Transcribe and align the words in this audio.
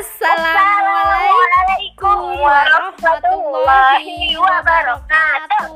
Assalamualaikum 0.00 2.40
warahmatullahi 2.40 4.32
wabarakatuh. 4.32 5.68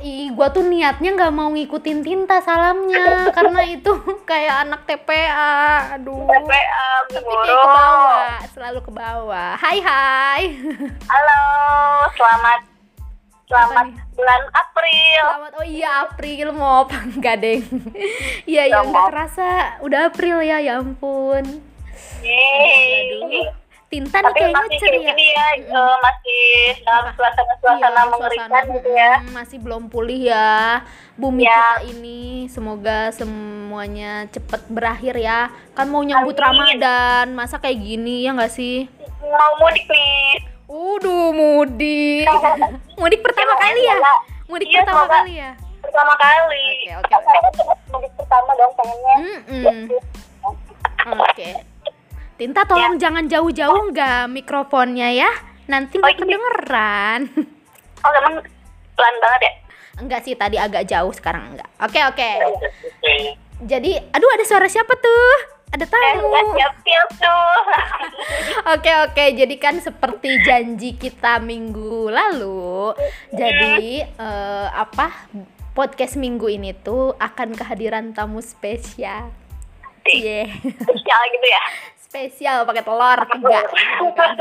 Ih, 0.00 0.32
gua 0.32 0.48
tuh 0.48 0.64
niatnya 0.64 1.12
nggak 1.12 1.28
mau 1.36 1.52
ngikutin 1.52 2.00
tinta 2.00 2.40
salamnya 2.40 3.20
karena 3.36 3.68
itu 3.68 3.92
kayak 4.24 4.64
anak 4.64 4.88
TPA. 4.88 6.00
Aduh. 6.00 6.16
TPA, 6.16 7.12
Tapi 7.12 7.28
kayak 7.28 7.44
ke 7.44 7.68
bawah, 7.68 8.40
selalu 8.56 8.80
ke 8.80 8.88
bawah. 8.88 9.60
Hai 9.60 9.84
hai. 9.84 10.56
Halo, 11.12 11.44
selamat 12.16 12.64
selamat 13.52 13.92
bulan 14.16 14.48
April. 14.56 15.28
Selamat. 15.28 15.52
Oh 15.60 15.66
iya 15.68 16.08
April 16.08 16.56
mau 16.56 16.72
apa 16.88 17.04
enggak, 17.04 17.36
Deng? 17.44 17.68
Iya 18.48 18.64
ya 18.64 18.80
nggak 18.80 18.96
Mop. 18.96 19.12
kerasa 19.12 19.76
udah 19.84 20.08
April 20.08 20.40
ya, 20.40 20.56
ya 20.56 20.80
ampun. 20.80 21.68
Yeay. 22.18 23.14
Aduh. 23.14 23.30
Tinta 23.30 23.57
nih 23.88 24.04
Tapi 24.04 24.36
kayaknya 24.36 24.60
masih 24.60 24.78
ceria. 24.78 25.12
ya, 25.16 25.46
eh, 25.56 25.96
masih 25.98 26.44
dalam 26.82 27.04
suasana-suasana 27.10 27.88
Iya, 27.90 28.02
mengerikan 28.06 28.48
suasana, 28.50 28.74
gitu 28.74 28.90
ya. 28.92 29.12
mm, 29.16 29.30
masih 29.32 29.58
belum 29.58 29.82
pulih 29.88 30.20
ya 30.26 30.84
bumi 31.14 31.40
Ya. 31.40 31.50
kita 31.50 31.72
ini 31.88 32.20
semoga 32.46 32.98
semuanya 33.10 34.12
cepet 34.28 34.62
berakhir 34.68 35.14
ya 35.16 35.40
kan 35.72 35.86
mau 35.86 36.00
nyambut 36.00 36.36
Amin. 36.36 36.44
Ramadan 36.76 37.26
masa 37.32 37.56
kayak 37.56 37.78
gini 37.78 38.22
ya 38.22 38.32
nggak 38.32 38.50
sih 38.50 38.86
Mau 39.20 39.52
mudik 39.58 39.84
nih. 39.84 40.44
Uduh 40.64 41.32
mudik 41.32 42.28
mudik 43.00 43.20
pertama 43.20 43.50
Semoga 43.50 43.64
kali 43.64 43.80
ya 43.82 43.96
mudik 44.46 44.68
Iya, 44.68 44.78
pertama 44.78 45.00
semoga. 45.00 45.16
kali 45.16 45.32
ya 45.34 45.50
Pertama 45.78 46.12
kali. 46.14 46.64
Oke, 46.76 46.90
oke, 46.92 47.08
Kan 47.08 47.20
saya 47.24 47.40
cepet 47.50 47.78
mudik 47.88 48.12
pertama 48.14 48.50
dong 48.52 48.72
pengennya. 48.74 49.16
Mm-mm. 49.16 49.76
oke 51.18 51.48
Tinta 52.38 52.62
tolong 52.62 52.94
Ya. 52.94 53.10
jangan 53.10 53.26
jauh-jauh 53.26 53.90
nggak 53.90 54.30
mikrofonnya 54.30 55.10
ya 55.12 55.30
nanti 55.66 55.98
nggak 55.98 56.06
Oh, 56.06 56.14
iya. 56.14 56.20
kedengeran 56.22 57.20
Oh, 58.06 58.10
emang 58.14 58.34
pelan 58.94 59.16
banget 59.18 59.40
ya? 59.42 59.52
enggak 59.98 60.20
sih 60.22 60.32
tadi 60.32 60.54
agak 60.54 60.86
jauh 60.86 61.10
sekarang 61.10 61.52
enggak 61.52 61.66
oke 61.76 62.00
oke 62.06 62.30
Oke. 62.46 63.14
Jadi, 63.58 63.90
aduh 63.90 64.30
ada 64.30 64.44
suara 64.44 64.70
siapa 64.70 64.94
tuh? 64.94 65.34
Ada 65.68 65.82
Eh, 65.82 65.90
tamu. 66.14 66.30
siap-siap 66.54 67.08
tuh. 67.18 67.58
Oke 68.72 68.86
oke, 69.02 69.24
jadi 69.34 69.54
kan 69.58 69.76
seperti 69.78 70.38
janji 70.40 70.94
kita 70.94 71.36
minggu 71.38 72.06
lalu, 72.08 72.94
jadi 73.28 73.76
eh, 74.06 74.66
apa 74.70 75.10
podcast 75.72 76.14
minggu 76.14 76.46
ini 76.48 76.70
tuh 76.72 77.12
akan 77.14 77.50
kehadiran 77.52 78.10
tamu 78.10 78.38
spesial. 78.38 79.26
Cie, 80.04 80.46
Spesial 80.62 81.22
gitu 81.28 81.46
ya. 81.48 81.62
spesial 82.08 82.64
pakai 82.64 82.80
telur 82.80 83.20
tiga. 83.28 83.60
kan. 84.16 84.36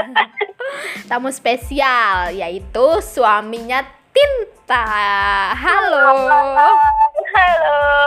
Tamu 1.11 1.27
spesial 1.29 2.31
yaitu 2.31 2.87
suaminya 3.03 3.83
Tinta. 4.09 4.87
Halo. 5.53 5.99
Halo. 6.25 6.69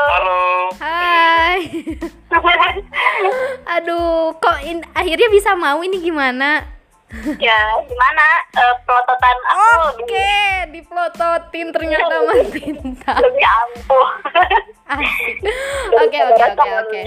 Halo. 0.08 0.40
Hai. 0.74 1.60
Aduh, 3.76 4.32
kok 4.34 4.58
in- 4.64 4.88
akhirnya 4.90 5.28
bisa 5.28 5.52
mau 5.54 5.84
ini 5.84 6.00
gimana? 6.00 6.64
ya, 7.36 7.58
gimana 7.82 8.26
eh, 8.54 8.74
pelototan 8.80 9.36
aku 9.44 9.98
Oke, 9.98 10.30
diplototin 10.70 11.74
ternyata 11.74 12.06
sama 12.08 12.34
Tinta. 12.54 13.12
lebih 13.18 13.46
ampuh. 13.46 14.08
Oke, 16.00 16.18
oke, 16.22 16.44
oke, 16.48 16.70
oke. 16.80 17.00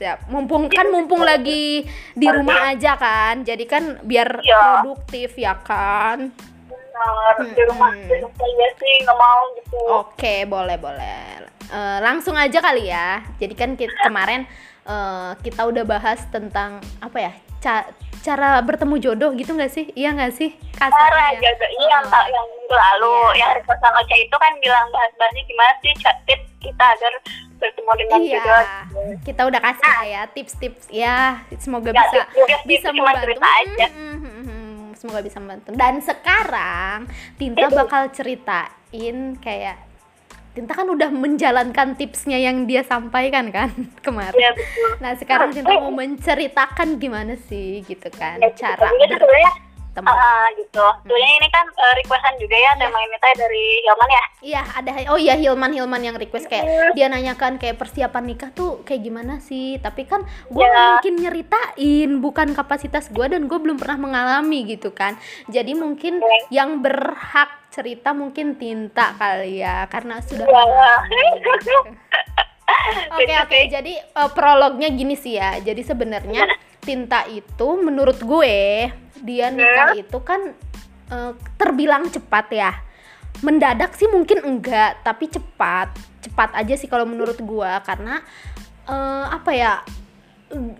Siap. 0.00 0.32
Mumpung 0.32 0.64
kan 0.66 0.88
mumpung 0.88 1.20
lagi 1.20 1.84
di 2.16 2.26
rumah 2.26 2.72
aja 2.72 2.96
kan. 2.96 3.44
Jadi 3.44 3.64
kan 3.64 4.00
biar 4.00 4.40
Iya. 4.40 4.80
produktif 4.80 5.36
ya 5.36 5.52
kan. 5.54 6.32
Benar, 6.64 7.34
di 7.46 7.62
rumah 7.68 7.92
Hmm. 7.92 8.08
di 8.08 8.16
rumah 8.16 8.40
aja 8.40 8.68
sih 8.74 8.94
nggak 8.98 9.18
mau 9.18 9.40
gitu. 9.54 9.80
Oke, 10.00 10.34
boleh, 10.44 10.76
boleh. 10.76 11.44
Eh, 11.70 11.98
langsung 12.00 12.32
aja 12.32 12.58
kali 12.58 12.88
ya. 12.88 13.20
Jadi 13.36 13.52
kan 13.52 13.76
kita, 13.76 13.92
kemarin 14.02 14.48
eh, 14.82 15.30
kita 15.38 15.68
udah 15.68 15.84
bahas 15.84 16.24
tentang 16.26 16.80
apa 16.98 17.20
ya? 17.20 17.32
ca- 17.60 17.92
cara 18.20 18.56
bertemu 18.60 18.96
jodoh 18.98 19.36
gitu 19.36 19.52
nggak 19.52 19.68
sih? 19.68 19.92
Iya 19.92 20.16
nggak 20.16 20.32
sih? 20.32 20.56
Cara 20.74 20.88
Kasarnya. 20.88 21.52
ini 21.68 21.84
yang 21.86 22.04
tak 22.08 22.24
yang 22.26 22.46
minggu 22.48 22.72
lalu 22.74 23.12
Iya. 23.12 23.38
yang 23.38 23.50
request 23.54 23.80
sama 23.80 24.00
Ocha 24.00 24.16
itu 24.16 24.32
kan 24.32 24.52
bilang 24.58 24.88
bahas-bahasnya 24.88 25.42
gimana 25.44 25.72
sih 25.78 25.92
tips 26.24 26.49
kita 26.60 26.84
agar 26.86 27.12
bertemu 27.56 27.92
dengan 27.98 28.18
Iya, 28.18 28.36
jodoh. 28.38 28.64
kita 29.20 29.42
udah 29.44 29.60
kasih 29.60 29.84
lah 29.86 30.04
ya 30.06 30.22
tips-tips 30.26 30.84
ya. 30.88 31.16
Semoga 31.56 31.90
Ya, 31.90 32.00
bisa 32.02 32.20
tips 32.30 32.62
bisa 32.64 32.88
cuma 32.90 33.10
membantu. 33.10 33.40
aja. 33.42 33.86
Hmm, 33.88 34.06
hmm, 34.14 34.20
hmm, 34.22 34.44
hmm. 34.44 34.84
Semoga 34.94 35.20
bisa 35.20 35.38
membantu. 35.38 35.68
Dan 35.72 35.94
sekarang 35.98 36.98
Tinta 37.34 37.66
bakal 37.70 38.02
ceritain 38.10 39.16
kayak 39.36 39.76
Tinta 40.50 40.74
kan 40.74 40.84
udah 40.84 41.08
menjalankan 41.08 41.94
tipsnya 41.94 42.34
yang 42.36 42.66
dia 42.66 42.82
sampaikan 42.82 43.48
kan 43.48 43.70
kemarin. 44.04 44.34
Iya, 44.34 44.50
betul. 44.52 44.90
Nah 44.98 45.12
sekarang 45.14 45.48
Tinta 45.50 45.72
mau 45.74 45.88
menceritakan 45.90 46.88
gimana 46.96 47.38
sih 47.40 47.80
gitu 47.82 48.10
kan 48.10 48.36
Ya, 48.38 48.50
cara 48.50 48.88
juga 48.90 49.16
sebenarnya 49.16 49.52
bertemu. 49.90 50.06
ah, 50.08 50.46
gitu. 50.54 50.86
Sebenarnya 51.02 51.34
ini 51.36 51.48
kan 51.50 51.66
eh, 51.66 51.94
requestan 51.98 52.34
juga 52.38 52.54
ya 52.54 52.70
tema 52.74 52.98
ini 52.98 53.16
teh 53.16 53.34
dari 53.34 53.64
Hilman 53.82 54.08
ya. 54.08 54.24
Iya 54.40 54.62
ada 54.72 54.90
oh 55.10 55.18
iya 55.18 55.34
Hilman 55.34 55.70
Hilman 55.70 56.00
yang 56.00 56.14
request 56.14 56.46
kayak 56.46 56.64
dia 56.94 57.06
nanyakan 57.06 57.58
kayak 57.58 57.74
persiapan 57.74 58.24
nikah 58.24 58.50
tuh 58.50 58.80
kayak 58.82 59.02
gimana 59.02 59.42
sih 59.42 59.76
tapi 59.76 60.06
kan 60.06 60.22
gue 60.46 60.62
Ya. 60.62 60.94
mungkin 60.94 61.18
nyeritain 61.18 62.10
bukan 62.20 62.54
kapasitas 62.54 63.10
gue 63.10 63.26
dan 63.26 63.44
gue 63.44 63.58
belum 63.58 63.74
pernah 63.74 63.98
mengalami 63.98 64.62
gitu 64.64 64.94
kan 64.94 65.18
jadi 65.46 65.74
mungkin 65.74 66.22
Oke. 66.22 66.46
yang 66.48 66.78
berhak 66.78 67.50
cerita 67.68 68.14
mungkin 68.14 68.54
Tinta 68.54 69.14
kali 69.14 69.58
ya 69.58 69.86
karena 69.86 70.22
sudah. 70.22 70.46
Oke 73.12 73.34
oke 73.36 73.58
jadi 73.68 73.92
eh, 73.98 74.30
prolognya 74.32 74.88
gini 74.88 75.14
sih 75.14 75.36
ya 75.36 75.58
jadi 75.60 75.82
sebenarnya 75.82 76.46
Tinta 76.80 77.28
itu 77.28 77.68
menurut 77.80 78.18
gue 78.20 78.88
dia 79.20 79.52
nikah 79.52 79.94
itu 79.96 80.18
kan 80.24 80.56
eh, 81.12 81.32
terbilang 81.60 82.08
cepat 82.08 82.46
ya. 82.50 82.72
Mendadak 83.40 83.96
sih 83.96 84.08
mungkin 84.08 84.44
enggak 84.44 85.04
tapi 85.04 85.28
cepat. 85.28 85.92
Cepat 86.20 86.52
aja 86.56 86.74
sih 86.76 86.88
kalau 86.88 87.08
menurut 87.08 87.40
gua 87.40 87.80
karena 87.84 88.20
eh, 88.88 89.26
apa 89.28 89.50
ya 89.52 89.80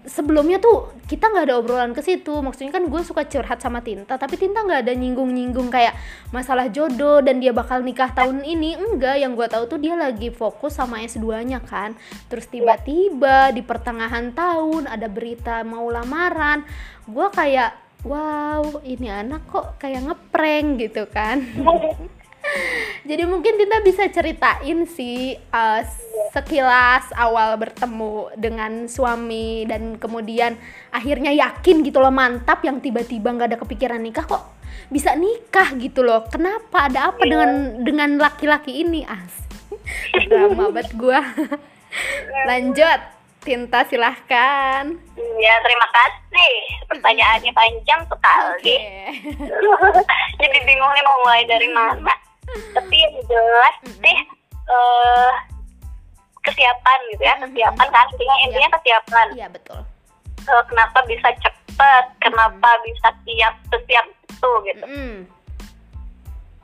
sebelumnya 0.03 0.59
tuh 0.59 0.91
kita 1.07 1.31
nggak 1.31 1.47
ada 1.47 1.57
obrolan 1.63 1.95
ke 1.95 2.03
situ. 2.03 2.43
Maksudnya 2.43 2.75
kan 2.75 2.85
gue 2.91 3.03
suka 3.07 3.23
curhat 3.27 3.63
sama 3.63 3.81
Tinta 3.81 4.19
tapi 4.19 4.35
Tinta 4.35 4.67
nggak 4.67 4.87
ada 4.87 4.93
nyinggung-nyinggung 4.95 5.71
kayak 5.71 5.95
masalah 6.35 6.67
jodoh 6.69 7.23
dan 7.23 7.39
dia 7.39 7.55
bakal 7.55 7.81
nikah 7.81 8.11
tahun 8.11 8.43
ini. 8.43 8.77
Enggak 8.77 9.23
yang 9.23 9.39
gue 9.39 9.47
tahu 9.47 9.71
tuh 9.71 9.79
dia 9.79 9.95
lagi 9.95 10.35
fokus 10.35 10.79
sama 10.79 11.03
S2 11.07 11.47
nya 11.47 11.63
kan. 11.63 11.95
Terus 12.27 12.51
tiba-tiba 12.51 13.55
di 13.55 13.63
pertengahan 13.63 14.35
tahun 14.35 14.91
ada 14.91 15.07
berita 15.07 15.63
mau 15.63 15.87
lamaran. 15.87 16.67
Gue 17.07 17.31
kayak 17.31 17.91
wow 18.05 18.81
ini 18.81 19.13
anak 19.13 19.45
kok 19.49 19.77
kayak 19.77 20.09
ngeprank 20.09 20.81
gitu 20.81 21.05
kan 21.13 21.45
jadi 23.09 23.29
mungkin 23.29 23.61
Tinta 23.61 23.79
bisa 23.85 24.09
ceritain 24.09 24.89
sih 24.89 25.37
uh, 25.53 25.81
sekilas 26.33 27.13
awal 27.15 27.57
bertemu 27.61 28.33
dengan 28.39 28.73
suami 28.89 29.69
dan 29.69 30.01
kemudian 30.01 30.57
akhirnya 30.91 31.31
yakin 31.31 31.85
gitu 31.85 32.01
loh 32.01 32.13
mantap 32.13 32.65
yang 32.65 32.81
tiba-tiba 32.81 33.31
nggak 33.31 33.49
ada 33.55 33.59
kepikiran 33.61 34.01
nikah 34.01 34.25
kok 34.25 34.61
bisa 34.91 35.15
nikah 35.15 35.71
gitu 35.79 36.03
loh. 36.03 36.27
Kenapa? 36.27 36.91
Ada 36.91 37.15
apa 37.15 37.23
dengan 37.23 37.81
dengan 37.87 38.11
laki-laki 38.19 38.83
ini? 38.83 39.07
As. 39.07 39.47
Drama 40.27 40.71
banget 40.75 40.91
gua. 40.99 41.23
Lanjut. 42.51 43.01
Tinta 43.41 43.89
silahkan. 43.89 44.85
Ya, 45.17 45.55
terima 45.65 45.89
kasih. 45.89 46.53
Pertanyaannya 46.93 47.53
panjang 47.57 48.05
sekali. 48.05 48.53
Oke. 48.53 48.79
Jadi 50.45 50.59
bingung 50.69 50.93
nih 50.93 51.05
mau 51.09 51.17
mulai 51.25 51.49
dari 51.49 51.69
mana. 51.73 52.13
Tapi 52.75 52.97
yang 52.97 53.15
jelas 53.29 53.75
sih 53.85 54.19
eh 54.71 55.33
kesiapan 56.41 56.99
gitu 57.13 57.23
ya, 57.23 57.35
kesiapan 57.37 57.89
kan 57.93 58.07
intinya 58.17 58.37
intinya 58.49 58.69
kesiapan. 58.81 59.27
Iya 59.37 59.49
betul. 59.53 59.81
Eh, 60.41 60.63
kenapa 60.67 60.99
bisa 61.05 61.29
cepet? 61.37 62.05
Kenapa 62.19 62.69
bisa 62.87 63.09
siap 63.27 63.55
sesiap 63.69 64.07
itu 64.09 64.51
gitu? 64.73 64.85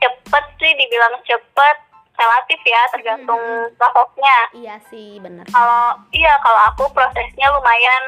Cepet 0.01 0.45
sih 0.59 0.73
dibilang 0.81 1.15
cepet 1.29 1.77
relatif 2.17 2.61
ya 2.65 2.83
tergantung 2.97 3.43
prosesnya. 3.77 4.39
Iya 4.57 4.77
sih 4.89 5.21
bener. 5.21 5.45
Kalau 5.53 6.01
iya 6.17 6.35
kalau 6.41 6.61
aku 6.73 6.89
prosesnya 6.97 7.53
lumayan 7.53 8.05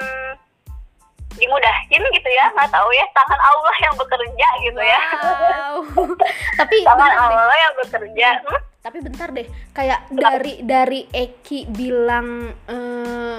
dimudahin 1.38 2.02
gitu 2.04 2.28
ya 2.28 2.50
nggak 2.50 2.68
tahu 2.68 2.90
ya 2.90 3.06
tangan 3.10 3.40
Allah 3.40 3.76
yang 3.80 3.94
bekerja 3.94 4.48
gitu 4.62 4.82
ya 4.82 5.00
Wow. 5.18 5.76
Tapi 6.60 6.76
tangan 6.82 7.08
deh. 7.08 7.18
Allah 7.32 7.56
yang 7.58 7.74
bekerja 7.78 8.28
Hmm? 8.40 8.60
Tapi 8.78 8.98
bentar 9.00 9.28
deh. 9.30 9.44
Kayak 9.70 10.06
dari 10.08 10.62
dari 10.62 11.00
Eki 11.04 11.66
bilang 11.68 12.28
eh, 12.64 13.38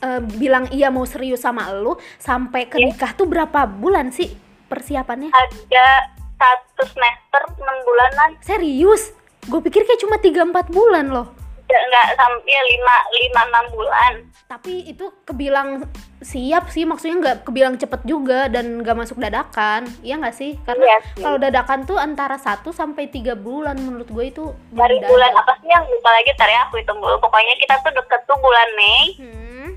eh, 0.00 0.20
bilang 0.32 0.66
iya 0.68 0.88
mau 0.88 1.04
serius 1.04 1.40
sama 1.40 1.70
lu 1.70 1.92
sampai 2.16 2.66
ke 2.66 2.76
Iya. 2.76 2.90
nikah 2.90 3.12
tuh 3.12 3.24
berapa 3.24 3.64
bulan 3.64 4.10
sih 4.10 4.32
persiapannya? 4.64 5.28
ada 5.28 5.86
satu 6.34 6.82
semester 6.88 7.42
enam 7.54 7.76
bulanan 7.82 8.30
Serius? 8.40 9.12
Gue 9.44 9.60
pikir 9.60 9.82
kayak 9.82 10.00
cuma 10.00 10.16
3-4 10.16 10.70
bulan 10.70 11.06
loh. 11.08 11.28
Nggak 11.74 12.06
sampai 12.12 12.54
lima 12.66 12.96
lima 13.12 13.40
enam 13.46 13.64
bulan 13.70 14.14
Tapi 14.44 14.84
itu 14.84 15.08
kebilang 15.24 15.80
siap 16.20 16.68
sih, 16.68 16.84
maksudnya 16.84 17.16
nggak 17.18 17.38
kebilang 17.42 17.74
cepet 17.74 18.04
juga 18.04 18.46
dan 18.46 18.78
nggak 18.78 18.94
masuk 18.94 19.16
dadakan. 19.16 19.88
Iya 19.98 20.20
nggak 20.20 20.36
sih? 20.36 20.60
Karena 20.62 20.84
Iya 20.84 20.98
sih. 21.08 21.24
kalau 21.24 21.38
dadakan 21.40 21.80
tuh 21.82 21.96
antara 21.96 22.36
1 22.36 22.68
sampai 22.68 23.08
3 23.08 23.32
bulan 23.34 23.74
menurut 23.74 24.06
gue 24.06 24.24
itu 24.26 24.44
dari 24.70 25.00
bulan 25.00 25.32
apa 25.32 25.56
sih 25.56 25.66
yang 25.66 25.80
lupa 25.82 26.10
lagi 26.10 26.30
ntar 26.32 26.46
ya 26.46 26.60
aku 26.62 26.76
hitung 26.76 27.00
dulu 27.00 27.16
pokoknya 27.18 27.54
kita 27.56 27.80
tuh 27.80 27.92
deket 27.92 28.20
tuh 28.22 28.36
bulan 28.36 28.68
Mei 28.72 29.02
Hmm, 29.16 29.68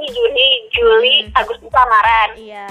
Juni 0.00 0.48
Juli 0.70 1.14
Hmm. 1.22 1.34
Agustus 1.36 1.68
lamaran 1.68 2.30
iya. 2.34 2.70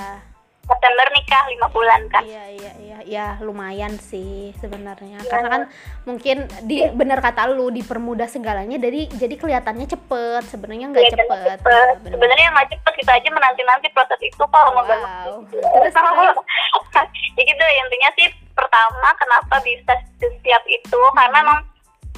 September 0.70 1.08
nikah 1.10 1.44
lima 1.48 1.68
bulan 1.68 2.02
kan 2.08 2.22
Iya 2.22 2.46
iya 2.48 2.72
iya 2.78 2.98
ya 3.02 3.28
lumayan 3.40 3.98
sih 3.98 4.54
sebenarnya 4.56 5.18
Iya. 5.18 5.28
karena 5.28 5.48
kan 5.50 5.62
mungkin 6.04 6.38
di 6.64 6.86
benar 6.92 7.20
kata 7.20 7.50
lu 7.50 7.68
dipermudah 7.70 8.26
segalanya 8.26 8.78
jadi 8.78 9.10
jadi 9.10 9.36
kelihatannya 9.36 9.90
cepet 9.90 10.44
sebenarnya 10.46 10.86
nggak 10.88 11.04
Iya, 11.04 11.12
cepet, 11.16 11.26
cepet. 11.58 11.66
Iya, 11.66 11.98
bener. 11.98 12.12
Sebenarnya 12.14 12.48
nggak 12.52 12.68
cepet 12.70 12.94
kita 12.96 13.12
aja 13.12 13.30
menanti 13.30 13.62
nanti 13.64 13.88
proses 13.90 14.20
itu 14.20 14.44
kalau 14.46 14.70
mau 14.72 14.86
wow 14.86 15.42
terus 15.50 15.94
ya 17.36 17.42
gitu 17.42 17.64
intinya 17.64 18.10
sih 18.14 18.28
pertama 18.52 19.10
kenapa 19.16 19.56
bisa 19.62 19.94
setiap 20.18 20.64
itu 20.66 21.00
Hmm. 21.00 21.16
karena 21.18 21.38
emang 21.42 21.60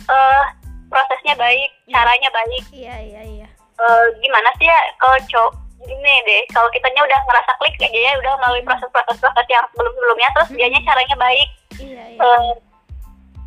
eh, 0.04 0.44
prosesnya 0.88 1.38
baik, 1.38 1.70
Iya. 1.86 1.94
caranya 1.94 2.30
baik. 2.32 2.64
iya 2.72 2.96
iya 3.00 3.22
iya 3.24 3.48
Eh, 3.82 4.06
gimana 4.20 4.50
sih 4.56 4.68
ya 4.68 4.78
kalau 4.96 5.18
cowok 5.26 5.52
gini 5.82 6.14
deh 6.24 6.42
kalau 6.50 6.70
kitanya 6.70 7.02
udah 7.02 7.20
ngerasa 7.22 7.52
klik 7.58 7.76
aja 7.78 8.00
ya 8.00 8.14
udah 8.16 8.34
melalui 8.38 8.62
proses-proses 8.62 9.18
proses 9.18 9.46
yang 9.48 9.66
sebelum 9.70 9.92
sebelumnya 9.92 10.30
terus 10.32 10.50
Hmm. 10.50 10.58
dianya 10.58 10.80
caranya 10.84 11.16
baik 11.18 11.50
iya 11.78 12.04
iya 12.08 12.20
eh, 12.20 12.54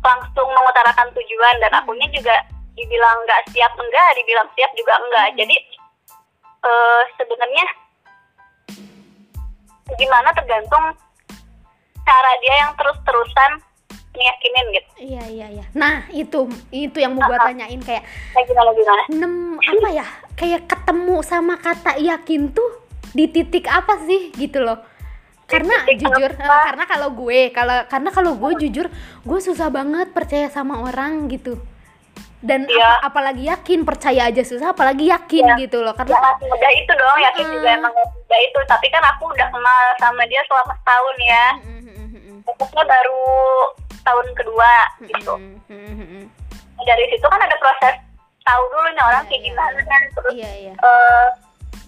langsung 0.01 0.47
mengutarakan 0.47 1.07
tujuan 1.13 1.55
dan 1.59 1.71
Hmm. 1.71 1.79
akunya 1.81 2.07
juga 2.11 2.35
dibilang 2.75 3.17
nggak 3.23 3.41
siap 3.49 3.71
enggak 3.73 4.09
dibilang 4.15 4.47
siap 4.51 4.71
juga 4.73 4.93
enggak 4.97 5.27
Hmm. 5.31 5.37
jadi 5.39 5.55
eh, 6.61 7.01
sebenarnya 7.15 7.65
gimana 9.95 10.29
tergantung 10.33 10.85
cara 12.01 12.31
dia 12.37 12.55
yang 12.59 12.71
terus-terusan 12.75 13.51
meyakinin 14.11 14.65
gitu 14.71 14.91
iya 14.97 15.23
iya 15.25 15.47
iya 15.51 15.65
nah 15.71 16.07
itu 16.09 16.47
itu 16.69 16.97
yang 16.97 17.13
mau 17.13 17.27
Uh-uh. 17.27 17.41
tanyain 17.43 17.79
kayak 17.79 18.03
nah, 18.31 18.43
gimana 18.43 18.69
gimana 18.71 19.01
nem 19.11 19.33
apa 19.59 19.89
ya 19.93 20.05
kayak 20.35 20.67
ketemu 20.67 21.23
sama 21.23 21.55
kata 21.55 21.95
yakin 21.97 22.51
tuh 22.51 22.83
di 23.11 23.25
titik 23.25 23.65
apa 23.65 24.03
sih 24.03 24.31
gitu 24.33 24.59
loh 24.59 24.83
karena 25.45 25.85
titik 25.85 26.03
jujur 26.03 26.31
apa? 26.33 26.43
eh, 26.43 26.63
karena 26.67 26.83
kalau 26.85 27.09
gue 27.13 27.39
kalau 27.49 27.77
karena 27.85 28.09
kalau 28.09 28.31
gue 28.33 28.51
jujur 28.61 28.87
gue 29.21 29.39
susah 29.39 29.69
banget 29.69 30.11
percaya 30.11 30.49
sama 30.49 30.81
orang 30.81 31.27
gitu 31.27 31.55
dan 32.41 32.67
Iya. 32.67 32.99
apa- 32.99 33.09
apalagi 33.09 33.47
yakin 33.47 33.81
percaya 33.81 34.27
aja 34.27 34.43
susah 34.43 34.69
apalagi 34.69 35.07
yakin 35.07 35.45
Iya. 35.47 35.61
gitu 35.61 35.81
loh 35.81 35.91
ya 35.91 35.97
karena 35.97 36.17
nggak 36.19 36.35
semudah 36.37 36.71
itu 36.73 36.91
dong 36.93 37.17
yakin 37.23 37.45
juga 37.49 37.69
Mm. 37.69 37.77
emang 37.79 37.93
semudah 37.95 38.39
itu 38.43 38.59
tapi 38.67 38.87
kan 38.89 39.03
aku 39.05 39.23
udah 39.27 39.47
kenal 39.47 39.81
sama 39.97 40.21
dia 40.25 40.41
selama 40.43 40.73
setahun 40.75 41.17
ya 41.23 41.45
fokusnya 42.45 42.83
baru 42.85 43.23
tahun 44.03 44.27
kedua 44.35 44.73
gitu 45.01 45.33
mm, 45.33 45.57
mm, 45.65 45.93
mm, 45.95 46.07
mm. 46.21 46.25
dari 46.83 47.05
situ 47.07 47.25
kan 47.25 47.41
ada 47.41 47.57
proses 47.57 47.95
tahu 48.45 48.63
dulu 48.69 48.87
nih 48.87 49.03
orang 49.03 49.23
Iya, 49.23 49.27
kayak 49.27 49.35
iya. 49.35 49.47
gimana 49.47 49.79
kan 49.83 50.01
terus 50.07 50.33
iya 50.33 50.51
iya. 50.55 50.73
eh, 50.75 51.27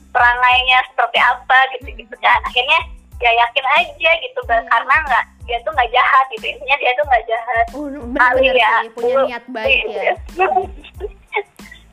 perangainya 0.09 0.77
seperti 0.88 1.19
apa 1.19 1.57
gitu 1.71 1.88
gitu 1.95 2.15
kan. 2.18 2.39
Akhirnya 2.44 2.80
ya 3.18 3.31
yakin 3.36 3.65
aja 3.75 4.09
gitu 4.19 4.39
Iya. 4.44 4.57
karena 4.65 4.95
nggak 5.04 5.24
dia 5.45 5.57
tuh 5.62 5.71
nggak 5.71 5.92
jahat 5.92 6.25
gitu. 6.30 6.45
Intinya 6.48 6.75
dia 6.75 6.92
tuh 6.92 7.06
nggak 7.06 7.25
jahat. 7.25 7.65
Oh 7.71 7.88
Kali 8.12 8.42
ya, 8.51 8.69
sih 8.81 8.89
punya 8.92 9.13
dulu- 9.15 9.27
niat 9.27 9.45
baik 9.48 9.81
ya. 9.88 10.13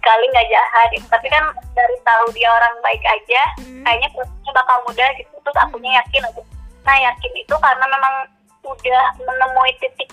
Kali 0.00 0.24
nggak 0.26 0.48
jahat 0.50 0.86
gitu. 0.92 1.06
tapi 1.08 1.26
kan 1.28 1.44
dari 1.72 1.96
tahu 2.02 2.24
dia 2.32 2.48
orang 2.50 2.76
baik 2.80 3.00
aja 3.02 3.42
Mm. 3.56 3.80
kayaknya 3.82 4.08
prosesnya 4.10 4.52
bakal 4.52 4.76
mudah 4.84 5.08
gitu. 5.16 5.32
Terus 5.40 5.56
akunya 5.58 5.90
yakin 5.98 6.24
aja. 6.24 6.42
Nah 6.82 6.96
yakin 7.02 7.32
itu 7.34 7.54
karena 7.54 7.84
memang 7.86 8.14
udah 8.62 9.04
menemui 9.18 9.72
titik 9.78 10.12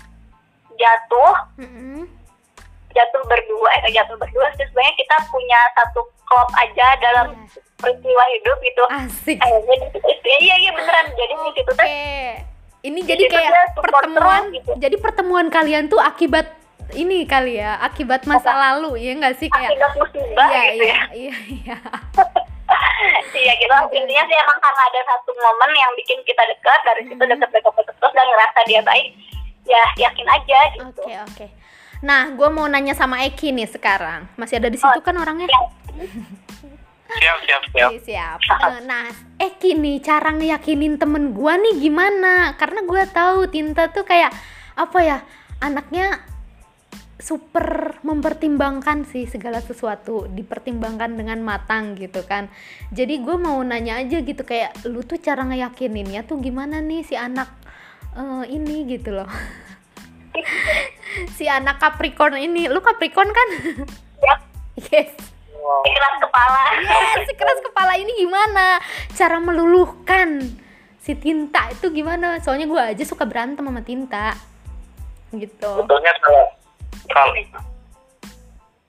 jatuh. 0.74 1.34
Mm, 1.58 1.68
mm. 1.68 2.04
Jatuh 2.92 3.22
berdua 3.24 3.68
eh 3.72 3.80
nggak 3.82 3.96
jatuh 3.96 4.16
berdua 4.16 4.46
sih 4.52 4.66
sebenarnya 4.66 4.96
kita 4.96 5.16
punya 5.28 5.60
satu 5.74 6.00
klub 6.24 6.50
aja 6.54 6.88
dalam 6.98 7.28
Iya. 7.32 7.60
peristiwa 7.78 8.24
hidup 8.30 8.58
gitu 8.62 8.84
asik 8.90 9.38
akhirnya 9.38 9.76
di 9.76 9.88
situ- 9.92 10.14
iya 10.40 10.56
iya 10.58 10.72
beneran 10.72 11.06
jadi 11.12 11.34
di 11.34 11.52
situ 11.52 11.72
tuh. 11.72 11.88
Ini 12.82 13.00
jadi 13.00 13.24
kayak 13.28 13.78
pertemuan. 13.78 14.42
terus 14.42 14.56
gitu. 14.56 14.72
Jadi 14.76 14.96
pertemuan 14.98 15.48
kalian 15.48 15.86
tuh 15.86 16.00
akibat 16.00 16.50
ini 16.94 17.24
kali 17.24 17.56
ya, 17.56 17.78
akibat 17.80 18.26
masa 18.26 18.50
Apa? 18.50 18.62
lalu 18.74 19.00
ya 19.00 19.14
enggak 19.14 19.38
sih 19.38 19.48
kayak 19.48 19.70
akibat 19.72 19.92
musibah 19.96 20.48
Iya, 20.48 20.62
gitu 20.68 20.84
iya, 20.84 20.90
ya 20.90 20.98
iya, 21.12 21.36
iya. 21.48 21.78
iya 23.38 23.54
gitu 23.56 23.74
intinya 23.94 24.24
sih 24.24 24.36
emang 24.36 24.58
karena 24.58 24.82
ada 24.84 25.02
satu 25.06 25.32
momen 25.36 25.72
yang 25.74 25.92
bikin 25.94 26.20
kita 26.22 26.44
dekat 26.44 26.80
dari 26.82 27.02
situ 27.04 27.18
Mhm. 27.18 27.32
dekat-dekat 27.32 27.74
terus 27.92 28.14
dan 28.14 28.28
ngerasa 28.28 28.60
dia 28.66 28.82
baik 28.82 29.08
ya 29.66 29.84
yakin 30.10 30.28
aja 30.28 30.60
gitu 30.76 31.02
Oke, 31.06 31.14
oke. 31.28 31.48
Nah, 32.02 32.34
gue 32.34 32.50
mau 32.50 32.66
nanya 32.66 32.98
sama 32.98 33.22
Eki 33.30 33.54
nih 33.54 33.70
sekarang. 33.70 34.26
Masih 34.34 34.58
ada 34.58 34.74
di 34.74 34.78
situ 34.82 34.90
Oh, 34.90 35.06
kan 35.06 35.14
orangnya? 35.22 35.46
Ya, 35.46 35.62
siap 37.14 37.38
siap 37.46 37.62
siap 37.70 37.92
Oke, 37.94 38.00
siap. 38.02 38.38
Eh, 38.42 38.82
Nah, 38.90 39.06
Eki 39.38 39.78
nih 39.78 40.02
cara 40.02 40.34
ngeyakinin 40.34 40.98
temen 40.98 41.38
gua 41.38 41.62
nih 41.62 41.78
gimana? 41.78 42.58
Karena 42.58 42.82
gua 42.82 43.06
tahu 43.06 43.46
Tinta 43.54 43.94
tuh 43.94 44.02
kayak 44.02 44.34
apa 44.74 45.00
ya 45.04 45.18
anaknya 45.62 46.26
super 47.22 48.02
mempertimbangkan 48.02 49.06
sih 49.06 49.30
segala 49.30 49.62
sesuatu 49.62 50.26
dipertimbangkan 50.26 51.14
dengan 51.14 51.38
matang 51.46 51.94
gitu 51.94 52.26
kan 52.26 52.50
jadi 52.90 53.22
gue 53.22 53.38
mau 53.38 53.62
nanya 53.62 54.02
aja 54.02 54.26
gitu 54.26 54.42
kayak 54.42 54.74
lu 54.90 55.06
tuh 55.06 55.22
cara 55.22 55.46
ngeyakininnya 55.46 56.26
tuh 56.26 56.42
gimana 56.42 56.82
nih 56.82 57.06
si 57.06 57.14
anak 57.14 57.61
eh, 58.18 58.44
ini 58.52 58.88
gitu 58.90 59.16
loh 59.16 59.30
si 61.38 61.46
anak 61.48 61.78
Capricorn 61.80 62.40
ini 62.40 62.72
lu 62.72 62.80
Capricorn 62.80 63.30
kan 63.30 63.50
ya 64.24 64.36
yes 64.92 65.32
keras 65.82 66.16
kepala 66.20 66.62
Yes, 66.82 67.30
si 67.30 67.34
keras 67.38 67.60
kepala 67.62 67.94
ini 67.98 68.12
gimana? 68.18 68.82
Cara 69.14 69.38
meluluhkan 69.38 70.42
si 70.98 71.14
tinta 71.18 71.70
itu 71.70 71.90
gimana? 71.94 72.42
Soalnya 72.42 72.66
gue 72.66 72.82
aja 72.82 73.04
suka 73.06 73.26
berantem 73.26 73.66
sama 73.66 73.82
tinta. 73.86 74.34
Gitu. 75.32 75.64
sebetulnya 75.64 76.12
kalau 76.20 76.44
kalau 77.08 77.34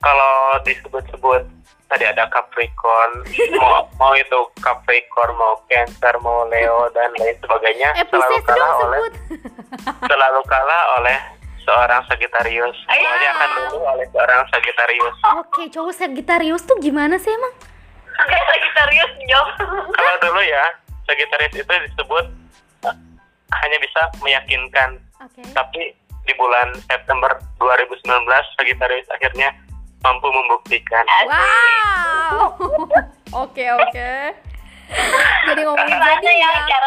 kalau 0.03 0.35
disebut-sebut 0.67 1.47
tadi 1.93 2.09
ada 2.09 2.25
Capricorn 2.25 3.21
mau 3.53 3.85
mau 4.01 4.17
itu 4.17 4.39
Capricorn 4.57 5.37
mau 5.37 5.61
Cancer 5.69 6.17
mau 6.17 6.41
Leo 6.49 6.89
dan 6.89 7.13
lain 7.13 7.37
sebagainya 7.37 7.93
Eh, 7.93 8.05
selalu 8.09 8.37
kalah 8.41 8.57
dong 8.57 8.81
oleh 8.81 8.97
sebut. 8.97 9.13
selalu 10.09 10.41
kalah 10.43 10.83
oleh 10.97 11.17
seorang 11.61 12.01
Sagittarius 12.09 12.73
semuanya 12.83 13.29
akan 13.31 13.49
luluh 13.55 13.83
oleh 13.87 14.05
seorang 14.09 14.41
Sagittarius 14.49 15.15
Oke, 15.37 15.69
cowok 15.69 15.93
Sagittarius 15.93 16.65
tuh 16.65 16.75
gimana 16.81 17.15
sih 17.15 17.29
emang? 17.29 17.53
kayak 18.13 18.45
lagi 18.45 18.69
serius 18.73 19.11
jawab 19.25 19.49
kalau 19.89 20.15
dulu 20.19 20.41
ya 20.41 20.63
Sagittarius 21.03 21.53
itu 21.55 21.73
disebut 21.85 22.25
eh, 22.85 22.95
hanya 23.53 23.77
bisa 23.77 24.01
meyakinkan 24.19 24.89
Oke. 25.21 25.41
tapi 25.53 25.93
di 26.23 26.33
bulan 26.33 26.73
September 26.83 27.37
2019 27.59 28.01
Sagittarius 28.57 29.05
akhirnya 29.09 29.53
mampu 30.03 30.27
membuktikan 30.27 31.03
Wow. 31.25 32.59
Oke, 33.49 33.65
oke. 33.65 34.13
Jadi 35.49 35.61
ngomongin 35.65 35.97
gimana 35.97 36.31
ya 36.37 36.49
zodiak. 36.53 36.85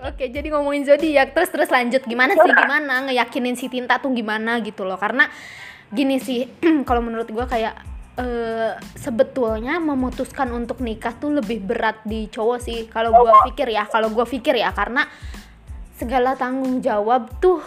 Oke, 0.00 0.24
jadi 0.32 0.48
ngomongin 0.48 0.82
zodiak 0.88 1.28
terus 1.36 1.52
terus 1.52 1.68
lanjut 1.68 2.00
gimana 2.08 2.32
sih 2.32 2.52
gimana 2.64 3.04
ngeyakinin 3.04 3.52
si 3.52 3.68
Tinta 3.68 4.00
tuh 4.00 4.16
gimana 4.16 4.64
gitu 4.64 4.88
loh. 4.88 4.96
Karena 4.96 5.28
gini 5.92 6.16
sih 6.16 6.48
kalau 6.88 7.04
menurut 7.04 7.28
gua 7.28 7.44
kayak 7.44 7.76
eh, 8.16 8.80
sebetulnya 8.96 9.76
memutuskan 9.76 10.48
untuk 10.56 10.80
nikah 10.80 11.12
tuh 11.20 11.36
lebih 11.36 11.60
berat 11.60 12.00
di 12.08 12.32
cowok 12.32 12.58
sih 12.64 12.88
kalau 12.88 13.12
gua 13.12 13.44
pikir 13.44 13.68
ya, 13.68 13.84
kalau 13.92 14.08
gua 14.08 14.24
pikir 14.24 14.56
ya 14.56 14.72
karena 14.72 15.04
segala 16.00 16.40
tanggung 16.40 16.80
jawab 16.80 17.28
tuh 17.44 17.60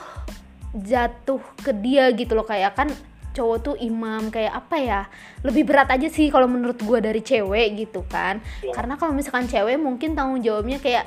jatuh 0.74 1.39
ke 1.62 1.70
dia 1.70 2.10
gitu 2.17 2.34
loh 2.34 2.50
kayak 2.50 2.74
kan 2.74 2.89
cowok 3.38 3.58
tuh 3.62 3.75
imam 3.77 4.34
kayak 4.34 4.53
apa 4.65 4.75
ya 4.82 5.01
lebih 5.46 5.70
berat 5.70 5.94
aja 5.94 6.10
sih 6.10 6.34
kalau 6.34 6.50
menurut 6.50 6.82
gua 6.82 6.98
dari 6.98 7.22
cewek 7.22 7.77
gitu 7.77 8.01
kan. 8.10 8.41
Karena 8.74 8.98
kalau 8.98 9.13
misalkan 9.13 9.46
cewek 9.46 9.77
mungkin 9.77 10.17
tanggung 10.17 10.41
jawabnya 10.41 10.82
kayak 10.82 11.06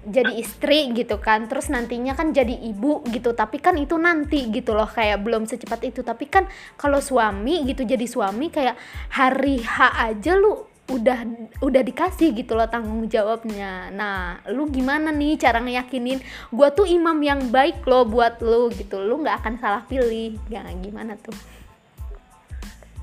jadi 0.00 0.32
istri 0.40 0.96
gitu 0.96 1.20
kan 1.20 1.44
terus 1.44 1.68
nantinya 1.68 2.16
kan 2.16 2.32
jadi 2.32 2.56
ibu 2.72 3.04
gitu 3.12 3.36
tapi 3.36 3.60
kan 3.60 3.76
itu 3.76 4.00
nanti 4.00 4.48
gitu 4.48 4.72
loh 4.72 4.88
kayak 4.88 5.20
belum 5.20 5.44
secepat 5.48 5.80
itu. 5.92 6.00
Tapi 6.00 6.24
kan 6.28 6.44
kalau 6.76 7.00
suami 7.00 7.64
gitu 7.68 7.84
jadi 7.84 8.04
suami 8.08 8.48
kayak 8.52 8.76
hari 9.12 9.60
H 9.60 9.76
aja 10.08 10.36
lu 10.36 10.68
udah 10.90 11.22
udah 11.62 11.82
dikasih 11.86 12.34
gitu 12.34 12.56
loh 12.56 12.66
tanggung 12.66 13.06
jawabnya. 13.06 13.92
Nah 13.92 14.40
lu 14.50 14.72
gimana 14.72 15.12
nih 15.12 15.36
cara 15.36 15.60
ngeyakinin 15.60 16.18
gua 16.50 16.72
tuh 16.72 16.88
imam 16.88 17.20
yang 17.20 17.52
baik 17.52 17.84
loh 17.84 18.08
buat 18.08 18.40
lu 18.40 18.72
gitu. 18.72 18.98
Lu 19.04 19.20
nggak 19.20 19.44
akan 19.44 19.54
salah 19.60 19.84
pilih. 19.84 20.40
Gak 20.48 20.64
gimana 20.80 21.14
tuh 21.20 21.36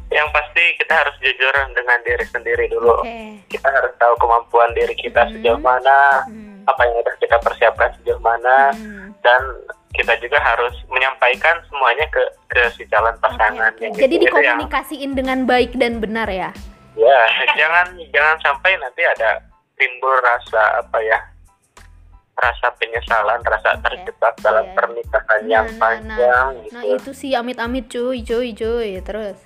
yang 0.10 0.28
pasti 0.30 0.64
kita 0.78 0.94
harus 0.96 1.16
jujur 1.18 1.52
dengan 1.74 2.00
diri 2.02 2.26
sendiri 2.26 2.66
dulu 2.68 3.02
Oke. 3.02 3.44
kita 3.48 3.68
harus 3.68 3.92
tahu 3.98 4.14
kemampuan 4.18 4.72
diri 4.72 4.96
kita 4.96 5.22
Hmm. 5.22 5.32
sejauh 5.34 5.60
mana 5.60 6.24
Hmm. 6.24 6.64
apa 6.64 6.82
yang 6.82 6.96
udah 6.98 7.16
kita 7.18 7.38
persiapkan 7.38 7.92
sejauh 7.98 8.20
mana 8.20 8.72
Hmm. 8.72 9.12
dan 9.20 9.42
kita 9.90 10.14
juga 10.18 10.38
harus 10.38 10.72
menyampaikan 10.88 11.60
semuanya 11.66 12.08
ke 12.08 12.22
ke 12.48 12.62
si 12.72 12.86
calon 12.86 13.16
pasangan 13.18 13.68
oke. 13.70 13.82
yang 13.82 13.92
jadi 13.94 14.16
itu- 14.16 14.24
itu 14.24 14.36
yang- 14.38 14.56
dikomunikasiin 14.56 15.12
dengan 15.14 15.40
baik 15.44 15.76
dan 15.76 15.98
benar 15.98 16.28
ya 16.28 16.50
ya 16.96 17.20
jangan 17.60 17.92
jangan 18.10 18.36
sampai 18.40 18.78
nanti 18.78 19.04
ada 19.04 19.44
timbul 19.76 20.16
rasa 20.18 20.82
apa 20.82 20.98
ya 21.02 21.20
rasa 22.34 22.70
penyesalan 22.74 23.42
rasa 23.42 23.76
Oke. 23.76 23.82
terjebak 23.84 24.34
dalam 24.40 24.64
Iya. 24.64 24.74
pernikahan 24.74 25.40
Nah, 25.40 25.50
yang 25.50 25.68
nah, 25.68 25.78
panjang 25.78 26.52
nah 26.70 26.84
gitu 26.86 26.96
itu 26.96 27.12
sih 27.12 27.32
amit-amit 27.34 27.86
cuy 27.88 28.22
cuy 28.22 28.54
cuy 28.54 28.90
terus 29.02 29.38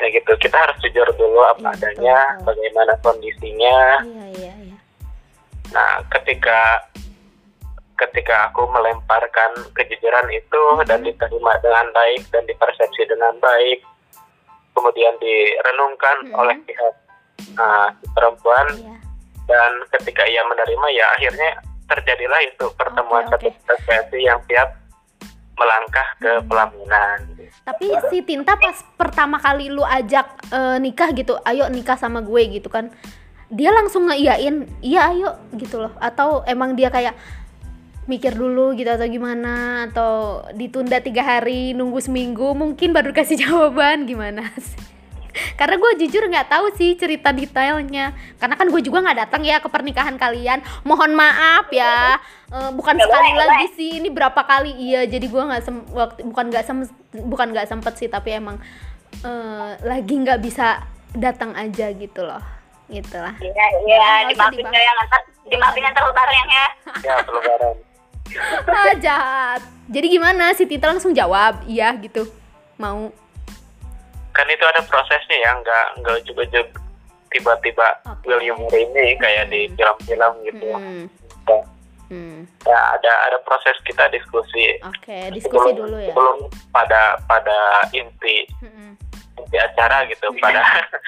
ya 0.00 0.08
gitu 0.10 0.32
kita 0.40 0.56
harus 0.56 0.76
jujur 0.80 1.04
dulu 1.14 1.40
apa 1.46 1.60
Iya, 1.60 1.76
adanya 1.76 2.18
betul. 2.34 2.44
bagaimana 2.48 2.92
kondisinya 3.00 3.78
iya 4.02 4.24
iya 4.32 4.52
iya 4.66 4.78
nah 5.70 6.00
ketika 6.10 6.88
ketika 7.94 8.48
aku 8.48 8.64
melemparkan 8.66 9.52
kejujuran 9.76 10.28
itu 10.32 10.62
Mhm. 10.80 10.88
dan 10.88 11.00
diterima 11.04 11.52
dengan 11.60 11.86
baik 11.92 12.24
dan 12.32 12.48
dipersepsi 12.48 13.04
dengan 13.04 13.36
baik 13.38 13.84
kemudian 14.72 15.12
direnungkan 15.20 16.16
Mhm. 16.26 16.34
oleh 16.34 16.56
pihak 16.64 16.94
uh, 17.54 17.88
si 17.94 18.06
perempuan 18.10 18.66
iya 18.74 18.96
dan 19.44 19.72
ketika 19.90 20.22
ia 20.24 20.46
menerima 20.46 20.86
ya 20.94 21.06
akhirnya 21.12 21.50
terjadilah 21.90 22.38
itu 22.46 22.70
pertemuan 22.78 23.26
Oke, 23.26 23.30
satu 23.34 23.48
oke. 23.50 23.58
frekuensi 23.66 24.18
yang 24.22 24.38
siap 24.46 24.70
melangkah 25.60 26.08
ke 26.16 26.30
Hmm. 26.40 26.48
pelaminan 26.48 27.18
tapi 27.60 27.92
si 28.08 28.24
Tinta 28.24 28.56
pas 28.56 28.80
pertama 28.96 29.36
kali 29.36 29.68
lu 29.68 29.84
ajak 29.84 30.26
eh, 30.48 30.76
nikah 30.80 31.12
gitu 31.12 31.36
ayo 31.44 31.68
nikah 31.68 32.00
sama 32.00 32.24
gue 32.24 32.56
gitu 32.56 32.72
kan 32.72 32.88
dia 33.50 33.74
langsung 33.74 34.06
ngeiyain 34.06 34.70
iya 34.78 35.10
ayo 35.10 35.34
gitu 35.58 35.82
loh. 35.82 35.90
Atau 35.98 36.46
emang 36.46 36.78
dia 36.78 36.86
kayak 36.86 37.18
mikir 38.06 38.34
dulu 38.34 38.74
gitu 38.74 38.90
atau 38.90 39.06
gimana 39.06 39.86
atau 39.90 40.42
ditunda 40.54 40.98
tiga 40.98 41.22
hari 41.22 41.74
nunggu 41.74 41.98
seminggu 42.02 42.54
mungkin 42.58 42.90
baru 42.90 43.14
kasih 43.14 43.38
jawaban 43.46 44.06
gimana 44.06 44.50
sih 44.58 44.89
karena 45.54 45.76
gue 45.78 45.90
jujur 46.04 46.22
nggak 46.26 46.48
tahu 46.50 46.66
sih 46.74 46.94
cerita 46.98 47.30
detailnya. 47.30 48.12
Karena 48.36 48.54
kan 48.58 48.66
gue 48.68 48.80
juga 48.82 49.02
nggak 49.02 49.18
datang 49.26 49.42
ya 49.46 49.62
ke 49.62 49.68
pernikahan 49.70 50.14
kalian. 50.18 50.60
Mohon 50.82 51.14
maaf 51.14 51.70
ya. 51.70 52.18
Eh, 52.50 52.70
bukan 52.74 52.98
Nggak 52.98 53.08
sekali 53.08 53.30
boleh, 53.30 53.46
lagi 53.46 53.66
sih. 53.78 53.90
Ini 54.02 54.08
berapa 54.10 54.40
kali? 54.42 54.72
Iya 54.74 55.06
jadi 55.06 55.26
gue 55.26 55.42
nggak 55.42 55.62
sem 55.62 55.76
waktu 55.94 56.20
bukan 56.26 56.44
nggak 56.50 56.64
sem 56.66 56.78
bukan 57.14 57.46
nggak 57.54 57.68
sempet 57.70 57.92
sih 57.98 58.08
tapi 58.10 58.34
emang 58.34 58.58
eh, 59.22 59.70
lagi 59.86 60.14
nggak 60.18 60.40
bisa 60.42 60.82
datang 61.14 61.54
aja 61.54 61.90
gitu 61.94 62.22
loh. 62.26 62.42
Gitulah 62.90 63.38
Iya, 63.38 63.66
iya, 63.86 64.02
usah 64.34 64.50
dimaafin 64.50 64.66
ya 64.66 64.82
yang 64.82 64.96
ntar, 65.06 65.22
dimaafin 65.46 65.82
yang 65.86 65.94
terlebaran 65.94 66.34
yang 66.34 66.50
ya. 66.50 66.66
ya 67.06 67.14
pelebaran 67.22 67.76
ah, 68.70 68.94
jahat. 68.98 69.60
Jadi 69.90 70.06
gimana? 70.06 70.54
Si 70.54 70.66
Tita 70.66 70.86
langsung 70.90 71.10
jawab 71.10 71.62
iya 71.66 71.90
gitu. 71.98 72.26
Mau 72.78 73.10
kan 74.30 74.46
itu 74.46 74.64
ada 74.64 74.80
prosesnya 74.82 75.36
ya 75.36 75.50
nggak 75.54 75.86
nggak 75.98 76.14
ujuk-ujuk 76.20 76.66
tiba-tiba 77.28 77.86
Oke. 78.04 78.26
will 78.26 78.40
you 78.40 78.54
marry 78.56 78.84
me 78.88 79.14
kayak 79.16 79.46
di 79.46 79.66
Hmm. 79.66 79.76
film-film 79.76 80.32
gitu 80.44 80.66
hmm, 80.68 81.04
Ya, 81.46 81.56
hmm. 82.10 82.42
ya 82.66 82.78
ada 82.92 83.12
ada 83.24 83.38
proses 83.40 83.78
kita 83.80 84.06
diskusi 84.08 84.78
oke 84.80 85.30
diskusi 85.30 85.54
sebelum, 85.70 85.78
dulu 85.78 85.96
ya 85.96 86.10
sebelum 86.10 86.36
pada 86.68 87.14
pada 87.24 87.58
inti 87.92 88.50
Mm-mm. 88.58 88.98
inti 89.36 89.56
acara 89.56 90.02
gitu 90.04 90.26
pada 90.36 90.58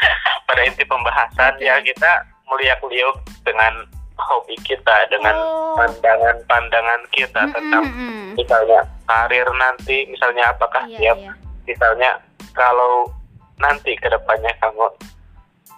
pada 0.47 0.62
inti 0.62 0.83
pembahasan 0.83 1.59
Oke. 1.59 1.64
ya 1.64 1.83
kita 1.83 2.11
meliak-liuk 2.47 3.19
dengan 3.43 3.83
hobi 4.14 4.55
kita 4.62 4.97
dengan 5.09 5.35
Oh. 5.35 5.75
pandangan-pandangan 5.75 7.02
kita 7.11 7.50
tentang 7.50 7.83
Mm-mm. 7.83 8.37
misalnya 8.37 8.81
karir 9.02 9.49
nanti 9.52 10.07
misalnya 10.07 10.55
apakah 10.55 10.87
Iya, 10.87 10.99
siap 11.00 11.17
iya. 11.19 11.33
Misalnya 11.64 12.19
kalau 12.52 13.09
nanti 13.57 13.95
ke 13.95 14.07
depannya 14.07 14.50
kamu 14.59 14.87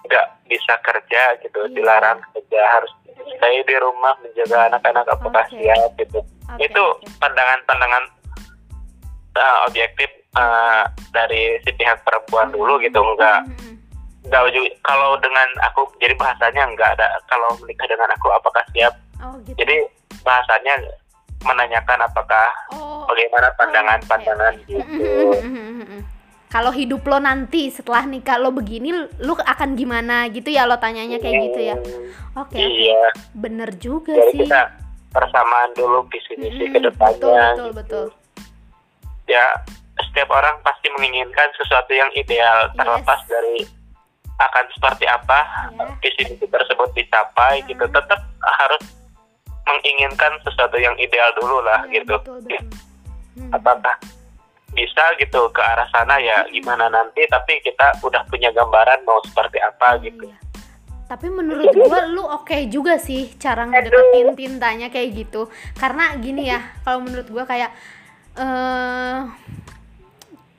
nggak 0.05 0.27
bisa 0.45 0.73
kerja 0.81 1.21
gitu 1.39 1.59
Iya. 1.65 1.73
dilarang 1.73 2.19
kerja 2.31 2.61
harus 2.71 2.91
stay 3.35 3.57
di 3.63 3.75
rumah 3.77 4.13
menjaga 4.19 4.69
anak-anak 4.69 5.05
apakah 5.07 5.45
Oke. 5.45 5.57
siap 5.57 5.91
gitu 5.97 6.19
Oke, 6.45 6.61
itu 6.61 6.83
pandangan-pandangan 7.17 8.03
uh, 9.35 9.57
objektif 9.65 10.09
uh, 10.33 10.85
dari 11.09 11.57
si 11.61 11.71
pihak 11.73 12.01
perempuan 12.03 12.53
dulu 12.53 12.77
gitu 12.77 13.01
enggak 13.01 13.41
Mm-mm. 13.49 13.75
enggak 14.25 14.41
uju- 14.45 14.75
kalau 14.81 15.17
dengan 15.17 15.47
aku 15.65 15.89
jadi 15.97 16.13
bahasanya 16.15 16.69
enggak 16.69 16.93
ada 16.97 17.07
kalau 17.25 17.49
menikah 17.61 17.89
dengan 17.89 18.09
aku 18.13 18.27
apakah 18.29 18.61
siap 18.73 18.93
oh 19.21 19.35
gitu 19.43 19.57
jadi 19.57 19.75
bahasanya 20.21 20.73
menanyakan 21.45 21.99
apakah 22.01 22.47
oh 22.73 23.05
bagaimana 23.05 23.47
oke, 23.47 23.57
pandangan-pandangan 23.57 24.53
oke. 24.57 24.65
gitu 24.65 25.13
Mm-mm. 25.39 26.01
kalau 26.49 26.71
hidup 26.71 27.05
lo 27.05 27.17
nanti 27.17 27.69
setelah 27.69 28.03
nikah 28.03 28.35
lo 28.35 28.49
begini 28.49 28.89
lu 29.19 29.33
akan 29.35 29.77
gimana 29.77 30.25
gitu 30.27 30.49
ya 30.49 30.65
lo 30.65 30.75
tanyanya 30.75 31.21
kayak 31.21 31.37
gitu 31.45 31.59
ya 31.61 31.75
Hmm, 31.77 32.09
oke 32.41 32.53
oke 32.53 32.59
iya 32.59 33.13
bener 33.31 33.69
juga 33.77 34.11
jadi 34.11 34.31
sih 34.31 34.39
kita 34.43 34.61
persamaan 35.09 35.71
dulu 35.73 36.03
visi 36.09 36.33
misi 36.35 36.65
Mm-mm. 36.65 36.73
ke 36.73 36.79
depannya 36.81 37.15
betul 37.15 37.31
betul 37.45 37.69
gitu. 37.69 37.77
betul 37.77 38.05
ya 39.25 39.45
setiap 39.95 40.29
orang 40.29 40.59
pasti 40.59 40.91
menginginkan 40.91 41.47
sesuatu 41.55 41.91
yang 41.91 42.11
ideal 42.13 42.67
terlepas 42.73 43.19
Yes. 43.23 43.31
dari 43.31 43.57
akan 44.35 44.65
seperti 44.69 45.05
apa 45.07 45.39
Ya. 45.71 45.85
visi 45.97 46.21
misi 46.27 46.45
tersebut 46.45 46.91
dicapai 46.91 47.63
gitu 47.63 47.85
Hmm. 47.85 47.95
tetap 47.95 48.19
harus 48.43 48.83
menginginkan 49.75 50.39
sesuatu 50.41 50.79
yang 50.79 50.95
ideal 50.95 51.29
dulu 51.35 51.59
lah 51.61 51.83
Iya, 51.85 52.01
gitu 52.01 52.15
betul 52.17 52.39
betul 52.41 52.63
Hmm. 53.35 53.51
apakah 53.51 53.99
bisa 54.71 55.11
gitu 55.19 55.51
ke 55.51 55.59
arah 55.59 55.91
sana 55.91 56.15
ya 56.23 56.47
gimana 56.47 56.87
nanti 56.87 57.19
tapi 57.27 57.59
kita 57.59 57.99
udah 57.99 58.23
punya 58.31 58.47
gambaran 58.55 59.03
mau 59.03 59.19
seperti 59.27 59.59
apa 59.59 59.99
gitu 59.99 60.31
Iya. 60.31 60.39
Tapi 61.05 61.29
menurut 61.29 61.69
gua 61.69 62.01
lu 62.09 62.25
oke 62.25 62.65
juga 62.65 62.97
sih 62.97 63.29
cara 63.37 63.69
ngedeketin 63.69 64.33
tintanya 64.33 64.89
kayak 64.89 65.13
gitu. 65.13 65.53
Karena 65.77 66.17
gini 66.17 66.49
ya, 66.49 66.57
kalau 66.81 67.05
menurut 67.05 67.29
gua 67.29 67.45
kayak 67.45 67.69
eh 68.33 69.19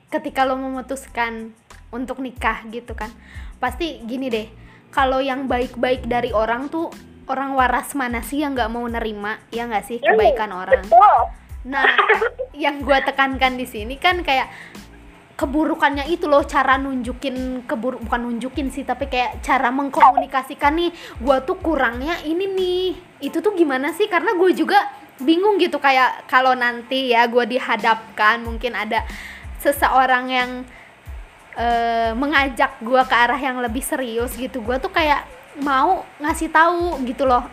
ketika 0.07 0.47
lo 0.47 0.55
memutuskan 0.55 1.51
untuk 1.91 2.23
nikah 2.23 2.63
gitu 2.71 2.95
kan. 2.95 3.11
Pasti 3.59 3.99
gini 4.07 4.31
deh. 4.31 4.47
Kalau 4.87 5.19
yang 5.19 5.51
baik-baik 5.51 6.07
dari 6.07 6.31
orang 6.31 6.71
tuh 6.71 6.87
orang 7.27 7.53
waras 7.53 7.91
mana 7.93 8.23
sih 8.23 8.41
yang 8.41 8.55
nggak 8.55 8.71
mau 8.71 8.87
nerima 8.87 9.39
ya 9.51 9.67
nggak 9.67 9.85
sih 9.85 9.97
kebaikan 9.99 10.51
orang. 10.55 10.83
Betul. 10.83 11.19
Nah, 11.67 11.83
yang 12.63 12.81
gua 12.81 13.03
tekankan 13.03 13.59
di 13.59 13.67
sini 13.67 13.99
kan 13.99 14.23
kayak 14.23 14.47
keburukannya 15.37 16.09
itu 16.09 16.25
loh 16.25 16.41
cara 16.49 16.81
nunjukin 16.81 17.67
kebur 17.69 18.01
bukan 18.01 18.25
nunjukin 18.25 18.73
sih 18.73 18.81
tapi 18.81 19.05
kayak 19.05 19.45
cara 19.45 19.69
mengkomunikasikan 19.69 20.73
nih 20.73 20.89
gua 21.21 21.45
tuh 21.45 21.61
kurangnya 21.61 22.25
ini 22.25 22.49
nih 22.49 22.85
itu 23.21 23.37
tuh 23.37 23.53
gimana 23.53 23.93
sih 23.93 24.09
karena 24.09 24.33
gue 24.33 24.49
juga 24.57 24.81
bingung 25.21 25.61
gitu 25.61 25.77
kayak 25.77 26.25
kalau 26.25 26.57
nanti 26.57 27.13
ya 27.13 27.29
gua 27.29 27.45
dihadapkan 27.45 28.41
mungkin 28.41 28.73
ada 28.73 29.05
seseorang 29.61 30.25
yang 30.25 30.49
eh, 31.53 32.17
mengajak 32.17 32.81
gua 32.81 33.05
ke 33.05 33.13
arah 33.13 33.37
yang 33.37 33.61
lebih 33.61 33.85
serius 33.85 34.33
gitu 34.33 34.65
gua 34.65 34.81
tuh 34.81 34.89
kayak 34.89 35.36
mau 35.61 36.05
ngasih 36.21 36.49
tahu 36.51 37.01
gitu 37.05 37.25
loh. 37.25 37.45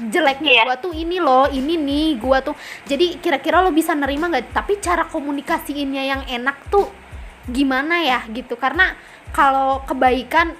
Jeleknya 0.00 0.50
Iya. 0.50 0.64
gua 0.64 0.76
tuh 0.80 0.94
ini 0.96 1.20
loh 1.20 1.44
ini 1.50 1.76
nih 1.76 2.08
gua 2.16 2.40
tuh. 2.40 2.56
Jadi 2.88 3.20
kira-kira 3.20 3.60
lo 3.60 3.74
bisa 3.74 3.92
nerima 3.92 4.30
nggak? 4.30 4.54
Tapi 4.54 4.80
cara 4.80 5.04
komunikasiinnya 5.04 6.02
yang 6.06 6.22
enak 6.24 6.56
tuh 6.72 6.88
gimana 7.50 8.00
ya 8.00 8.24
gitu? 8.32 8.56
Karena 8.56 8.96
kalau 9.34 9.84
kebaikan 9.84 10.56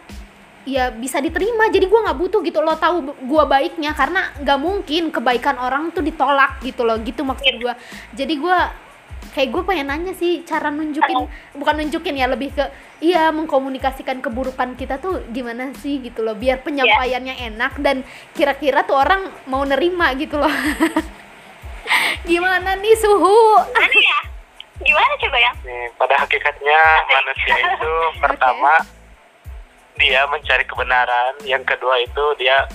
ya 0.68 0.92
bisa 0.92 1.22
diterima. 1.24 1.72
Jadi 1.72 1.88
gua 1.88 2.10
nggak 2.10 2.18
butuh 2.20 2.40
gitu 2.44 2.60
lo 2.60 2.76
tahu 2.76 3.16
gua 3.24 3.48
baiknya. 3.48 3.96
Karena 3.96 4.28
nggak 4.44 4.58
mungkin 4.60 5.08
kebaikan 5.08 5.56
orang 5.56 5.88
tuh 5.94 6.04
ditolak 6.04 6.60
gitu 6.60 6.84
loh. 6.84 7.00
Gitu 7.00 7.24
maksud 7.24 7.54
gua. 7.62 7.78
Jadi 8.12 8.34
gua 8.36 8.68
kayak 9.30 9.54
gue 9.54 9.62
pengen 9.62 9.86
nanya 9.94 10.12
sih 10.16 10.42
cara 10.42 10.74
nunjukin 10.74 11.30
bukan 11.54 11.74
nunjukin 11.78 12.18
ya 12.18 12.26
lebih 12.26 12.50
ke 12.50 12.66
iya 12.98 13.30
mengkomunikasikan 13.30 14.18
keburukan 14.18 14.74
kita 14.74 14.98
tuh 14.98 15.22
gimana 15.30 15.70
sih 15.78 16.02
gitu 16.02 16.26
loh 16.26 16.34
biar 16.34 16.66
penyampaiannya 16.66 17.38
enak 17.54 17.78
dan 17.78 18.02
kira-kira 18.34 18.82
tuh 18.82 18.98
orang 18.98 19.30
mau 19.46 19.62
nerima 19.62 20.10
gitu 20.18 20.38
loh. 20.38 20.50
Gimana 22.28 22.78
nih 22.78 22.96
suhu? 23.00 23.38
Mana 23.74 23.98
ya? 23.98 24.20
Gimana 24.80 25.12
coba 25.20 25.36
yang? 25.40 25.56
Nih, 25.66 25.86
pada 25.98 26.14
hakikatnya 26.20 26.80
manusia 27.08 27.56
itu 27.58 27.92
pertama 28.22 28.72
dia 29.98 30.24
mencari 30.30 30.64
kebenaran. 30.64 31.34
Yang 31.44 31.76
kedua 31.76 32.00
itu 32.00 32.24
dia 32.40 32.68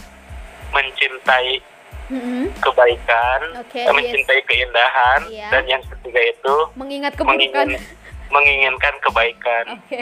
mencintai 0.74 1.62
Mm-mm. 2.07 2.53
kebaikan 2.55 3.39
eh, 3.67 3.89
mencintai 3.89 4.41
keindahan 4.43 5.21
Iya. 5.25 5.50
dan 5.50 5.63
yang 5.65 5.81
ketiga 5.83 6.21
itu 6.21 6.55
mengingat 6.74 7.13
keburukan. 7.13 7.65
mengingin- 7.65 7.81
menginginkan 8.27 8.93
kebaikan. 9.00 9.65
Oke. 9.75 10.01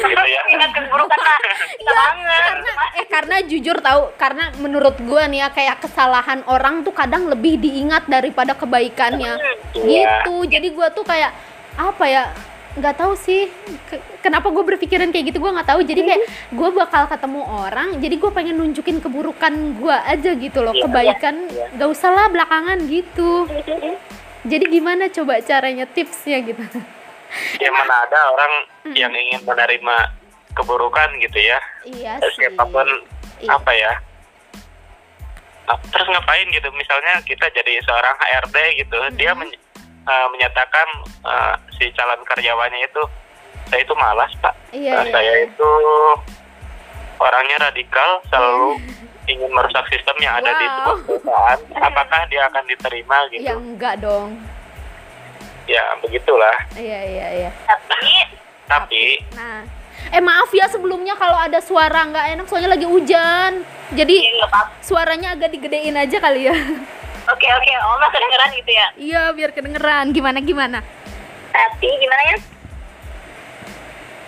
Gitu 0.00 0.24
ya. 0.24 0.42
Ingat 0.54 0.70
keburukan 0.72 1.18
mah 1.18 1.38
kita 1.78 1.92
banget. 1.92 2.42
karena 2.42 2.70
eh 2.94 3.06
karena 3.06 3.36
jujur 3.42 3.76
tahu 3.76 4.02
karena 4.16 4.44
menurut 4.56 4.96
gua 5.00 5.26
nih 5.26 5.40
ya 5.40 5.48
kayak 5.48 5.76
kesalahan 5.78 6.40
orang 6.46 6.80
tuh 6.80 6.90
kadang 6.90 7.26
lebih 7.26 7.58
diingat 7.58 8.06
daripada 8.06 8.52
kebaikannya. 8.52 9.34
Iya. 9.74 9.82
gitu. 10.24 10.46
Jadi 10.46 10.68
gua 10.70 10.88
tuh 10.88 11.02
kayak 11.02 11.30
apa 11.74 12.04
ya 12.04 12.22
nggak 12.78 12.96
tahu 12.96 13.12
sih. 13.14 13.50
Ke- 13.86 14.00
kenapa 14.20 14.48
gue 14.48 14.64
berpikiran 14.64 15.10
kayak 15.10 15.30
gitu? 15.30 15.38
Gua 15.38 15.52
nggak 15.52 15.68
tahu. 15.68 15.80
Jadi 15.82 16.00
kayak 16.02 16.22
gua 16.50 16.70
bakal 16.72 17.06
ketemu 17.06 17.42
orang 17.42 17.88
jadi 17.98 18.14
gue 18.14 18.30
pengen 18.30 18.56
nunjukin 18.56 18.98
keburukan 18.98 19.52
gua 19.76 20.02
aja 20.04 20.32
gitu 20.32 20.58
loh. 20.60 20.72
Iya, 20.72 20.82
kebaikan 20.86 21.36
iya, 21.46 21.54
iya. 21.54 21.66
nggak 21.74 21.88
usah 21.90 22.10
lah 22.10 22.26
belakangan 22.28 22.78
gitu. 22.86 23.44
Jadi 24.42 24.64
gimana 24.70 25.10
coba 25.10 25.42
caranya 25.42 25.84
tipsnya 25.84 26.38
gitu? 26.40 26.62
Ya 27.60 27.68
mana 27.68 28.08
ada 28.08 28.32
orang 28.32 28.52
yang 28.94 29.12
ingin 29.12 29.44
menerima 29.44 29.96
keburukan 30.54 31.12
gitu 31.20 31.38
ya? 31.38 31.60
Iya 31.84 32.12
sih. 32.24 32.40
siapa 32.40 32.64
pun 32.64 32.88
Iya. 33.38 33.54
apa 33.54 33.70
ya? 33.70 33.92
Terus 35.68 36.08
ngapain 36.08 36.48
gitu? 36.48 36.72
Misalnya 36.72 37.20
kita 37.22 37.52
jadi 37.52 37.76
seorang 37.84 38.16
HRD 38.16 38.56
gitu. 38.80 38.96
Dia 39.14 39.36
men- 39.36 39.52
eh, 40.08 40.26
menyatakan 40.28 40.88
eh, 41.22 41.54
si 41.72 41.92
calon 41.92 42.24
karyawannya 42.24 42.80
itu 42.82 43.02
saya 43.66 43.80
itu 43.80 43.94
malas 43.94 44.32
pak. 44.38 44.54
Iya, 44.70 44.92
Eh, 44.94 45.02
iya, 45.02 45.12
saya 45.12 45.32
iya. 45.34 45.44
itu 45.46 45.70
orangnya 47.18 47.56
radikal 47.62 48.22
selalu 48.26 48.80
ingin 49.32 49.50
merusak 49.50 49.84
sistem 49.88 50.16
yang 50.18 50.34
ada 50.34 50.50
di 50.50 50.64
Wow. 50.64 50.72
sebuah 50.74 50.98
perusahaan 51.04 51.58
apakah 51.82 52.20
dia 52.26 52.48
akan 52.48 52.64
diterima 52.64 53.16
gitu? 53.28 53.44
Ya 53.44 53.54
enggak 53.54 53.94
dong. 54.00 54.40
Ya 55.64 55.84
begitulah. 56.00 56.56
Iya 56.72 57.00
iya 57.04 57.26
iya. 57.38 57.50
Tapi 57.62 58.08
tapi 58.64 59.04
Nah, 59.34 59.68
eh 60.08 60.22
maaf 60.22 60.48
ya 60.50 60.64
sebelumnya 60.64 61.12
kalau 61.12 61.36
ada 61.36 61.60
suara 61.60 62.08
nggak 62.08 62.26
enak 62.34 62.46
soalnya 62.48 62.72
lagi 62.72 62.88
hujan. 62.88 63.68
Jadi 63.90 64.16
ya 64.16 64.48
apa 64.48 64.72
suaranya 64.80 65.36
agak 65.36 65.52
digedein 65.52 65.92
aja 65.94 66.16
kali 66.18 66.48
ya. 66.48 66.56
oke 67.28 67.46
oke 67.46 67.72
oh 67.78 67.94
nggak 67.96 68.10
kedengeran 68.10 68.50
gitu 68.54 68.70
ya 68.72 68.86
Iya, 68.94 69.22
biar 69.30 69.50
kedengeran. 69.52 70.04
Gimana 70.10 70.38
gimana? 70.40 70.78
tapi 71.48 71.88
gimana 71.96 72.22
ya 72.26 72.36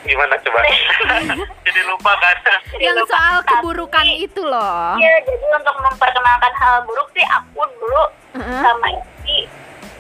gimana 0.02 0.33
coba 0.38 0.59
jadi 1.66 1.80
lupa 1.85 2.12
kan 2.16 2.37
Yang 2.78 2.97
lupa. 2.99 3.12
soal 3.12 3.37
Tapi- 3.38 3.49
keburukan 3.52 4.07
itu 4.09 4.42
loh. 4.42 4.97
Iya, 4.97 5.14
jadi 5.23 5.47
untuk 5.52 5.76
memperkenalkan 5.78 6.52
hal 6.57 6.76
buruk 6.83 7.09
sih 7.12 7.21
aku 7.23 7.61
dulu 7.76 8.04
Heeh. 8.33 8.61
sama 8.61 8.87
Isi 8.90 9.45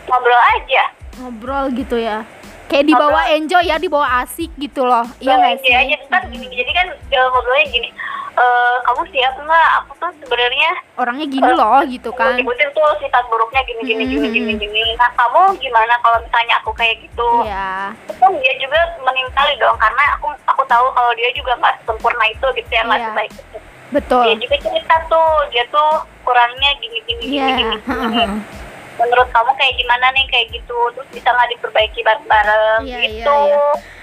ngobrol 0.06 0.40
aja. 0.50 0.84
Ngobrol 1.14 1.64
gitu 1.74 1.96
ya. 1.96 2.24
Kayak 2.66 2.86
dibawa 2.88 3.28
enjoy 3.28 3.62
ya, 3.62 3.76
dibawa 3.76 4.24
asik 4.24 4.48
gitu 4.56 4.82
loh. 4.82 5.04
Iya 5.18 5.36
Ngobrol 5.36 5.42
nggak 5.44 5.56
sih? 5.60 5.72
aja, 5.76 5.96
Ntar 6.08 6.22
gini, 6.26 6.46
jadi 6.48 6.70
kan 6.72 6.86
ngobrolnya 7.28 7.66
gini, 7.68 7.88
"Eh, 8.32 8.76
kamu 8.82 9.02
siap 9.08 9.34
nggak? 9.36 9.68
Aku 9.78 9.92
tuh 9.96 10.10
sebenarnya 10.18 10.70
Orangnya 10.94 11.26
gini 11.26 11.50
loh 11.50 11.80
gitu 11.84 12.10
kan. 12.10 12.34
sebutin 12.34 12.70
tuh 12.70 12.86
sifat 12.96 13.24
buruknya 13.26 13.60
gini 13.62 13.82
gini 13.82 14.02
gini 14.06 14.22
Hmm. 14.22 14.34
gini 14.34 14.52
gini. 14.56 14.82
Nah 14.94 15.10
kamu 15.12 15.40
gimana 15.56 15.94
kalau 15.98 16.18
misalnya 16.18 16.54
aku 16.56 16.70
kayak 16.72 17.00
gitu? 17.00 17.28
Iya. 17.42 17.92
Kan 18.16 18.30
dia 18.36 18.54
juga 18.56 18.78
menimpali 19.00 19.54
dong, 19.56 19.76
karena 19.76 20.14
aku 20.14 20.28
aku 20.44 20.62
tahu 20.64 20.86
kalau 20.90 21.12
dia 21.12 21.28
juga 21.32 21.52
nggak 21.54 21.76
sempurna 21.82 22.24
itu 22.26 22.46
gitu 22.54 22.70
ya, 22.70 22.82
nggak 22.82 22.98
Iya. 22.98 23.08
sebaik 23.08 23.32
itu. 23.34 23.56
Betul. 23.90 24.22
Dia 24.22 24.36
juga 24.38 24.56
cerita 24.60 24.96
tuh, 25.06 25.32
dia 25.48 25.64
tuh 25.66 25.90
kurangnya 26.22 26.70
gini 26.78 26.98
gini 27.04 27.22
Iya. 27.28 27.46
gini 27.50 27.62
gini. 27.66 27.76
gini. 27.80 28.24
menurut 29.00 29.28
kamu 29.30 29.50
kayak 29.54 29.74
gimana 29.74 30.06
nih 30.10 30.28
kayak 30.28 30.46
gitu 30.52 30.76
terus 30.92 31.08
bisa 31.08 31.28
nggak 31.28 31.48
diperbaiki 31.50 32.00
bareng-bareng 32.02 32.80
Iya, 32.84 32.98
iya, 33.00 33.08
gitu. 33.24 33.40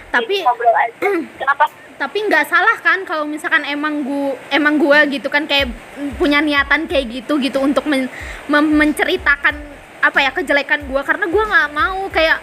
Tapi- 0.09 0.25
Jadi 0.25 0.41
ngobrol 0.41 0.73
aja 0.73 0.97
kenapa 1.39 1.63
tapi 1.97 2.17
nggak 2.29 2.45
salah 2.45 2.77
kan 2.85 3.01
kalau 3.09 3.25
misalkan 3.25 3.65
emang 3.65 4.05
gua 4.05 4.37
emang 4.53 4.77
gua 4.77 5.01
gitu 5.09 5.33
kan 5.33 5.49
kayak 5.49 5.73
punya 6.21 6.37
niatan 6.45 6.85
kayak 6.85 7.09
gitu 7.09 7.41
gitu 7.41 7.57
untuk 7.57 7.89
men- 7.89 8.09
mem- 8.45 8.73
menceritakan 8.77 9.57
apa 10.05 10.19
ya 10.21 10.29
kejelekan 10.29 10.85
gua. 10.85 11.01
Karena 11.01 11.25
gua 11.25 11.43
nggak 11.49 11.69
mau 11.73 12.05
kayak 12.13 12.37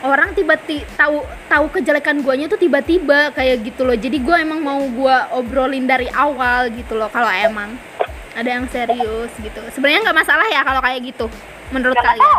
orang 0.00 0.32
tiba-tiba 0.32 0.88
tahu 0.96 1.20
tahu 1.52 1.64
kejelekan 1.76 2.24
guanya 2.24 2.48
tuh 2.48 2.56
tiba-tiba 2.56 3.36
kayak 3.36 3.68
gitu 3.68 3.84
loh. 3.84 3.92
Jadi 3.92 4.16
gua 4.24 4.40
emang 4.40 4.64
mau 4.64 4.80
gua 4.96 5.28
obrolin 5.36 5.84
dari 5.84 6.08
awal 6.08 6.72
gitu 6.72 6.96
loh 6.96 7.12
kalau 7.12 7.28
emang 7.28 7.76
ada 8.32 8.48
yang 8.48 8.64
serius 8.72 9.28
gitu. 9.44 9.60
Sebenarnya 9.76 10.08
nggak 10.08 10.18
masalah 10.24 10.48
ya 10.48 10.64
kalau 10.64 10.80
kayak 10.80 11.04
gitu 11.04 11.28
menurut 11.70 11.94
nggak 11.94 12.16
kalian. 12.16 12.36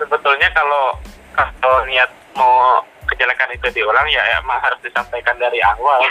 sebetulnya 0.00 0.48
kalau 0.56 0.96
kalau 1.36 1.78
niat 1.86 2.10
mau 2.34 2.82
kejelekan 3.12 3.48
itu 3.50 3.66
diulang 3.70 4.06
ya 4.06 4.22
emang 4.34 4.58
harus 4.58 4.78
disampaikan 4.80 5.34
dari 5.36 5.58
awal. 5.60 5.98
Ya. 6.02 6.10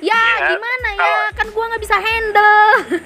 Iya, 0.00 0.20
gimana 0.50 0.86
ya? 0.90 0.98
kalau- 0.98 1.32
kan 1.34 1.46
gua 1.50 1.64
nggak 1.68 1.82
bisa 1.82 1.96
handle. 1.96 2.66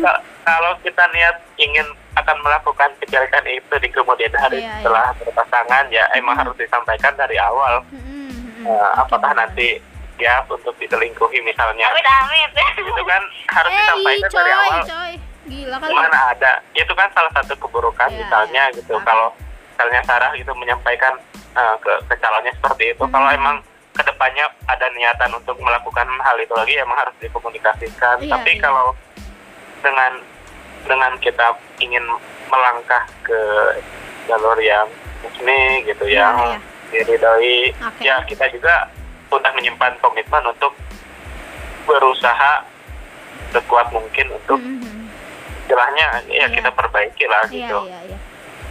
Kak. 0.00 0.18
kalau 0.42 0.72
kita 0.80 1.02
niat 1.10 1.36
ingin 1.56 1.84
akan 2.12 2.36
melakukan 2.40 2.88
kejelekan 2.98 3.44
itu 3.46 3.74
di 3.76 3.88
kemudian 3.88 4.32
hari 4.34 4.60
Iya, 4.60 4.80
setelah 4.80 5.06
berpasangan 5.14 5.84
ya 5.88 6.04
emang 6.12 6.34
harus 6.34 6.52
disampaikan 6.56 7.12
dari 7.14 7.36
awal. 7.36 7.80
Mm-mm, 7.86 8.18
Eh, 8.60 8.66
oke, 8.66 8.98
apakah 8.98 9.30
benar. 9.30 9.46
nanti 9.46 9.78
siap 10.16 10.44
untuk 10.46 10.74
diselingkuhi 10.76 11.38
misalnya? 11.40 11.86
Amit 11.86 12.04
amit. 12.04 12.50
Itu 12.78 13.02
kan 13.02 13.22
harus 13.48 13.70
eh 13.70 13.76
disampaikan 13.78 14.26
coy, 14.26 14.36
dari 14.36 14.50
awal. 14.52 14.80
coy. 14.82 15.12
Gila 15.42 15.74
kali. 15.78 15.90
Mana 15.94 16.18
ada? 16.30 16.52
Itu 16.72 16.92
kan 16.92 17.06
salah 17.10 17.30
satu 17.32 17.52
keburukan 17.56 18.06
Iya, 18.06 18.18
misalnya 18.18 18.62
iya. 18.66 18.74
gitu. 18.76 18.92
Oke. 18.94 19.02
kalau 19.02 19.28
misalnya 19.80 20.04
Sarah 20.04 20.36
gitu 20.36 20.52
menyampaikan 20.52 21.16
eh, 21.56 21.76
ke, 21.80 21.92
ke 22.04 22.14
calonnya 22.20 22.52
seperti 22.52 22.92
itu 22.92 23.00
Hmm. 23.00 23.16
kalau 23.16 23.32
emang 23.32 23.56
ke 23.90 24.02
depannya 24.04 24.44
ada 24.68 24.86
niatan 24.92 25.32
untuk 25.32 25.56
melakukan 25.56 26.04
hal 26.20 26.36
itu 26.36 26.52
lagi 26.52 26.76
emang 26.76 27.00
harus 27.00 27.16
dikomunikasikan 27.16 28.20
Iya, 28.20 28.28
tapi 28.28 28.50
iya. 28.54 28.60
kalau 28.60 28.92
dengan 29.80 30.12
dengan 30.84 31.12
kita 31.16 31.46
ingin 31.80 32.04
melangkah 32.46 33.08
ke 33.24 33.40
jalur 34.28 34.60
yang 34.60 34.84
resmi 35.24 35.80
gitu 35.88 36.04
Iya, 36.04 36.28
yang 36.28 36.36
iya. 36.44 36.58
diridhoi 36.92 37.72
Oke. 37.80 38.00
ya 38.04 38.20
kita 38.28 38.52
juga 38.52 38.84
sudah 39.32 39.48
menyimpan 39.56 39.96
komitmen 39.98 40.44
untuk 40.44 40.76
berusaha 41.82 42.68
sekuat 43.50 43.88
mungkin 43.90 44.28
untuk 44.30 44.60
Mhm. 44.60 45.08
istilahnya 45.64 46.06
ya 46.28 46.44
Iya. 46.44 46.52
kita 46.52 46.68
perbaiki 46.70 47.24
lah 47.24 47.48
iya 47.48 47.64
gitu. 47.64 47.78
iya 47.88 47.98
iya 48.06 48.18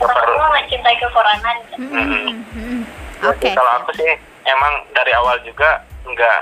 kamu 0.02 0.48
mencintai 0.50 0.96
kekurangan. 0.98 1.56
Jadi 1.68 2.32
oke 3.22 3.50
Kalau 3.52 3.72
aku 3.78 3.92
sih 3.94 4.12
emang 4.44 4.74
dari 4.92 5.12
awal 5.12 5.36
juga 5.44 5.84
nggak 6.02 6.42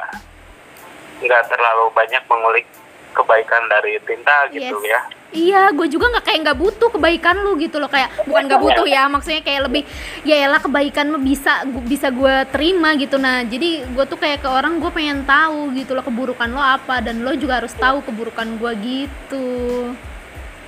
nggak 1.17 1.43
terlalu 1.49 1.89
banyak 1.91 2.23
mengulik 2.27 2.65
kebaikan 3.11 3.65
dari 3.65 3.97
Tinta 4.05 4.45
gitu 4.47 4.77
Yes. 4.77 4.93
ya. 4.93 5.01
Iya, 5.27 5.61
gue 5.75 5.91
juga 5.91 6.07
nggak 6.07 6.23
kayak 6.23 6.39
nggak 6.39 6.55
butuh 6.55 6.87
kebaikan 6.87 7.35
lu 7.43 7.59
gitu 7.59 7.83
loh 7.83 7.91
kayak 7.91 8.13
bukan 8.23 8.47
nggak 8.47 8.63
butuh 8.63 8.87
ya, 8.87 9.11
maksudnya 9.11 9.43
kayak 9.43 9.67
lebih 9.67 9.83
ya 10.23 10.39
elah 10.39 10.61
kebaikan 10.61 11.11
lu 11.11 11.19
bisa 11.19 11.67
gu- 11.67 11.83
bisa 11.83 12.07
gue 12.07 12.47
terima 12.47 12.95
gitu 12.95 13.19
nah. 13.19 13.43
Jadi 13.43 13.83
gue 13.83 14.05
tuh 14.07 14.15
kayak 14.15 14.39
ke 14.39 14.47
orang 14.47 14.79
gue 14.79 14.87
pengen 14.87 15.27
tahu 15.27 15.75
gitu 15.75 15.91
loh 15.91 16.05
keburukan 16.05 16.47
lo 16.47 16.61
apa 16.61 17.03
dan 17.03 17.27
lo 17.27 17.35
juga 17.35 17.59
harus 17.59 17.75
tahu 17.75 18.05
keburukan 18.05 18.55
gue 18.55 18.71
gitu. 18.79 19.47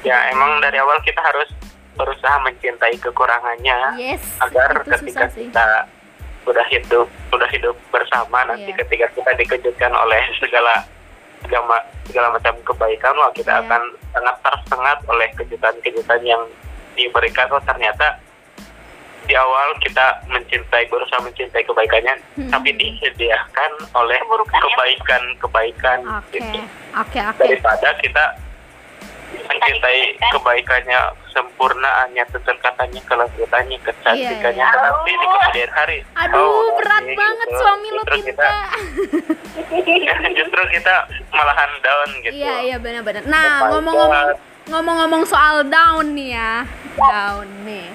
Ya 0.03 0.27
emang 0.27 0.59
dari 0.59 0.75
awal 0.75 0.99
kita 1.07 1.23
harus 1.23 1.47
berusaha 1.99 2.37
mencintai 2.39 2.95
kekurangannya 2.97 3.99
Yes, 3.99 4.23
agar 4.39 4.71
ketika 4.81 5.27
kita 5.27 5.67
sudah 6.41 6.63
hidup 6.65 7.07
sudah 7.27 7.49
hidup 7.51 7.75
bersama 7.89 8.47
nanti 8.47 8.71
Iya. 8.71 8.79
ketika 8.79 9.05
kita 9.11 9.31
dikejutkan 9.35 9.91
oleh 9.91 10.23
segala 10.39 10.87
segala, 11.39 11.77
segala 12.03 12.27
macam 12.31 12.55
kebaikan 12.63 13.13
wah 13.13 13.31
kita 13.31 13.51
Iya. 13.51 13.61
akan 13.61 13.81
sangat 14.09 14.35
tersengat 14.39 14.97
oleh 15.05 15.27
kejutan-kejutan 15.35 16.21
yang 16.23 16.41
diberikan 16.95 17.47
oh 17.49 17.61
ternyata 17.61 18.17
di 19.21 19.37
awal 19.37 19.77
kita 19.77 20.25
mencintai 20.25 20.89
berusaha 20.89 21.21
mencintai 21.21 21.61
kebaikannya 21.61 22.15
Hmm. 22.33 22.49
tapi 22.49 22.73
disediakan 22.73 23.71
oleh 23.93 24.17
kebaikan-kebaikan 24.49 25.99
Oke, 26.17 26.39
gitu. 26.39 26.59
oke, 26.97 27.19
oke. 27.19 27.37
daripada 27.37 27.93
kita 27.99 28.25
mencintai 29.29 30.01
kebaikannya 30.29 30.99
sempurnaannya 31.29 32.23
tutur 32.29 32.57
katanya 32.57 33.01
kelembutannya 33.03 33.77
kecantikannya 33.79 34.65
Iya, 34.65 34.73
iya. 34.73 34.81
tapi 34.81 35.11
di 35.11 35.25
kemudian 35.25 35.71
hari 35.71 35.97
Aduh, 36.17 36.41
oh, 36.41 36.69
berat 36.75 37.01
nanti 37.01 37.13
banget 37.15 37.47
gitu. 37.47 37.59
suami 37.59 37.87
lo 37.89 38.01
Justru 38.01 38.17
kita 38.25 38.47
justru 40.37 40.61
kita 40.71 40.95
malahan 41.29 41.71
down 41.79 42.09
gitu 42.21 42.33
Iya, 42.35 42.55
iya 42.63 42.77
benar-benar. 42.77 43.23
Nah, 43.25 43.69
ngomong-ngomong 43.69 44.27
ngomong-ngomong 44.69 45.23
soal 45.25 45.61
down 45.63 46.13
nih 46.13 46.29
ya. 46.33 46.53
Down 46.95 47.47
nih. 47.63 47.87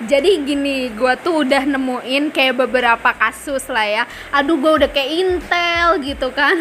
jadi 0.00 0.30
gini 0.40 0.88
gue 0.90 1.12
tuh 1.20 1.44
udah 1.44 1.68
nemuin 1.68 2.32
kayak 2.32 2.56
beberapa 2.58 3.12
kasus 3.12 3.68
lah 3.68 3.84
ya 3.84 4.04
aduh 4.30 4.56
gue 4.56 4.72
udah 4.80 4.88
kayak 4.88 5.12
intel 5.12 6.00
gitu 6.00 6.32
kan 6.32 6.56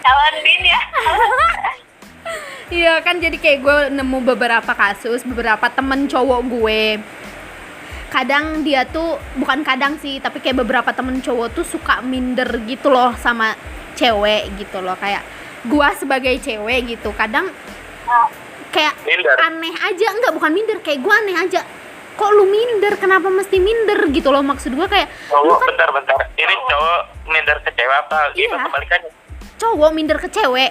Jalan 0.00 0.34
bin 0.38 0.62
ya. 0.62 0.78
Iya 2.70 3.02
kan 3.02 3.18
jadi 3.18 3.34
kayak 3.34 3.58
gue 3.60 3.78
nemu 3.98 4.18
beberapa 4.22 4.70
kasus 4.70 5.26
beberapa 5.26 5.66
temen 5.66 6.06
cowok 6.06 6.40
gue. 6.46 6.82
Kadang 8.10 8.62
dia 8.62 8.86
tuh 8.86 9.18
bukan 9.34 9.66
kadang 9.66 9.98
sih 9.98 10.22
tapi 10.22 10.38
kayak 10.38 10.62
beberapa 10.62 10.90
temen 10.94 11.18
cowok 11.18 11.50
tuh 11.50 11.66
suka 11.66 11.98
minder 11.98 12.46
gitu 12.66 12.90
loh 12.90 13.10
sama 13.18 13.58
cewek 13.98 14.54
gitu 14.54 14.78
loh. 14.78 14.94
Kayak 14.94 15.26
gua 15.66 15.94
sebagai 15.94 16.30
cewek 16.38 16.94
gitu 16.94 17.10
kadang 17.12 17.50
kayak 18.70 18.94
Minder. 19.02 19.34
aneh 19.40 19.74
aja. 19.84 20.06
Enggak 20.14 20.32
bukan 20.34 20.50
minder 20.50 20.78
kayak 20.78 21.02
gua 21.02 21.18
aneh 21.18 21.38
aja. 21.38 21.66
Kok 22.14 22.30
lu 22.34 22.46
minder? 22.46 22.94
Kenapa 22.98 23.30
mesti 23.30 23.58
minder 23.58 23.98
gitu 24.10 24.30
loh? 24.30 24.42
Maksud 24.42 24.74
gua 24.74 24.86
kayak 24.86 25.10
lu 25.10 25.46
cowok 25.46 25.58
kan 25.58 25.66
bentar 25.74 25.88
bentar. 25.90 26.18
Ini 26.34 26.54
cowok 26.66 26.98
minder 27.26 27.56
ke 27.62 27.70
cewek 27.74 27.96
apa? 27.98 28.18
Gitu 28.30 28.46
Iya. 28.46 28.62
kebalikannya. 28.62 29.10
Cowok 29.58 29.90
minder 29.90 30.18
ke 30.18 30.30
cewek 30.30 30.70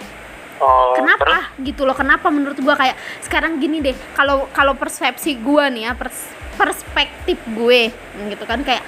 oh 0.60 0.96
terus? 0.96 1.04
kenapa 1.04 1.56
gitu 1.64 1.82
loh? 1.88 1.96
Kenapa 1.98 2.28
menurut 2.30 2.60
gua 2.60 2.76
kayak 2.76 2.96
sekarang 3.24 3.60
gini 3.60 3.80
deh 3.84 3.96
kalau 4.14 4.48
kalau 4.52 4.76
persepsi 4.76 5.40
gua 5.40 5.72
nih 5.72 5.90
ya 5.90 5.94
pers- 5.96 6.36
perspektif 6.60 7.40
gue 7.56 7.88
gitu 8.28 8.44
kan 8.44 8.60
kayak 8.68 8.84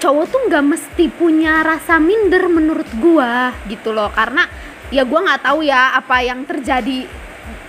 cowok 0.00 0.24
tuh 0.32 0.40
nggak 0.48 0.64
mesti 0.64 1.04
punya 1.12 1.60
rasa 1.60 2.00
minder 2.00 2.48
menurut 2.48 2.88
gua 2.96 3.52
gitu 3.68 3.92
loh. 3.92 4.08
Karena 4.08 4.48
ya 4.88 5.04
gua 5.04 5.20
nggak 5.28 5.44
tahu 5.44 5.60
ya 5.60 5.92
apa 5.92 6.24
yang 6.24 6.48
terjadi 6.48 7.04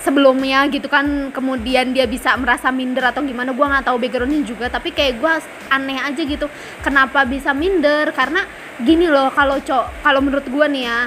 sebelumnya 0.01 0.65
gitu 0.71 0.89
kan 0.89 1.29
kemudian 1.29 1.93
dia 1.93 2.09
bisa 2.09 2.33
merasa 2.39 2.73
minder 2.73 3.05
atau 3.11 3.21
gimana 3.21 3.51
gua 3.51 3.75
nggak 3.75 3.91
tahu 3.91 3.99
backgroundnya 3.99 4.47
juga. 4.47 4.71
Tapi 4.71 4.95
kayak 4.95 5.19
gua 5.19 5.43
aneh 5.67 5.99
aja 5.99 6.23
gitu 6.23 6.47
kenapa 6.79 7.27
bisa 7.27 7.51
minder? 7.51 8.15
Karena 8.15 8.47
gini 8.79 9.11
loh 9.11 9.27
kalau 9.35 9.59
cowok 9.59 9.99
kalau 9.99 10.23
menurut 10.23 10.47
gua 10.47 10.71
nih 10.71 10.87
ya 10.87 10.99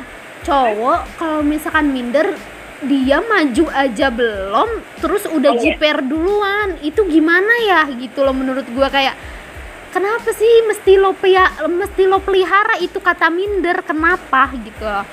cowok 0.44 1.00
kalau 1.16 1.40
misalkan 1.40 1.88
minder 1.88 2.36
dia 2.84 3.16
maju 3.18 3.64
aja 3.72 4.12
belum 4.12 4.68
terus 5.00 5.24
udah 5.26 5.56
Iya. 5.56 5.60
jiper 5.74 6.04
duluan. 6.04 6.76
Itu 6.80 7.08
gimana 7.08 7.52
ya? 7.64 7.88
Gitu 7.88 8.20
loh 8.20 8.36
menurut 8.36 8.68
gua 8.70 8.92
kayak 8.92 9.16
kenapa 9.88 10.30
sih 10.30 10.68
mesti 10.68 11.00
lo 11.00 11.16
pia- 11.16 11.64
mesti 11.64 12.04
lo 12.04 12.20
pelihara? 12.20 12.76
Itu 12.78 13.00
kata 13.00 13.32
minder 13.32 13.80
kenapa? 13.80 14.52
Gitu 14.52 14.84
loh. 14.84 15.06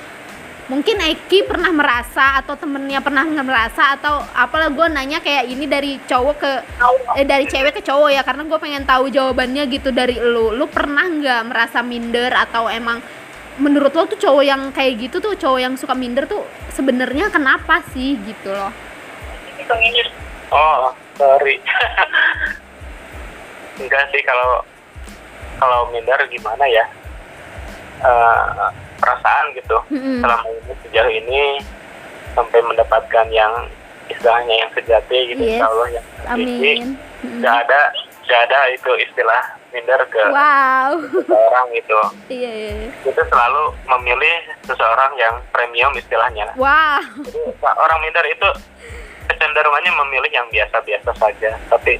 Mungkin 0.68 1.00
Eki 1.00 1.48
pernah 1.48 1.68
merasa 1.68 2.38
atau 2.38 2.54
temennya 2.54 3.02
pernah 3.02 3.26
merasa 3.26 3.92
atau 3.92 4.22
apalah 4.32 4.70
gue 4.70 4.86
nanya 4.88 5.18
kayak 5.18 5.50
ini 5.50 5.66
dari 5.66 5.98
cowok 6.00 6.36
ke 6.38 6.52
eh, 7.18 7.26
dari 7.26 7.44
cewek 7.44 7.76
ke 7.76 7.82
cowok 7.82 8.08
ya 8.08 8.22
karena 8.22 8.46
gue 8.46 8.58
pengen 8.60 8.84
tahu 8.86 9.08
jawabannya 9.08 9.64
gitu. 9.68 9.90
Dari 9.90 10.16
lu 10.16 10.54
lu 10.54 10.64
pernah 10.70 11.08
nggak 11.08 11.40
merasa 11.50 11.82
minder 11.82 12.30
atau 12.32 12.68
emang 12.68 13.02
menurut 13.56 13.90
lo 13.90 14.06
tuh 14.06 14.16
cowok 14.16 14.42
yang 14.42 14.70
kayak 14.70 14.98
gitu 14.98 15.18
tuh 15.18 15.34
cowok 15.34 15.58
yang 15.60 15.74
suka 15.74 15.92
minder 15.92 16.24
tuh 16.24 16.44
sebenarnya 16.68 17.28
kenapa 17.28 17.80
sih 17.90 18.16
gitu 18.18 18.48
loh? 18.48 18.70
Oh 20.48 20.90
sorry. 21.14 21.60
Enggak 23.76 24.08
sih 24.08 24.20
kalau 24.22 24.60
kalau 25.56 25.78
minder 25.90 26.16
gimana 26.28 26.64
ya? 26.64 26.84
Eh, 28.00 28.68
perasaan 28.98 29.44
gitu. 29.52 29.76
Mm-mm. 29.90 30.20
selama 30.20 30.46
ini 30.48 30.72
sejauh 30.82 31.12
ini 31.12 31.40
sampai 32.32 32.58
mendapatkan 32.62 33.26
yang 33.28 33.52
istilahnya 34.06 34.54
yang 34.56 34.70
sejati 34.72 35.16
gitu 35.30 35.40
Yes. 35.40 35.56
insya 35.56 35.66
Allah 35.66 35.88
yang 35.90 36.04
Mm-mm. 36.34 36.78
nggak 37.38 37.54
ada 37.66 37.80
nggak 38.26 38.40
ada 38.46 38.58
itu 38.70 38.90
istilah 39.00 39.42
minder 39.72 40.00
ke 40.12 40.22
wow 40.28 40.92
seseorang 41.00 41.66
gitu 41.72 41.98
iya 42.28 42.50
iya 42.52 42.72
iya. 42.86 42.90
itu 43.08 43.22
selalu 43.32 43.72
memilih 43.88 44.36
seseorang 44.68 45.12
yang 45.16 45.34
premium 45.50 45.92
istilahnya 45.96 46.52
wow 46.60 47.00
Jadi 47.24 47.40
orang 47.64 47.98
minder 48.04 48.24
itu 48.28 48.48
kecenderungannya 49.42 49.92
memilih 50.06 50.30
yang 50.30 50.46
biasa-biasa 50.50 51.10
saja. 51.18 51.50
Tapi 51.70 51.98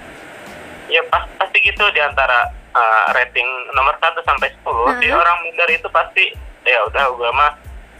ya 0.91 1.03
pas, 1.11 1.25
pasti 1.39 1.59
gitu 1.63 1.85
di 1.95 2.01
antara 2.03 2.51
uh, 2.75 3.07
rating 3.17 3.47
nomor 3.73 3.97
1 3.99 4.15
sampai 4.23 4.49
10 4.63 5.01
si 5.01 5.09
Heeh. 5.09 5.15
orang 5.15 5.37
minder 5.47 5.69
itu 5.73 5.89
pasti 5.89 6.25
ya 6.63 6.79
udah 6.87 7.05
gue 7.17 7.31
mah 7.33 7.51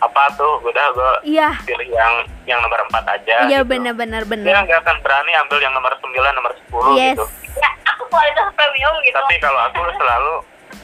apa 0.03 0.35
tuh 0.35 0.59
udah 0.67 0.87
gue 0.93 1.13
iya 1.31 1.55
pilih 1.63 1.87
yang 1.95 2.27
yang 2.43 2.59
nomor 2.59 2.83
4 2.91 3.07
aja 3.07 3.37
iya 3.47 3.63
gitu. 3.63 3.71
benar-benar 3.71 4.27
Dia 4.27 4.31
benar 4.35 4.55
nggak 4.67 4.81
akan 4.83 4.97
berani 5.01 5.33
ambil 5.47 5.59
yang 5.63 5.73
nomor 5.73 5.95
9, 5.95 6.11
nomor 6.11 6.53
10 6.69 6.99
yes 6.99 7.17
gitu. 7.17 7.27
Ya, 7.53 7.71
aku 7.95 8.05
kualitas 8.09 8.49
premium 8.57 8.95
gitu. 9.05 9.17
Tapi 9.17 9.37
kalau 9.39 9.61
aku 9.69 9.81
selalu 9.97 10.35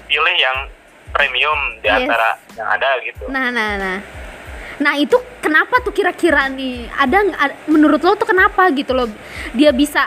pilih 0.09 0.37
yang 0.37 0.59
premium 1.13 1.59
di 1.81 1.89
Yes. 1.89 2.05
antara 2.05 2.29
yang 2.55 2.69
ada 2.69 2.91
gitu. 3.03 3.25
Nah, 3.33 3.49
nah, 3.49 3.71
nah. 3.81 3.99
Nah, 4.79 4.95
itu 4.95 5.19
kenapa 5.43 5.83
tuh 5.83 5.91
kira-kira 5.91 6.47
nih? 6.47 6.87
Ada 6.95 7.19
menurut 7.67 7.99
lo 7.99 8.15
tuh 8.15 8.29
kenapa 8.29 8.71
gitu 8.71 8.95
loh? 8.95 9.11
Dia 9.51 9.75
bisa 9.75 10.07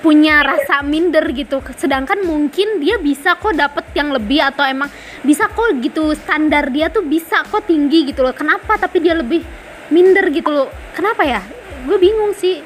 punya 0.00 0.40
rasa 0.40 0.80
minder 0.80 1.26
gitu. 1.34 1.60
Sedangkan 1.76 2.22
mungkin 2.24 2.80
dia 2.80 2.96
bisa 2.96 3.34
kok 3.36 3.52
dapet 3.52 3.84
yang 3.92 4.14
lebih 4.14 4.40
atau 4.40 4.64
emang 4.64 4.88
bisa 5.26 5.50
kok 5.50 5.76
gitu 5.82 6.14
standar 6.14 6.70
dia 6.70 6.88
tuh 6.88 7.04
bisa 7.04 7.44
kok 7.44 7.66
tinggi 7.66 8.08
gitu 8.08 8.24
loh. 8.24 8.32
Kenapa 8.32 8.78
tapi 8.78 9.02
dia 9.02 9.12
lebih 9.12 9.42
minder 9.90 10.30
gitu 10.32 10.48
loh? 10.48 10.68
Kenapa 10.94 11.26
ya? 11.26 11.42
Gue 11.84 11.98
bingung 12.00 12.32
sih. 12.32 12.62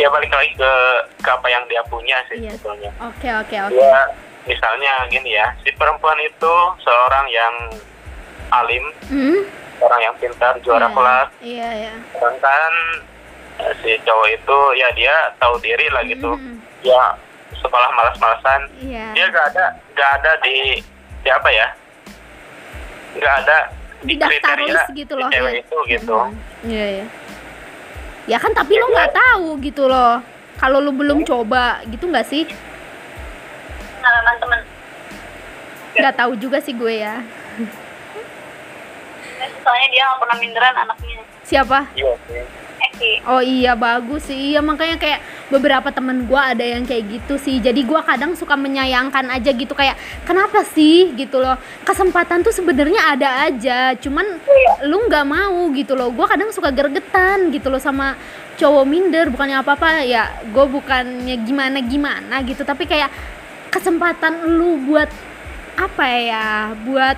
Ya 0.00 0.08
balik 0.08 0.32
lagi 0.32 0.56
ke, 0.56 0.72
ke 1.20 1.28
apa 1.28 1.44
yang 1.46 1.60
dia 1.66 1.84
punya 1.84 2.16
sih 2.26 2.40
Iya. 2.40 2.56
sebetulnya. 2.56 2.88
Oke, 3.02 3.28
oke, 3.36 3.56
oke. 3.62 3.76
Ya, 3.76 4.00
misalnya 4.46 4.92
gini 5.06 5.30
ya, 5.30 5.52
si 5.60 5.68
perempuan 5.72 6.16
itu 6.18 6.54
seorang 6.80 7.28
yang 7.28 7.54
alim, 8.50 8.84
Hmm? 9.06 9.44
orang 9.78 10.00
yang 10.02 10.14
pintar, 10.16 10.56
juara 10.60 10.88
Iya, 10.88 10.94
kelas. 10.94 11.28
Iya, 11.38 11.68
iya. 11.76 11.92
Sedangkan 12.10 12.72
eh, 13.60 13.72
si 13.78 13.90
cowok 14.00 14.28
itu 14.30 14.58
ya 14.74 14.88
dia 14.90 15.14
tahu 15.36 15.60
diri 15.60 15.86
lah 15.90 16.00
gitu. 16.02 16.32
Hmm, 16.32 16.56
Ya 16.80 17.12
sekolah 17.54 17.92
malas-malasan, 17.92 18.72
Iya. 18.80 19.12
dia 19.12 19.28
gak 19.28 19.52
ada 19.52 19.64
gak 19.92 20.10
ada 20.16 20.32
di 20.40 20.80
di 21.20 21.28
apa 21.28 21.48
ya? 21.52 21.68
Gak 23.14 23.34
ada 23.44 23.58
di 24.00 24.06
di, 24.06 24.14
daftar 24.16 24.56
kriteria 24.56 24.72
list 24.72 24.88
gitu 24.96 25.12
loh 25.12 25.28
cewek 25.28 25.52
ya. 25.52 25.60
itu 25.60 25.76
gitu. 25.86 26.16
Mhm. 26.16 26.32
Iya, 26.64 26.86
iya. 26.90 27.06
Ya 28.28 28.36
kan 28.36 28.52
tapi 28.52 28.76
lo 28.76 28.90
nggak 28.92 29.12
tahu 29.16 29.56
gitu 29.64 29.88
loh. 29.88 30.20
Kalau 30.60 30.82
lo 30.82 30.92
belum 30.92 31.24
coba 31.24 31.80
gitu 31.88 32.04
nggak 32.08 32.26
sih? 32.28 32.44
Pengalaman 33.96 34.34
temen. 34.40 34.60
Nggak 35.96 36.14
tahu 36.16 36.32
juga 36.36 36.58
sih 36.60 36.76
gue 36.76 37.00
ya. 37.00 37.24
Soalnya 39.64 39.88
dia 39.88 40.02
nggak 40.04 40.20
pernah 40.20 40.36
minderan 40.36 40.76
anaknya. 40.76 41.24
Siapa? 41.44 41.88
Iya 41.96 42.14
sih. 43.00 43.16
Oh 43.24 43.40
iya 43.40 43.72
bagus 43.72 44.28
sih. 44.28 44.52
Iya 44.52 44.60
makanya 44.60 45.00
kayak 45.00 45.24
beberapa 45.48 45.88
temen 45.88 46.28
gue 46.28 46.36
ada 46.36 46.60
yang 46.60 46.84
kayak 46.84 47.08
gitu 47.08 47.40
sih. 47.40 47.56
Jadi 47.58 47.88
gue 47.88 48.00
kadang 48.04 48.36
suka 48.36 48.54
menyayangkan 48.60 49.32
aja 49.32 49.50
gitu 49.56 49.72
kayak 49.72 49.96
kenapa 50.28 50.60
sih 50.68 51.16
gitu 51.16 51.40
loh. 51.40 51.56
Kesempatan 51.88 52.44
tuh 52.44 52.52
sebenarnya 52.52 53.16
ada 53.16 53.48
aja. 53.48 53.96
Cuman 53.96 54.36
lu 54.84 55.08
nggak 55.08 55.24
mau 55.24 55.72
gitu 55.72 55.96
loh. 55.96 56.12
Gue 56.12 56.28
kadang 56.28 56.52
suka 56.52 56.68
gergetan 56.68 57.48
gitu 57.48 57.72
loh 57.72 57.80
sama 57.80 58.20
cowok 58.60 58.84
minder. 58.84 59.32
Bukannya 59.32 59.64
apa-apa 59.64 60.04
ya. 60.04 60.28
Gue 60.52 60.68
bukannya 60.68 61.40
gimana 61.48 61.80
gimana 61.80 62.44
gitu. 62.44 62.60
Tapi 62.62 62.84
kayak 62.84 63.08
kesempatan 63.72 64.44
lu 64.44 64.76
buat 64.84 65.08
apa 65.80 66.04
ya? 66.04 66.76
Buat 66.84 67.16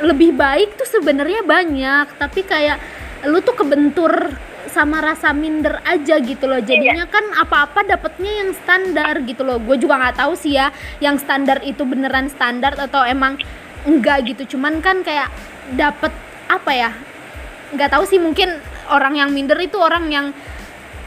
lebih 0.00 0.32
baik 0.32 0.80
tuh 0.80 0.88
sebenarnya 0.88 1.44
banyak 1.44 2.16
tapi 2.16 2.40
kayak 2.40 2.80
lu 3.28 3.44
tuh 3.44 3.52
kebentur 3.52 4.32
sama 4.70 5.02
rasa 5.02 5.34
minder 5.34 5.82
aja 5.82 6.22
gitu 6.22 6.46
loh. 6.46 6.62
Jadinya 6.62 7.04
kan 7.10 7.22
apa-apa 7.34 7.82
dapetnya 7.82 8.46
yang 8.46 8.50
standar 8.54 9.18
gitu 9.26 9.42
loh. 9.42 9.58
Gue 9.58 9.76
juga 9.76 9.98
nggak 9.98 10.16
tahu 10.22 10.32
sih 10.38 10.54
ya 10.56 10.70
yang 11.02 11.18
standar 11.18 11.58
itu 11.66 11.82
beneran 11.82 12.30
standar 12.30 12.78
atau 12.78 13.02
emang 13.02 13.36
enggak 13.84 14.30
gitu. 14.30 14.56
Cuman 14.56 14.78
kan 14.78 15.02
kayak 15.02 15.28
dapet 15.74 16.14
apa 16.46 16.70
ya 16.70 16.90
nggak 17.74 17.90
tahu 17.90 18.06
sih. 18.06 18.22
Mungkin 18.22 18.56
orang 18.90 19.18
yang 19.18 19.30
minder 19.34 19.58
itu 19.58 19.76
orang 19.76 20.06
yang 20.08 20.26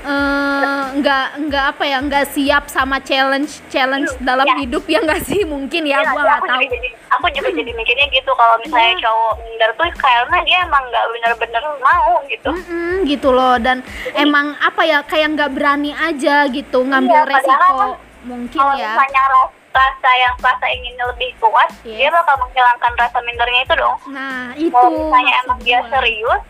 eh, 0.05 0.83
nggak 0.93 1.25
nggak 1.43 1.65
apa 1.67 1.83
ya 1.83 1.97
nggak 1.99 2.25
siap 2.27 2.63
sama 2.67 2.99
challenge 2.99 3.63
challenge 3.67 4.11
dalam 4.19 4.43
Ya. 4.43 4.55
hidup 4.59 4.83
ya 4.85 4.99
nggak 4.99 5.21
sih 5.21 5.41
mungkin 5.43 5.83
ya 5.83 5.97
Iya, 5.97 6.09
gue 6.09 6.13
iya, 6.13 6.27
nggak 6.29 6.41
tahu 6.43 6.61
jadi 6.67 6.87
aku 7.09 7.25
juga 7.31 7.49
jadi 7.51 7.71
mikirnya 7.71 8.07
gitu 8.09 8.31
kalau 8.33 8.55
misalnya 8.57 8.91
Iya. 8.91 9.01
cowok 9.01 9.33
minder 9.39 9.69
tuh 9.73 9.89
karena 9.95 10.37
dia 10.41 10.57
emang 10.61 10.83
nggak 10.85 11.05
bener-bener 11.09 11.63
mau 11.79 12.13
gitu. 12.25 12.49
Mm-mm, 12.49 12.93
gitu 13.05 13.29
loh 13.29 13.55
dan 13.57 13.77
emang 14.13 14.53
apa 14.59 14.81
ya 14.81 14.99
kayak 15.01 15.27
nggak 15.33 15.51
berani 15.51 15.91
aja 15.93 16.45
gitu 16.47 16.79
ngambil 16.81 17.19
Iya, 17.19 17.29
resiko 17.29 17.73
kan 17.73 17.89
mungkin 18.23 18.55
Kalau 18.55 18.73
ya 18.73 18.91
misalnya 18.93 19.23
ras- 19.29 19.55
rasa 19.73 20.09
yang 20.15 20.35
rasa 20.37 20.65
inginnya 20.69 21.05
lebih 21.07 21.33
kuat, 21.39 21.65
Iya. 21.81 21.97
dia 21.99 22.09
bakal 22.13 22.37
menghilangkan 22.37 22.93
rasa 22.93 23.17
mindernya 23.19 23.61
itu 23.63 23.75
dong. 23.75 23.97
nah 24.07 24.53
itu 24.53 24.69
Kalau 24.69 24.89
misalnya 24.93 25.33
emang 25.41 25.59
dia 25.59 25.79
serius, 25.83 26.41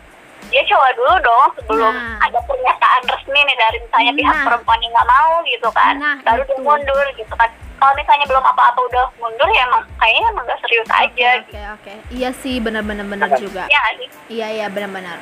dia 0.46 0.62
coba 0.64 0.88
dulu 0.92 1.14
dong 1.20 1.48
sebelum 1.56 1.92
Nah. 1.92 2.16
ada 2.20 2.38
pernyataan 2.40 3.02
resmi 3.06 3.40
nih 3.40 3.56
dari 3.56 3.76
misalnya 3.80 4.12
pihak 4.14 4.34
Nah. 4.34 4.44
perempuan 4.44 4.78
yang 4.78 4.92
nggak 4.92 5.08
mau 5.10 5.32
gitu 5.44 5.68
kan 5.70 5.94
Nah, 5.96 6.16
baru 6.22 6.42
dia 6.42 6.58
mundur 6.58 7.06
gitu 7.14 7.34
kan 7.34 7.48
kalau 7.74 7.92
misalnya 7.94 8.24
belum 8.24 8.44
apa-apa 8.46 8.80
udah 8.82 9.04
mundur 9.14 9.48
ya 9.50 9.62
emang 9.62 9.84
kayaknya 9.94 10.28
emang 10.30 10.44
gak 10.46 10.60
serius 10.62 10.88
aja 10.90 11.28
oke 11.34 11.44
gitu 11.44 11.58
oke 11.70 11.92
iya 12.10 12.30
sih 12.32 12.56
benar-benar 12.56 13.04
benar 13.04 13.28
juga 13.36 13.62
ya 13.66 13.80
iya 14.26 14.46
iya 14.54 14.66
benar-benar 14.68 15.18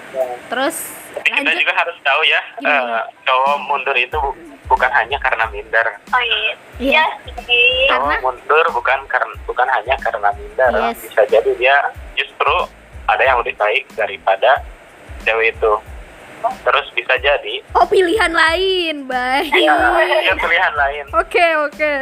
terus 0.47 0.95
Tapi 1.13 1.29
kita 1.29 1.45
lanjut 1.45 1.61
juga 1.61 1.75
harus 1.77 1.97
tahu 2.01 2.21
ya, 2.25 2.41
Gimana? 2.57 2.73
eh, 2.73 3.03
cowok 3.23 3.57
mundur 3.63 3.93
itu 3.95 4.17
bu- 4.17 4.37
bukan 4.67 4.89
hanya 4.91 5.19
karena 5.19 5.45
minder. 5.47 5.87
oh 6.09 6.23
iya 6.23 6.53
Iya. 6.81 7.05
iya 7.05 7.05
sih 7.43 7.85
Karena- 7.85 8.17
Cowok 8.17 8.21
mundur 8.25 8.65
bukan 8.73 8.99
karena 9.07 9.35
bukan 9.45 9.69
hanya 9.69 9.95
karena 9.99 10.29
minder. 10.33 10.73
Yes. 10.73 10.97
Bisa 11.03 11.21
jadi 11.27 11.51
dia 11.53 11.77
justru 12.15 12.55
ada 13.05 13.21
yang 13.21 13.37
lebih 13.39 13.53
baik 13.55 13.85
daripada 13.93 14.65
cewek 15.23 15.53
itu. 15.53 15.73
Terus 16.43 16.87
bisa 16.93 17.15
jadi 17.17 17.55
oh 17.73 17.87
pilihan 17.87 18.29
lain 18.29 19.07
baik 19.07 19.53
ya, 19.53 19.79
dia 20.21 20.35
pilihan 20.35 20.75
lain. 20.75 21.05
oke 21.09 21.47
oke 21.63 21.95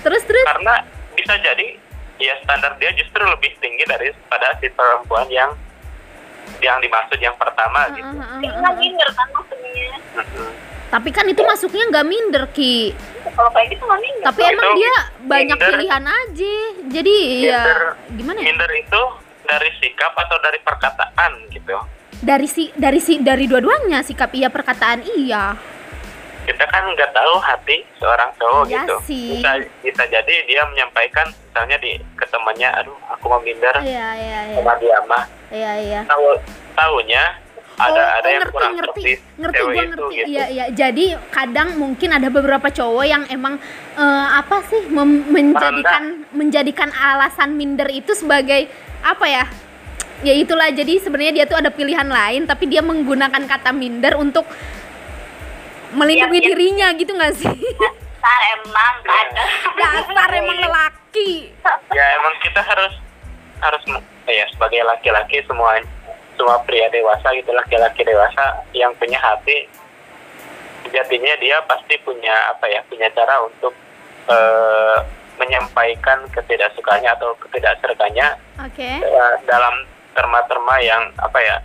terus 0.00 0.22
terus 0.22 0.46
Karena 0.46 0.86
bisa 1.12 1.34
jadi 1.38 1.66
ya 2.16 2.34
standar 2.40 2.78
dia 2.78 2.94
justru 2.94 3.18
lebih 3.20 3.50
tinggi 3.58 3.82
daripada 3.84 4.54
si 4.56 4.70
perempuan 4.70 5.26
yang 5.28 5.50
yang 6.60 6.78
dimaksud 6.78 7.18
yang 7.18 7.34
pertama 7.34 7.90
gitu. 7.90 8.06
Heeh, 8.06 8.22
heeh, 8.22 8.38
Ini 8.38 8.46
heeh. 8.46 8.60
nggak 8.60 8.74
minder 8.76 9.08
kan 9.10 9.28
maksudnya 9.32 9.94
tapi 10.86 11.10
kan 11.10 11.26
itu 11.26 11.42
masuknya 11.42 11.84
nggak 11.90 12.06
minder 12.06 12.44
ki 12.48 12.94
kalau 13.26 13.50
kayak 13.50 13.66
gitu 13.68 13.82
nggak 13.82 13.98
minder 13.98 14.24
tapi 14.24 14.40
Itu 14.40 14.50
emang 14.52 14.70
dia 14.78 14.94
banyak 15.26 15.58
minder. 15.58 15.70
pilihan 15.74 16.04
aja 16.06 16.56
jadi 16.86 17.16
ya 17.42 17.62
Minder- 17.66 17.96
gimana 18.14 18.38
ya 18.38 18.44
Minder 18.46 18.70
itu 18.72 19.02
dari 19.44 19.70
sikap 19.76 20.14
atau 20.14 20.38
dari 20.38 20.58
perkataan 20.60 21.32
gitu. 21.50 21.76
Dari 22.24 22.48
si 22.48 22.72
dari 22.74 22.98
si 22.98 23.20
dari 23.20 23.44
dua-duanya 23.44 24.00
sikap 24.00 24.32
iya 24.32 24.48
perkataan 24.48 25.04
iya. 25.14 25.54
Kita 26.44 26.64
kan 26.68 26.84
nggak 26.92 27.12
tahu 27.16 27.34
hati 27.40 27.84
seorang 27.96 28.28
cowok 28.36 28.68
Iya 28.68 28.84
gitu. 28.84 28.96
sih. 29.08 29.40
bisa 29.40 29.50
bisa 29.80 30.02
jadi 30.08 30.34
dia 30.44 30.60
menyampaikan 30.68 31.24
misalnya 31.32 31.76
di 31.80 31.96
ke 32.16 32.24
temannya 32.28 32.68
aduh 32.80 32.96
aku 33.12 33.24
mau 33.28 33.40
minder. 33.40 33.72
Iya 33.80 34.08
iya 34.16 34.40
iya. 34.52 34.56
Sama 34.60 34.72
dia 34.76 34.98
mah. 35.08 35.24
Iya 35.48 35.72
iya. 35.80 36.00
Tahu 36.04 36.24
tahunya 36.76 37.24
ada 37.74 37.90
oh, 37.90 38.18
ada 38.22 38.28
oh, 38.28 38.30
yang 38.30 38.42
ngerti 38.44 38.54
kurang 38.54 38.74
ngerti. 38.76 39.02
ngerti 39.40 39.56
cewek 39.56 39.72
gua 39.72 39.72
itu 39.72 39.88
ngerti. 39.88 40.14
gitu. 40.20 40.28
Iya 40.28 40.44
iya. 40.52 40.64
Jadi 40.68 41.04
kadang 41.32 41.68
mungkin 41.80 42.10
ada 42.12 42.28
beberapa 42.28 42.68
cowok 42.68 43.04
yang 43.08 43.24
emang 43.32 43.54
eh, 43.96 44.28
apa 44.36 44.56
sih 44.68 44.84
menjadikan 45.32 46.28
menjadikan 46.28 46.90
alasan 46.92 47.56
minder 47.56 47.88
itu 47.88 48.12
sebagai 48.12 48.68
apa 49.00 49.24
ya 49.28 49.44
ya 50.24 50.34
itulah 50.34 50.72
jadi 50.72 50.98
sebenarnya 50.98 51.32
dia 51.36 51.46
tuh 51.46 51.60
ada 51.60 51.68
pilihan 51.68 52.08
lain 52.08 52.48
tapi 52.48 52.64
dia 52.66 52.80
menggunakan 52.80 53.44
kata 53.44 53.70
minder 53.70 54.16
untuk 54.16 54.48
melindungi 55.94 56.40
Iya, 56.40 56.42
iya. 56.42 56.48
dirinya 56.50 56.88
gitu 56.96 57.12
nggak 57.14 57.34
sih? 57.38 57.54
Ntar 58.18 58.40
emang 58.58 58.94
kan 59.04 59.26
dasar 59.78 60.28
emang 60.32 60.58
lelaki. 60.58 61.52
Ya 61.94 62.04
emang 62.18 62.34
kita 62.42 62.60
harus 62.64 62.94
harus 63.62 63.82
ya 64.26 64.44
sebagai 64.50 64.82
laki-laki 64.82 65.44
semua 65.46 65.78
semua 66.34 66.58
pria 66.66 66.90
dewasa 66.90 67.30
gitu 67.36 67.54
laki-laki 67.54 68.02
dewasa 68.02 68.64
yang 68.74 68.90
punya 68.98 69.20
hati 69.22 69.70
sejatinya 70.84 71.32
dia 71.38 71.62
pasti 71.64 71.94
punya 72.02 72.34
apa 72.50 72.66
ya 72.66 72.82
punya 72.90 73.06
cara 73.14 73.38
untuk 73.40 73.72
eh, 74.26 74.98
menyampaikan 75.38 76.26
ketidaksukaannya 76.34 77.10
atau 77.14 77.34
ketidakserikanya 77.46 78.34
oke. 78.60 78.88
eh, 79.00 79.34
dalam 79.46 79.74
terma-terma 80.14 80.74
yang 80.80 81.02
apa 81.16 81.38
ya 81.38 81.56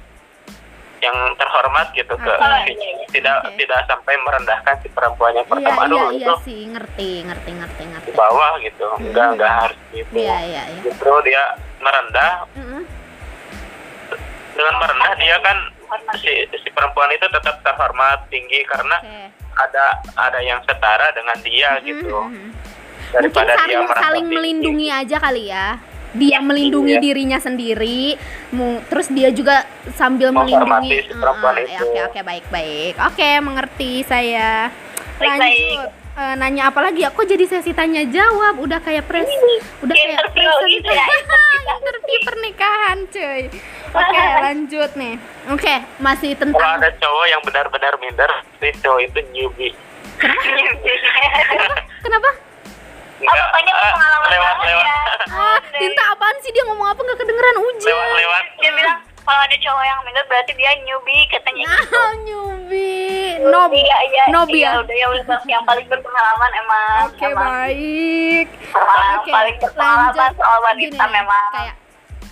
yang 0.99 1.15
terhormat 1.33 1.88
gitu 1.93 2.12
ke 2.12 2.27
Oke. 2.27 2.59
si- 2.67 2.75
tidak 3.09 3.39
Oke. 3.41 3.55
tidak 3.55 3.88
sampai 3.88 4.19
merendahkan 4.19 4.75
si 4.77 4.88
perempuan 4.89 5.31
yang 5.31 5.41
iya 5.41 5.53
pertama 5.53 5.79
iya 5.79 5.88
aduh 5.88 6.07
iya 6.12 6.19
itu 6.19 6.33
sih 6.43 6.62
ngerti 6.67 7.09
ngerti 7.23 7.51
ngerti 7.53 7.83
ngerti 7.88 8.05
di 8.05 8.13
bawah 8.13 8.51
gitu 8.59 8.88
enggak 8.99 9.23
Hmm. 9.23 9.33
enggak 9.33 9.53
harus 9.63 9.79
gitu 9.89 10.12
iya 10.13 10.38
iya 10.43 10.63
iya 10.67 10.81
justru 10.83 11.13
dia 11.23 11.43
merendah 11.79 12.31
Mm-mm. 12.53 12.83
dengan 14.51 14.75
merendah 14.75 15.12
dia 15.15 15.35
kan 15.39 15.57
si 16.15 16.31
si 16.51 16.69
perempuan 16.69 17.09
itu 17.09 17.25
tetap 17.25 17.55
terhormat 17.62 18.27
tinggi 18.27 18.62
karena 18.63 18.99
oke 18.99 19.17
ada 19.57 19.85
ada 20.17 20.39
yang 20.39 20.59
setara 20.62 21.12
dengan 21.12 21.35
dia 21.39 21.79
gitu 21.81 22.12
Mhm. 22.21 22.47
mungkin 23.09 23.23
daripada 23.33 23.51
dia 23.51 23.57
saling 23.57 23.79
merasa 23.81 24.01
saling 24.01 24.25
tinggi. 24.25 24.35
melindungi 24.35 24.88
aja 24.89 25.17
kali 25.17 25.43
ya 25.47 25.67
dia 26.13 26.41
melindungi 26.41 26.97
iya. 26.97 27.03
dirinya 27.03 27.37
sendiri 27.37 28.17
mu- 28.49 28.81
terus 28.89 29.09
dia 29.13 29.29
juga 29.29 29.65
sambil 29.93 30.33
melindungi 30.33 31.05
si 31.05 31.13
perempuan 31.13 31.55
itu. 31.61 31.69
ya, 31.69 31.79
oke 31.85 31.99
oke 32.09 32.19
baik 32.25 32.45
baik 32.49 32.93
oke 32.97 33.29
mengerti 33.45 33.91
saya. 34.03 34.73
Lanjut 35.19 35.99
Eh, 36.19 36.35
nanya 36.35 36.67
apa 36.67 36.83
lagi 36.83 37.07
ya? 37.07 37.15
Kok 37.15 37.23
jadi 37.23 37.47
sesi 37.47 37.71
tanya 37.71 38.03
jawab? 38.03 38.59
Udah 38.59 38.83
kayak 38.83 39.07
pres 39.07 39.23
udah 39.79 39.95
kayak 39.95 40.19
Interview 40.19 40.51
present 40.51 40.67
gitu 40.67 40.91
ya, 40.91 41.05
interview. 41.79 42.19
Pernikahan 42.27 42.97
cuy. 43.07 43.41
Oke 43.95 44.19
lanjut 44.43 44.91
nih. 44.99 45.15
Oke 45.47 45.75
masih 46.03 46.35
kalau 46.35 46.51
tentang 46.51 46.71
ada 46.75 46.91
cowok 46.99 47.25
yang 47.31 47.39
benar-benar 47.39 47.93
minder 48.03 48.31
si 48.59 48.67
cowok 48.83 48.99
itu 48.99 49.19
newbie. 49.31 49.71
Kenapa 52.03 52.29
Enggak, 53.21 53.36
pokoknya 53.45 53.73
ah, 53.73 53.91
pengalaman 53.91 54.27
lewat 54.29 54.47
banget 54.49 54.67
lewat 54.69 54.86
ya. 54.86 54.97
ah 55.29 55.58
tinta 55.73 56.03
apaan 56.10 56.38
sih 56.39 56.51
dia 56.51 56.63
ngomong 56.63 56.88
apa 56.88 56.99
nggak 56.99 57.17
kedengeran 57.17 57.55
hujan 57.58 57.88
lewat 57.89 58.10
lewat 58.15 58.43
dia 58.58 58.71
bilang 58.71 58.97
kalau 59.19 59.41
ada 59.41 59.55
cowok 59.55 59.84
yang 59.84 59.99
minder 60.01 60.25
berarti 60.25 60.51
dia 60.53 60.71
newbie 60.82 61.23
katanya 61.27 61.63
gitu 61.69 61.93
Nah, 61.93 62.13
nyubi. 62.19 62.97
Nob. 63.41 63.71
iya 63.71 63.97
iya 64.05 64.23
Nobi 64.29 64.58
iya 64.58 64.69
ya? 64.69 64.79
udah 64.79 64.95
ya 64.95 65.08
udah 65.12 65.23
yang 65.45 65.63
paling 65.63 65.86
berpengalaman 65.86 66.51
emang 66.55 66.95
Oke, 67.05 67.23
emang 67.25 67.45
baik. 67.45 68.47
Emang 68.69 68.99
Oke, 69.15 69.29
paling 69.29 69.55
berpengalaman 69.58 70.12
lanjut. 70.12 70.34
soal 70.36 70.58
Gini 70.58 70.65
wanita 70.65 70.97
nih, 70.97 71.12
memang 71.13 71.49
Kayak 71.51 71.75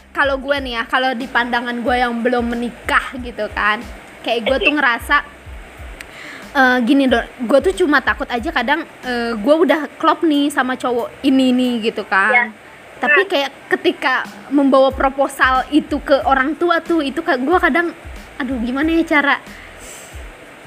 kalau 0.10 0.36
gue 0.36 0.58
nih 0.58 0.74
ya, 0.74 0.84
kalau 0.84 1.12
di 1.14 1.28
pandangan 1.28 1.78
gue 1.78 1.96
yang 1.96 2.14
belum 2.18 2.46
menikah 2.50 3.06
gitu 3.16 3.46
kan. 3.52 3.78
Kayak 4.20 4.42
gue 4.44 4.58
tuh 4.60 4.74
ngerasa 4.74 5.16
eh, 6.58 6.78
gini 6.82 7.06
dong, 7.06 7.26
gue 7.46 7.60
tuh 7.70 7.86
cuma 7.86 8.02
takut 8.02 8.26
aja 8.28 8.50
kadang 8.50 8.82
eh, 9.06 9.38
gue 9.38 9.56
udah 9.56 9.86
klop 10.02 10.26
nih 10.26 10.50
sama 10.50 10.74
cowok 10.74 11.22
ini 11.22 11.54
nih 11.54 11.74
gitu 11.94 12.02
kan. 12.10 12.34
Ya. 12.34 12.46
Tapi 12.98 13.30
kayak 13.30 13.54
ketika 13.70 14.26
membawa 14.50 14.90
proposal 14.90 15.62
itu 15.70 16.02
ke 16.02 16.18
orang 16.26 16.58
tua 16.58 16.82
tuh 16.82 17.06
itu 17.06 17.22
gue 17.22 17.58
kadang 17.62 17.94
aduh 18.42 18.58
gimana 18.62 18.90
ya 18.90 19.06
cara 19.06 19.38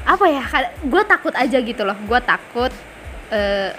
apa 0.07 0.26
ya 0.26 0.42
gue 0.83 1.03
takut 1.07 1.35
aja 1.35 1.59
gitu 1.59 1.83
loh 1.87 1.94
gue 1.94 2.20
takut 2.22 2.72
eh, 3.31 3.70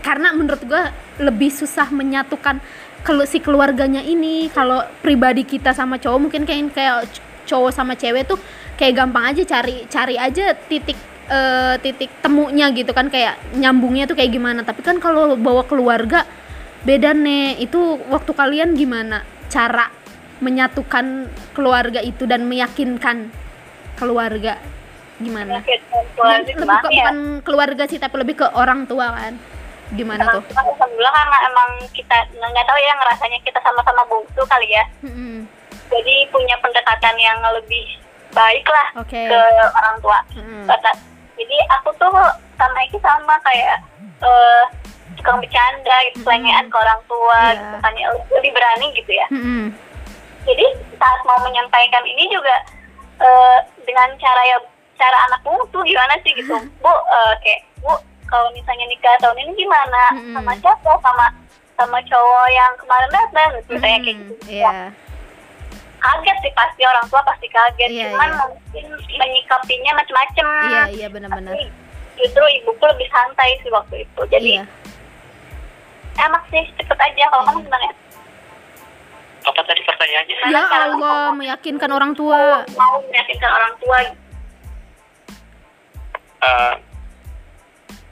karena 0.00 0.32
menurut 0.36 0.60
gue 0.64 0.82
lebih 1.20 1.52
susah 1.52 1.88
menyatukan 1.92 2.60
kalau 3.04 3.24
si 3.24 3.40
keluarganya 3.40 4.04
ini 4.04 4.52
kalau 4.52 4.84
pribadi 5.00 5.44
kita 5.44 5.72
sama 5.72 5.96
cowok 5.96 6.20
mungkin 6.20 6.42
kayak 6.44 6.72
kayak 6.72 7.08
cowok 7.48 7.72
sama 7.72 7.96
cewek 7.96 8.28
tuh 8.28 8.40
kayak 8.78 8.94
gampang 8.94 9.34
aja 9.34 9.42
cari 9.42 9.84
cari 9.90 10.14
aja 10.14 10.54
titik 10.54 10.96
eh, 11.28 11.74
titik 11.82 12.10
temunya 12.22 12.70
gitu 12.70 12.94
kan 12.94 13.10
kayak 13.10 13.36
nyambungnya 13.58 14.06
tuh 14.06 14.14
kayak 14.14 14.30
gimana. 14.32 14.62
Tapi 14.62 14.80
kan 14.86 15.02
kalau 15.02 15.34
bawa 15.34 15.66
keluarga 15.66 16.22
beda 16.86 17.10
nih 17.10 17.58
itu 17.58 17.98
waktu 18.06 18.32
kalian 18.32 18.78
gimana 18.78 19.26
cara 19.50 19.90
menyatukan 20.38 21.26
keluarga 21.50 21.98
itu 21.98 22.22
dan 22.30 22.46
meyakinkan 22.46 23.34
keluarga 23.98 24.62
gimana? 25.18 25.58
Keluarga 26.14 26.46
lebih 26.46 26.54
ke, 26.54 26.88
ya? 26.94 27.02
bukan 27.02 27.18
keluarga 27.42 27.84
sih 27.90 27.98
tapi 27.98 28.14
lebih 28.22 28.38
ke 28.38 28.46
orang 28.54 28.86
tua 28.86 29.10
kan. 29.10 29.34
Gimana 29.90 30.22
tuh? 30.30 30.46
Kan 30.54 30.62
alhamdulillah 30.62 31.14
karena 31.16 31.38
emang 31.50 31.70
kita 31.90 32.16
nggak 32.30 32.66
tahu 32.70 32.78
ya 32.78 32.92
ngerasanya 32.94 33.38
kita 33.42 33.58
sama-sama 33.66 34.06
bungsu 34.06 34.42
kali 34.46 34.70
ya. 34.70 34.84
Mm-mm. 35.02 35.50
jadi 35.88 36.28
punya 36.28 36.52
pendekatan 36.60 37.16
yang 37.16 37.40
lebih 37.56 37.96
baik 38.30 38.64
lah 38.64 38.88
oke 38.96 39.20
ke 39.24 39.40
orang 39.70 39.96
tua 39.98 40.18
Mm-mm. 40.34 40.64
Kata, 40.64 40.90
jadi 41.34 41.56
aku 41.72 41.90
tuh 41.96 42.12
sama 42.54 42.78
Eki 42.82 42.98
sama 42.98 43.34
kayak 43.40 43.78
eh 44.18 44.64
tukang 45.14 45.38
bercanda 45.38 45.96
gitu 46.06 46.22
selengean 46.22 46.66
ke 46.66 46.76
orang 46.76 47.00
tua 47.04 47.38
Iya. 47.48 47.58
gitu 47.58 47.76
kan 47.80 47.92
ya 47.94 48.06
lebih 48.30 48.52
berani 48.52 48.86
gitu 48.92 49.10
ya 49.10 49.26
Mm-mm. 49.30 49.64
jadi 50.44 50.66
saat 50.94 51.20
mau 51.24 51.38
menyampaikan 51.40 52.04
ini 52.04 52.28
juga 52.28 52.56
eh, 53.18 53.58
dengan 53.82 54.08
cara 54.16 54.42
ya 54.44 54.58
cara 54.94 55.18
anak 55.26 55.40
bungsu 55.42 55.78
gimana 55.82 56.14
sih 56.22 56.32
gitu 56.32 56.54
bu 56.78 56.92
eh, 56.92 57.34
kayak 57.40 57.60
bu 57.80 57.94
kalau 58.26 58.52
misalnya 58.52 58.84
nikah 58.86 59.16
tahun 59.18 59.38
ini 59.40 59.52
gimana 59.56 60.02
Mm-mm. 60.12 60.34
sama 60.34 60.52
siapa 60.54 60.92
sama 61.00 61.26
sama 61.74 61.98
cowok 62.02 62.46
yang 62.48 62.72
kemarin 62.76 63.10
datang 63.10 63.48
gitu 63.56 63.72
kayak 63.76 64.00
kayak 64.02 64.16
gitu 64.18 64.34
Iya. 64.50 64.70
Kaget 65.98 66.36
sih 66.40 66.52
pasti 66.54 66.82
orang 66.86 67.06
tua 67.10 67.20
pasti 67.26 67.46
kaget. 67.50 67.90
Iya, 67.90 68.06
cuman 68.14 68.30
iya. 68.30 68.38
mungkin 68.46 68.84
menyikapinya 69.18 69.92
macam-macam 69.98 70.46
iya 70.70 70.82
iya 70.88 71.06
benar-benar. 71.10 71.54
Tapi 71.54 71.64
justru 72.18 72.44
ibuku 72.62 72.84
lebih 72.86 73.08
santai 73.10 73.58
sih 73.62 73.70
waktu 73.70 74.06
itu. 74.06 74.20
Jadi 74.30 74.50
iya. 74.58 74.64
enak 76.18 76.42
sih 76.50 76.64
cepet 76.78 76.98
aja 76.98 77.24
kalau 77.30 77.42
Iya. 77.44 77.50
kamu 77.52 77.60
gimana 77.66 77.84
ya? 77.84 77.94
Apa 79.48 79.60
tadi 79.64 79.80
pertanyaannya? 79.86 80.36
Ya 80.50 80.62
Allah 80.66 81.22
meyakinkan 81.34 81.90
orang 81.90 82.12
tua. 82.12 82.66
mau 82.74 83.00
meyakinkan 83.06 83.50
orang 83.50 83.72
tua? 83.80 83.98
Eh, 86.38 86.74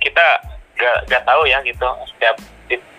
kita 0.03 0.27
gak, 0.75 0.97
gak 1.11 1.23
tahu 1.27 1.47
ya 1.47 1.63
gitu. 1.63 1.87
Setiap 2.15 2.37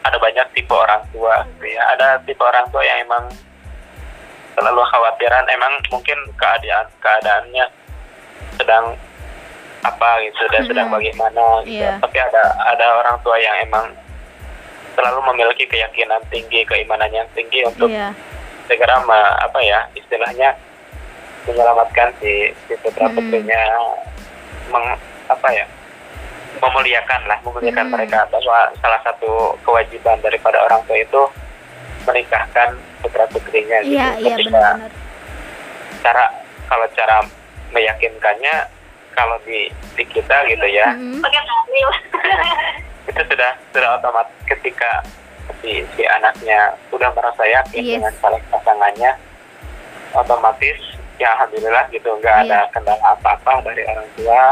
ada 0.07 0.17
banyak 0.23 0.47
tipe 0.55 0.71
orang 0.71 1.03
tua 1.11 1.43
gitu 1.55 1.65
ya. 1.67 1.83
Ada 1.97 2.23
tipe 2.23 2.39
orang 2.39 2.67
tua 2.71 2.83
yang 2.83 3.03
emang 3.03 3.27
selalu 4.57 4.81
khawatiran 4.83 5.45
emang 5.47 5.73
mungkin 5.87 6.17
keadaan 6.33 6.89
keadaannya 6.97 7.65
sedang 8.57 8.97
apa 9.85 10.09
gitu 10.25 10.41
dan 10.49 10.65
sedang 10.65 10.87
Mhm. 10.89 10.95
bagaimana 10.97 11.43
gitu 11.63 11.77
Iya. 11.79 12.01
tapi 12.01 12.17
ada 12.17 12.43
ada 12.65 12.85
orang 12.97 13.15
tua 13.21 13.37
yang 13.37 13.53
emang 13.61 13.93
selalu 14.97 15.21
memiliki 15.29 15.63
keyakinan 15.63 16.17
tinggi 16.27 16.65
keimanan 16.65 17.13
yang 17.13 17.29
tinggi 17.31 17.61
untuk 17.63 17.85
iya 17.87 18.09
segera 18.65 18.99
me- 18.99 19.35
apa 19.39 19.61
ya 19.61 19.85
istilahnya 19.93 20.51
menyelamatkan 21.45 22.11
si 22.19 22.51
si 22.65 22.73
putra 22.77 23.07
Hmm. 23.07 23.15
putrinya 23.15 23.61
meng, 24.67 24.97
apa 25.29 25.47
ya 25.53 25.63
memuliakan 26.57 27.21
lah 27.29 27.37
memuliakan 27.45 27.87
Hmm. 27.87 27.93
mereka 27.93 28.25
bahwa 28.27 28.67
salah 28.75 28.99
satu 29.05 29.55
kewajiban 29.61 30.17
daripada 30.19 30.59
orang 30.59 30.81
tua 30.83 30.97
itu 30.97 31.21
menikahkan 32.07 32.69
putra 32.97 33.27
putrinya 33.27 33.83
gitu. 33.83 33.93
iya 33.93 34.15
iya 34.15 34.35
ketika 34.35 34.49
benar-benar. 34.49 34.91
cara 35.99 36.25
kalau 36.65 36.87
cara 36.93 37.17
meyakinkannya 37.69 38.55
kalau 39.11 39.35
di 39.43 39.67
di 39.93 40.03
kita 40.05 40.45
gitu 40.47 40.65
ya. 40.65 40.93
Pakai 40.95 41.41
mobil. 41.43 41.87
Itu 43.09 43.21
sudah 43.23 43.51
sudah 43.71 43.89
otomatis 43.97 44.35
ketika 44.45 45.01
si, 45.59 45.81
si 45.93 46.03
anaknya 46.05 46.71
sudah 46.87 47.09
merasa 47.11 47.43
yakin 47.43 47.81
Yes. 47.81 47.93
dengan 47.97 48.13
saling 48.19 48.43
pasangannya 48.47 49.11
otomatis 50.13 50.77
ya 51.17 51.33
alhamdulillah 51.33 51.87
gitu 51.89 52.07
nggak 52.13 52.35
ada 52.45 52.59
Iya. 52.61 52.71
kendala 52.71 53.03
apa-apa 53.11 53.65
dari 53.65 53.83
orang 53.83 54.07
tua. 54.13 54.43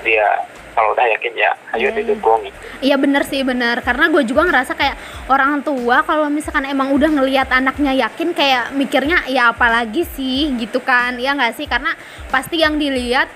Dia 0.00 0.28
kalau 0.74 0.90
udah 0.92 1.06
yakin 1.14 1.32
ya 1.38 1.54
ayo 1.78 1.88
Iya, 1.88 1.88
iya. 1.94 1.98
didukung. 2.02 2.40
Gitu. 2.42 2.58
Iya 2.82 2.96
bener 2.98 3.22
sih 3.24 3.40
bener. 3.46 3.80
Karena 3.80 4.10
gue 4.10 4.22
juga 4.26 4.42
ngerasa 4.44 4.74
kayak 4.74 4.96
orang 5.30 5.62
tua 5.62 6.02
kalau 6.02 6.26
misalkan 6.28 6.66
emang 6.66 6.90
udah 6.90 7.08
ngelihat 7.08 7.48
anaknya 7.54 7.94
yakin 7.94 8.34
kayak 8.34 8.74
mikirnya 8.74 9.22
ya 9.30 9.54
apalagi 9.54 10.02
sih? 10.04 10.50
Gitu 10.58 10.82
kan. 10.82 11.16
Ya 11.22 11.32
nggak 11.32 11.54
sih? 11.54 11.70
Karena 11.70 11.94
pasti 12.28 12.60
yang 12.60 12.76
dilihat 12.76 13.30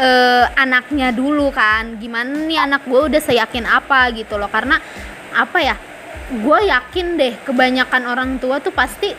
eh, 0.00 0.46
anaknya 0.56 1.12
dulu 1.12 1.52
kan. 1.52 2.00
Gimana 2.00 2.48
nih 2.48 2.58
anak 2.64 2.88
gue 2.88 3.00
udah 3.12 3.20
seyakin 3.20 3.68
apa 3.68 4.08
gitu 4.16 4.40
loh. 4.40 4.48
Karena 4.48 4.80
apa 5.36 5.58
ya 5.60 5.76
gue 6.28 6.58
yakin 6.68 7.06
deh 7.16 7.34
kebanyakan 7.44 8.02
orang 8.08 8.30
tua 8.40 8.60
tuh 8.60 8.72
pasti 8.72 9.12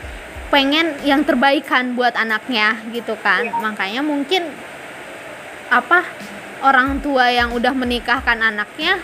pengen 0.49 0.97
yang 1.05 1.21
terbaik 1.21 1.69
kan 1.69 1.93
buat 1.93 2.17
anaknya 2.17 2.81
gitu 2.89 3.13
kan. 3.21 3.45
Makanya 3.61 4.01
mungkin 4.01 4.49
apa 5.69 6.01
orang 6.61 6.99
tua 6.99 7.29
yang 7.31 7.55
udah 7.55 7.71
menikahkan 7.71 8.39
anaknya 8.39 8.99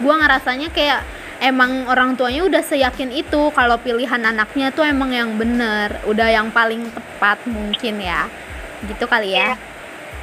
gua 0.00 0.16
ngerasanya 0.20 0.72
kayak 0.72 1.00
emang 1.40 1.88
orang 1.88 2.16
tuanya 2.16 2.44
udah 2.44 2.60
seyakin 2.60 3.12
itu 3.12 3.48
kalau 3.52 3.80
pilihan 3.80 4.20
anaknya 4.20 4.72
tuh 4.72 4.84
emang 4.84 5.12
yang 5.12 5.36
bener 5.40 6.00
udah 6.04 6.28
yang 6.28 6.52
paling 6.52 6.88
tepat 6.92 7.40
mungkin 7.48 8.00
ya 8.00 8.28
gitu 8.84 9.04
kali 9.04 9.36
ya 9.36 9.56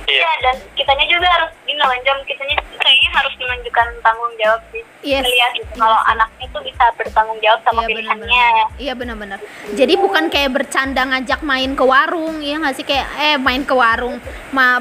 Iya. 0.07 0.23
ya 0.23 0.31
dan 0.39 0.55
kitanya 0.71 1.03
juga 1.11 1.27
harus 1.27 1.51
gini 1.67 1.75
loh 1.83 1.91
jam 1.99 2.15
kitanya 2.23 2.55
kayaknya 2.79 3.09
harus 3.11 3.33
menunjukkan 3.43 3.87
tanggung 3.99 4.33
jawab 4.39 4.61
sih 4.71 4.79
Yes. 5.03 5.19
melihat 5.19 5.51
gitu 5.59 5.73
kalau 5.75 5.99
anaknya 6.07 6.47
tuh 6.55 6.63
bisa 6.63 6.83
bertanggung 6.95 7.39
jawab 7.43 7.59
sama 7.67 7.83
Iya 7.83 7.87
pilihannya. 7.91 8.47
Iya 8.79 8.93
benar-benar. 8.95 9.39
Jadi 9.75 9.93
bukan 9.99 10.31
kayak 10.31 10.51
bercanda 10.55 11.03
ngajak 11.03 11.43
main 11.43 11.75
ke 11.75 11.83
warung, 11.83 12.39
ya 12.39 12.55
nggak 12.59 12.75
sih 12.75 12.87
kayak 12.87 13.07
eh 13.19 13.35
main 13.35 13.67
ke 13.67 13.75
warung, 13.75 14.19
ma 14.55 14.79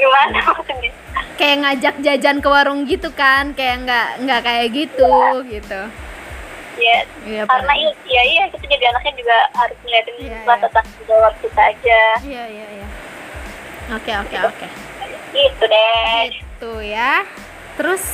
gimana 0.00 0.38
maksudnya 0.42 0.90
kayak 1.36 1.56
ngajak 1.58 1.94
jajan 2.00 2.36
ke 2.38 2.48
warung 2.48 2.84
gitu 2.84 3.08
kan, 3.10 3.52
kayak 3.52 3.84
nggak 3.84 4.08
nggak 4.20 4.40
kayak 4.42 4.66
gitu 4.70 5.12
gitu. 5.48 5.80
ya 6.76 6.98
Iya 7.24 7.42
karena 7.44 7.72
iya 7.76 7.90
iya 8.06 8.22
iya 8.24 8.44
kita 8.48 8.64
jadi 8.66 8.84
anaknya 8.88 9.12
juga 9.14 9.36
harus 9.52 9.76
ngeliatin 9.84 10.14
Iya, 10.16 10.36
iya. 10.38 10.68
tanggung 10.68 11.04
jawab 11.04 11.34
kita 11.40 11.60
aja 11.60 12.00
Iya 12.20 12.44
iya 12.46 12.66
iya. 12.72 12.86
Oke 13.90 14.12
oke 14.16 14.36
oke. 14.48 14.66
gitu 15.30 15.64
deh 15.64 16.24
Gitu 16.32 16.72
ya. 16.84 17.24
Terus 17.76 18.04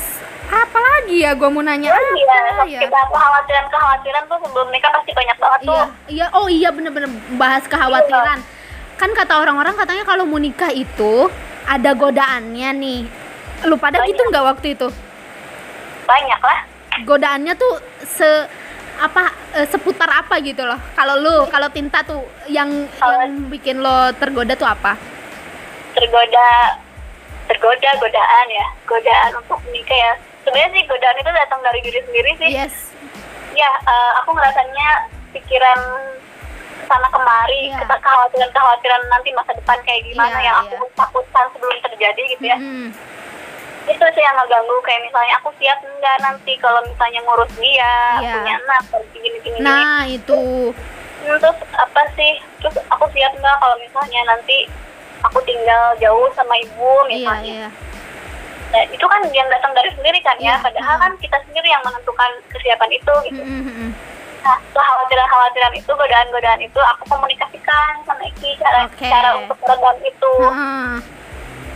apa 0.47 0.79
lagi 0.79 1.23
ya 1.23 1.35
gue 1.35 1.49
mau 1.51 1.59
nanya 1.59 1.91
iya 1.91 2.39
apa 2.55 2.65
ya? 2.67 2.79
kita 2.87 2.99
kekhawatiran 3.11 3.67
kekhawatiran 3.67 4.23
tuh 4.27 4.39
sebelum 4.47 4.69
nikah 4.71 4.91
pasti 4.95 5.11
banyak 5.11 5.37
banget 5.37 5.61
tuh 5.63 5.75
Iya, 5.75 5.85
iya, 6.07 6.27
oh 6.31 6.47
iya 6.47 6.69
bener-bener 6.71 7.11
bahas 7.35 7.67
kekhawatiran. 7.67 8.39
Kan 8.97 9.11
kata 9.13 9.35
orang-orang 9.37 9.75
katanya 9.75 10.03
kalau 10.03 10.23
mau 10.23 10.39
nikah 10.39 10.71
itu 10.71 11.27
ada 11.67 11.91
godaannya 11.93 12.71
nih. 12.73 13.01
Lu 13.65 13.77
pada 13.77 14.01
gitu 14.01 14.15
Banyak. 14.15 14.29
nggak 14.31 14.47
waktu 14.47 14.69
itu? 14.73 14.89
banyak 16.07 16.39
lah 16.39 16.61
Godaannya 17.03 17.55
tuh 17.57 17.75
se 18.01 18.29
apa 18.97 19.27
eh, 19.53 19.67
seputar 19.67 20.07
apa 20.09 20.39
gitu 20.39 20.63
loh. 20.63 20.79
Kalau 20.95 21.19
lu, 21.19 21.37
kalau 21.47 21.67
Tinta 21.69 22.01
tuh 22.01 22.23
yang 22.47 22.87
Kalau- 22.95 23.21
yang 23.21 23.51
bikin 23.51 23.79
lo 23.79 24.15
tergoda 24.15 24.55
tuh 24.55 24.65
apa? 24.65 24.95
tergoda 25.93 26.49
tergoda 27.47 27.91
godaan 27.97 28.47
ya 28.51 28.67
godaan 28.85 29.33
untuk 29.35 29.57
menikah 29.65 29.97
ya 29.97 30.13
sebenarnya 30.45 30.71
sih 30.75 30.85
godaan 30.85 31.17
itu 31.17 31.31
datang 31.33 31.61
dari 31.63 31.81
diri 31.81 32.01
sendiri 32.03 32.31
sih 32.37 32.51
Yes. 32.53 32.75
ya 33.53 33.71
eh, 33.81 34.13
aku 34.21 34.31
ngerasanya 34.31 34.89
pikiran 35.33 35.81
sana 36.87 37.09
kemari 37.09 37.61
Iya. 37.67 37.79
kita 37.79 37.95
kekhawatiran 37.97 38.51
kekhawatiran 38.51 39.03
nanti 39.07 39.29
masa 39.31 39.53
depan 39.53 39.79
kayak 39.83 40.03
gimana 40.05 40.33
Iya, 40.33 40.47
yang 40.47 40.57
iya. 40.63 40.77
aku 40.77 40.87
takutkan 40.93 41.47
sebelum 41.51 41.77
terjadi 41.83 42.23
gitu 42.29 42.45
ya 42.45 42.57
Mm. 42.57 42.89
itu 43.87 44.05
sih 44.13 44.19
yang 44.21 44.35
ngeganggu 44.35 44.77
kayak 44.83 44.99
misalnya 45.01 45.35
aku 45.37 45.51
siap 45.57 45.79
enggak 45.81 46.17
nanti 46.19 46.53
kalau 46.57 46.81
misalnya 46.83 47.21
ngurus 47.23 47.53
dia 47.57 47.95
Iya. 48.19 48.33
punya 48.35 48.55
anak 48.59 48.83
gini 49.09 49.29
gini 49.31 49.39
gini 49.45 49.59
Nah, 49.61 50.03
itu. 50.05 50.43
Hmm, 51.17 51.39
terus 51.39 51.59
apa 51.73 52.03
sih 52.13 52.33
terus 52.59 52.77
aku 52.87 53.07
siap 53.11 53.33
nggak 53.33 53.57
kalau 53.57 53.77
misalnya 53.77 54.21
nanti 54.27 54.67
aku 55.21 55.39
tinggal 55.43 55.95
jauh 55.97 56.27
sama 56.33 56.55
ibu 56.57 56.93
Iya, 57.05 57.09
misalnya 57.09 57.55
iya. 57.63 57.69
Nah, 58.67 58.83
itu 58.85 59.07
kan 59.07 59.23
yang 59.31 59.47
datang 59.47 59.71
dari 59.73 59.91
sendiri 59.91 60.19
kan 60.21 60.35
ya 60.37 60.59
Iya, 60.59 60.63
padahal 60.63 60.95
hmm. 60.99 61.03
kan 61.03 61.13
kita 61.17 61.39
sendiri 61.43 61.69
yang 61.69 61.83
menentukan 61.83 62.31
kesiapan 62.49 62.91
itu 62.93 63.15
gitu 63.25 63.41
Mm, 63.41 63.63
mm, 63.63 63.75
mm. 63.81 63.91
Nah 64.47 64.57
kekhawatiran-khawatiran 64.71 65.75
itu 65.75 65.91
godaan-godaan 65.91 66.61
itu 66.63 66.79
aku 66.79 67.03
komunikasikan 67.11 67.99
sama 68.07 68.23
Iki 68.31 68.55
cara 68.63 68.87
Oke. 68.87 69.11
cara 69.11 69.31
untuk 69.35 69.59
meredam 69.59 69.97
itu 70.01 70.33
Heeh. 70.39 70.91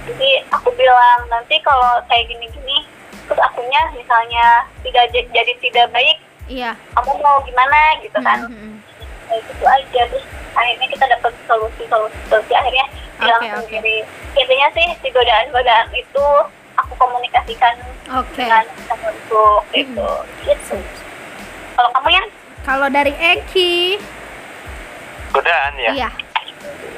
jadi 0.07 0.31
aku 0.55 0.71
bilang 0.79 1.27
nanti 1.27 1.59
kalau 1.67 1.99
kayak 2.07 2.31
gini-gini 2.31 2.87
terus 3.27 3.43
akunya 3.43 3.83
misalnya 3.91 4.63
tidak 4.87 5.11
jadi 5.11 5.53
tidak 5.59 5.91
baik 5.91 6.19
Iya. 6.47 6.75
kamu 6.95 7.15
mau 7.19 7.43
gimana 7.43 7.79
gitu 8.03 8.19
kan 8.19 8.43
Mm, 8.43 8.51
mm, 8.51 8.63
mm. 8.71 8.77
kayak 9.27 9.43
gitu 9.47 9.65
aja 9.65 10.01
terus 10.07 10.25
akhirnya 10.51 10.87
kita 10.87 11.05
dapat 11.09 11.33
solusi 11.47 11.83
solusi 11.87 12.19
solusi 12.27 12.53
akhirnya 12.55 12.87
bilang 13.19 13.39
oke. 13.41 13.67
sendiri 13.67 13.99
intinya 14.35 14.69
sih 14.71 14.87
si 14.99 15.09
godaan 15.11 15.47
godaan 15.51 15.87
itu 15.91 16.27
aku 16.75 16.93
komunikasikan 16.97 17.75
Oke. 18.11 18.35
dengan 18.39 18.63
sama 18.87 19.11
untuk 19.11 19.63
itu 19.71 20.09
gitu 20.43 20.77
kalau 21.75 21.91
kamu 21.95 22.09
yang 22.13 22.27
Kalau 22.61 22.87
dari 22.87 23.11
Eki, 23.11 23.97
godaan 25.31 25.73
ya 25.77 25.93
iya. 25.95 26.11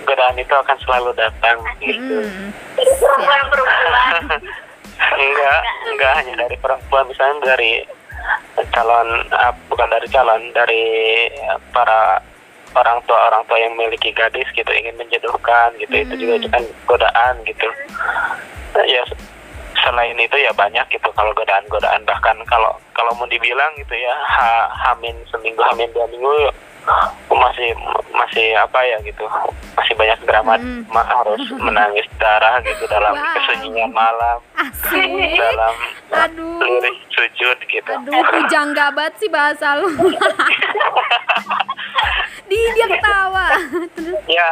godaan 0.03 0.35
itu 0.35 0.51
akan 0.51 0.77
selalu 0.81 1.13
datang 1.15 1.57
gitu 1.79 2.17
Mm. 2.19 2.49
dari 2.75 2.93
perempuan 2.97 3.45
perempuan 3.47 4.23
enggak 5.13 5.61
enggak 5.87 6.13
hanya 6.17 6.35
dari 6.41 6.57
perempuan 6.57 7.05
misalnya 7.07 7.37
dari 7.45 7.85
calon 8.71 9.09
ah, 9.31 9.53
bukan 9.69 9.89
dari 9.89 10.09
calon 10.09 10.43
dari 10.51 10.85
para 11.71 12.19
orang 12.73 13.05
tua 13.05 13.29
orang 13.29 13.45
tua 13.45 13.59
yang 13.59 13.77
memiliki 13.77 14.11
gadis 14.11 14.49
gitu 14.51 14.73
ingin 14.73 14.97
menjodohkan 14.97 15.77
gitu 15.77 15.93
itu 15.93 16.15
juga 16.19 16.35
Hmm. 16.41 16.51
kan 16.51 16.63
godaan 16.89 17.35
gitu 17.45 17.69
Nah, 18.73 18.85
ya 18.89 19.05
selain 19.83 20.15
itu 20.15 20.37
ya 20.37 20.51
banyak 20.53 20.87
gitu 20.89 21.09
kalau 21.13 21.31
godaan-godaan 21.33 22.03
bahkan 22.03 22.39
kalau 22.45 22.71
kalau 22.93 23.11
mau 23.15 23.27
dibilang 23.27 23.75
gitu 23.77 23.93
ya 23.93 24.15
ha, 24.15 24.51
hamin 24.87 25.15
seminggu 25.29 25.59
hamin 25.61 25.91
dua 25.91 26.07
minggu 26.07 26.51
masih 27.29 27.71
masih 28.11 28.55
apa 28.55 28.79
ya 28.83 28.99
gitu 29.01 29.23
masih 29.73 29.95
banyak 29.95 30.19
drama 30.23 30.55
Hmm. 30.55 30.83
harus 30.93 31.39
menangis 31.65 32.07
darah 32.17 32.59
gitu 32.61 32.85
dalam 32.87 33.15
Wow. 33.15 33.35
kesunyian 33.37 33.91
malam 33.91 34.39
Asik. 34.55 35.09
dalam 35.35 35.75
Aduh. 36.11 36.59
lirik 36.61 36.97
sujud 37.09 37.59
gitu 37.63 37.93
Aduh, 37.93 38.23
pujangga 38.29 38.91
banget 38.91 39.15
sih 39.17 39.31
bahasa 39.31 39.79
lu. 39.79 39.89
Di 42.45 42.59
dia 42.75 42.87
ketawa. 42.87 43.47
Ya 44.29 44.49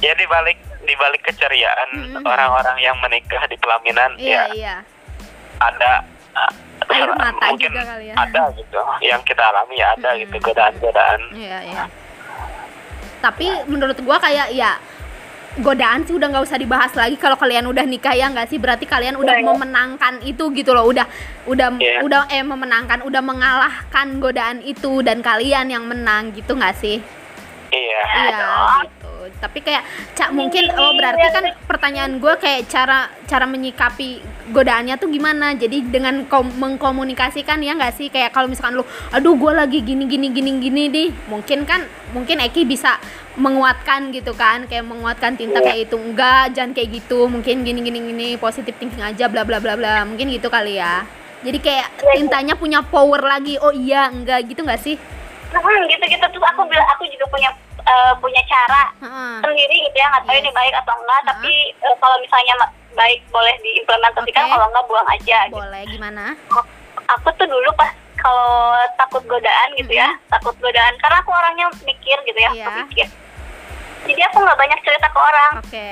ya 0.00 0.12
di 0.12 0.26
balik 0.26 0.58
di 0.82 0.94
balik 0.94 1.22
keceriaan 1.22 1.88
Mm-mm. 1.92 2.22
orang-orang 2.22 2.76
yang 2.78 2.96
menikah 2.98 3.42
di 3.44 3.56
pelaminan 3.56 4.10
iya 4.16 4.50
ya 4.50 4.54
iya. 4.54 4.76
ada 5.58 6.02
uh, 6.34 6.52
air 6.90 7.08
mata 7.08 7.38
mungkin 7.46 7.70
juga 7.70 7.84
kali 7.88 8.04
ya 8.10 8.14
ada 8.16 8.42
gitu 8.52 8.80
yang 9.00 9.20
kita 9.22 9.42
alami 9.44 9.74
ya 9.76 9.88
ada 9.92 10.10
Hmm. 10.10 10.20
gitu 10.20 10.36
godaan-godaan 10.42 11.20
Iya, 11.32 11.58
iya. 11.64 11.84
Tapi 13.20 13.46
menurut 13.64 13.94
gua 14.02 14.18
kayak 14.18 14.50
ya 14.50 14.74
godaan 15.54 16.02
sih 16.02 16.10
udah 16.10 16.26
nggak 16.26 16.42
usah 16.42 16.56
dibahas 16.56 16.90
lagi 16.92 17.14
kalau 17.14 17.36
kalian 17.36 17.68
udah 17.68 17.84
nikah 17.84 18.10
ya 18.10 18.26
nggak 18.26 18.48
sih 18.48 18.56
berarti 18.56 18.82
kalian 18.82 19.14
udah 19.14 19.36
Iya, 19.36 19.44
iya. 19.44 19.48
memenangkan 19.48 20.14
itu 20.22 20.48
gitu 20.50 20.72
loh 20.72 20.88
udah 20.88 21.04
udah 21.44 21.68
Iya. 21.76 22.00
udah 22.02 22.22
eh 22.26 22.40
memenangkan 22.42 23.04
udah 23.04 23.20
mengalahkan 23.20 24.16
godaan 24.16 24.58
itu 24.60 25.00
dan 25.00 25.20
kalian 25.20 25.68
yang 25.68 25.84
menang 25.84 26.32
gitu 26.32 26.56
nggak 26.56 26.72
sih 26.74 26.98
iya 27.68 28.02
iya 28.26 28.40
gitu 28.82 29.01
tapi 29.38 29.60
kayak 29.60 29.84
cak 30.14 30.30
mungkin 30.30 30.66
oh 30.72 30.94
berarti 30.94 31.26
kan 31.30 31.44
pertanyaan 31.64 32.18
gue 32.18 32.34
kayak 32.38 32.66
cara 32.66 33.06
cara 33.24 33.44
menyikapi 33.46 34.18
godaannya 34.50 34.98
tuh 34.98 35.06
gimana? 35.06 35.54
Jadi 35.54 35.86
dengan 35.86 36.26
kom- 36.26 36.54
mengkomunikasikan 36.56 37.62
ya 37.62 37.78
nggak 37.78 37.94
sih? 37.94 38.08
Kayak 38.08 38.34
kalau 38.34 38.50
misalkan 38.50 38.78
lu 38.78 38.84
aduh 39.10 39.38
gue 39.38 39.52
lagi 39.54 39.78
gini 39.80 40.08
gini 40.08 40.32
gini 40.32 40.50
gini 40.58 40.82
deh 40.88 41.08
mungkin 41.28 41.62
kan 41.62 41.84
mungkin 42.10 42.42
Eki 42.42 42.66
bisa 42.66 42.98
menguatkan 43.36 44.10
gitu 44.10 44.34
kan? 44.34 44.66
Kayak 44.66 44.88
menguatkan 44.88 45.38
tinta 45.38 45.60
Iya. 45.60 45.66
kayak 45.70 45.80
itu 45.86 45.96
enggak 45.96 46.44
jangan 46.52 46.72
kayak 46.74 46.88
gitu 47.02 47.18
mungkin 47.26 47.62
gini 47.62 47.80
gini 47.80 47.98
gini 48.02 48.28
positif 48.36 48.74
thinking 48.76 49.00
aja 49.00 49.28
bla 49.30 49.46
bla 49.46 49.62
bla 49.62 49.78
bla 49.78 50.02
mungkin 50.04 50.28
gitu 50.28 50.48
kali 50.48 50.76
ya. 50.76 51.06
Jadi 51.42 51.58
kayak 51.58 51.86
tintanya 52.14 52.54
punya 52.54 52.86
power 52.86 53.18
lagi 53.18 53.58
oh 53.58 53.74
iya 53.74 54.06
enggak 54.06 54.46
gitu 54.46 54.62
nggak 54.62 54.78
sih? 54.78 54.94
Hmm, 55.52 55.84
gitu-gitu. 55.84 56.24
Terus 56.32 56.44
aku 56.48 56.64
bilang 56.64 56.88
aku 56.96 57.04
juga 57.08 57.26
punya 57.28 57.50
eh, 57.84 58.12
punya 58.16 58.42
cara 58.44 58.82
Heeh. 58.96 59.34
sendiri 59.40 59.76
gitu 59.82 59.96
ya 59.96 60.06
nggak 60.08 60.22
tahu 60.24 60.34
Iya. 60.34 60.40
ini 60.40 60.50
baik 60.50 60.74
atau 60.76 60.94
enggak 60.94 61.20
tapi 61.24 61.52
eh, 61.74 61.96
kalau 61.96 62.16
misalnya 62.18 62.54
baik 62.92 63.20
boleh 63.28 63.54
diimplementasikan 63.60 64.44
Oke. 64.44 64.52
kalau 64.52 64.66
enggak 64.68 64.86
buang 64.86 65.08
aja 65.08 65.38
gitu. 65.46 65.56
boleh 65.56 65.82
gimana 65.86 66.24
aku 67.08 67.28
tuh 67.34 67.46
dulu 67.46 67.68
pas 67.72 67.90
kalau 68.14 68.76
takut 68.94 69.22
godaan 69.26 69.68
gitu 69.74 69.92
ya 69.92 70.14
takut 70.28 70.54
godaan 70.56 70.94
karena 70.96 71.18
aku 71.18 71.30
orangnya 71.30 71.66
mikir 71.82 72.16
gitu 72.22 72.38
ya 72.38 72.50
Iya. 72.52 72.64
aku 72.64 72.78
mikir 72.86 73.06
jadi 74.02 74.20
aku 74.28 74.36
nggak 74.38 74.58
banyak 74.58 74.78
cerita 74.80 75.06
ke 75.06 75.18
orang 75.18 75.52
oke 75.58 75.86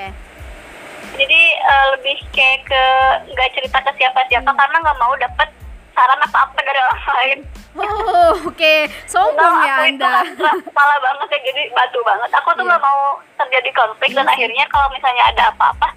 jadi 1.11 1.41
eh, 1.53 1.85
lebih 1.91 2.17
kayak 2.31 2.59
ke 2.65 2.83
nggak 3.27 3.49
cerita 3.51 3.77
ke 3.79 3.91
siapa-siapa 3.95 4.47
Hmm. 4.47 4.57
karena 4.57 4.77
nggak 4.79 4.99
mau 4.99 5.13
dapet 5.15 5.49
saran 5.91 6.19
apa-apa 6.19 6.59
dari 6.59 6.79
orang 6.79 7.05
lain 7.11 7.39
Oh, 7.71 8.35
oke. 8.43 8.75
Sombong 9.05 9.39
Nah, 9.53 9.63
ya 9.63 9.73
aku 9.73 9.83
itu 9.85 9.95
Anda. 9.95 10.27
keras 10.29 10.59
kepala 10.61 10.95
banget 10.99 11.27
ya 11.29 11.39
jadi 11.41 11.61
batu 11.71 11.99
banget 12.01 12.29
aku 12.29 12.49
tuh 12.51 12.59
Iya. 12.59 12.67
nggak 12.67 12.83
mau 12.83 12.99
terjadi 13.37 13.69
konflik 13.71 14.11
dan 14.11 14.17
Iya 14.17 14.27
sih. 14.27 14.33
akhirnya 14.35 14.65
kalau 14.67 14.87
misalnya 14.91 15.23
ada 15.25 15.43
apa-apa 15.49 15.87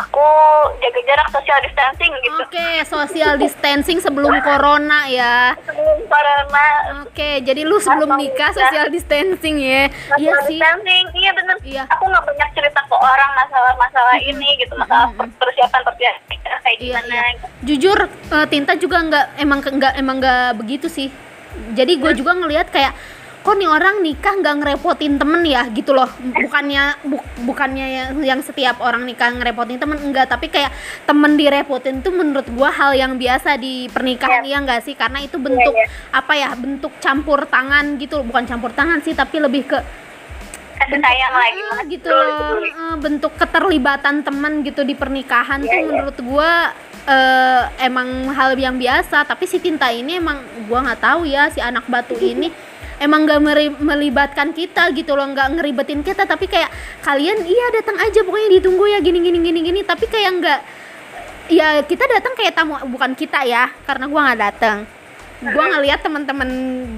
aku 0.00 0.26
jaga 0.78 1.00
jarak 1.04 1.28
social 1.30 1.58
distancing 1.60 2.12
gitu 2.18 2.42
Oke, 2.42 2.68
social 2.84 3.34
distancing 3.36 3.98
sebelum 3.98 4.32
corona 4.40 5.04
ya. 5.06 5.52
sebelum 5.60 6.00
corona 6.04 6.66
Oke, 7.02 7.40
jadi 7.40 7.62
lu 7.62 7.76
sebelum 7.76 8.16
nikah 8.16 8.50
social 8.50 8.88
distancing 8.88 9.56
ya. 9.56 9.90
Iya 10.16 10.32
social 10.32 10.38
sih. 10.42 10.56
distancing 10.56 11.04
iya 11.14 11.30
bener 11.30 11.56
Iya. 11.60 11.84
aku 11.86 12.04
nggak 12.04 12.24
banyak 12.24 12.48
cerita 12.52 12.80
ke 12.80 12.96
orang 12.96 13.30
masalah-masalah 13.36 14.16
ini 14.18 14.48
gitu 14.56 14.72
masalah 14.74 15.12
Mm-mm. 15.12 15.28
persiapan 15.36 15.80
persiapan 15.82 16.28
kayak 16.60 16.76
Iya, 16.76 16.98
gimana 16.98 17.12
iya. 17.12 17.24
gitu. 17.30 17.46
Jujur 17.62 17.98
eh, 18.08 18.46
Tinta 18.46 18.72
juga 18.74 18.98
nggak 19.00 19.26
emang 19.36 19.58
nggak 19.60 19.92
emang 19.94 20.16
nggak 20.18 20.56
begitu 20.56 20.86
sih. 20.86 21.08
Jadi 21.72 21.98
gue 21.98 22.12
juga 22.14 22.32
ngelihat 22.32 22.68
kayak 22.68 22.94
kok 23.40 23.56
nih 23.56 23.68
orang 23.68 24.04
nikah 24.04 24.36
nggak 24.36 24.56
ngerepotin 24.60 25.16
temen 25.16 25.40
ya? 25.42 25.64
Gitu 25.72 25.96
loh. 25.96 26.08
Bukannya 26.20 27.00
bu- 27.02 27.24
bukannya 27.48 27.86
yang, 27.88 28.10
yang 28.20 28.40
setiap 28.44 28.78
orang 28.84 29.08
nikah 29.08 29.32
ngerepotin 29.32 29.80
temen 29.80 29.96
enggak. 29.96 30.28
Tapi 30.28 30.52
kayak 30.52 30.70
temen 31.08 31.40
direpotin 31.40 32.04
tuh 32.04 32.12
menurut 32.12 32.44
gua 32.52 32.68
hal 32.68 32.92
yang 32.92 33.16
biasa 33.16 33.56
di 33.56 33.88
pernikahan 33.88 34.44
ya 34.44 34.60
enggak 34.60 34.84
sih? 34.84 34.92
Karena 34.92 35.24
itu 35.24 35.40
bentuk 35.40 35.72
iya. 35.72 35.88
apa 36.12 36.32
ya 36.36 36.52
bentuk 36.52 36.92
campur 37.00 37.48
tangan 37.48 37.96
gitu. 37.96 38.20
Bukan 38.20 38.44
campur 38.44 38.76
tangan 38.76 39.00
sih 39.00 39.16
tapi 39.16 39.40
lebih 39.40 39.64
ke 39.64 39.80
sayang 40.90 41.32
lah 41.36 41.44
Ah, 41.44 41.50
gimana 41.52 41.82
gitu 41.86 42.08
loh. 42.08 42.96
bentuk 42.98 43.32
keterlibatan 43.36 44.24
teman 44.24 44.64
gitu 44.64 44.82
di 44.82 44.96
pernikahan 44.96 45.60
Iya, 45.60 45.68
tuh 45.70 45.76
iya. 45.76 45.86
menurut 45.86 46.18
gua 46.24 46.50
eh, 47.04 47.62
emang 47.84 48.28
hal 48.32 48.56
yang 48.56 48.76
biasa. 48.76 49.24
Tapi 49.24 49.44
si 49.48 49.60
Tinta 49.60 49.88
ini 49.88 50.20
emang 50.20 50.40
gua 50.68 50.84
nggak 50.84 51.00
tahu 51.00 51.24
ya 51.24 51.48
si 51.48 51.60
anak 51.60 51.88
batu 51.88 52.16
ini 52.20 52.69
emang 53.00 53.24
gak 53.24 53.40
melibatkan 53.80 54.52
kita 54.52 54.92
gitu 54.92 55.16
loh 55.16 55.24
nggak 55.32 55.56
ngeribetin 55.56 56.04
kita 56.04 56.28
tapi 56.28 56.44
kayak 56.44 56.68
kalian 57.00 57.42
iya 57.48 57.66
datang 57.80 57.96
aja 57.96 58.20
pokoknya 58.20 58.60
ditunggu 58.60 58.84
ya 58.92 59.00
gini 59.00 59.24
gini 59.24 59.38
gini 59.40 59.60
gini 59.64 59.80
tapi 59.80 60.04
kayak 60.04 60.30
nggak 60.36 60.60
ya 61.50 61.82
kita 61.82 62.06
datang 62.06 62.32
kayak 62.38 62.54
tamu 62.54 62.78
bukan 62.88 63.12
kita 63.18 63.42
ya 63.42 63.68
karena 63.84 64.06
gua 64.06 64.30
nggak 64.30 64.40
datang. 64.40 64.78
Gua 65.40 65.64
ngeliat 65.72 66.04
teman-teman 66.04 66.48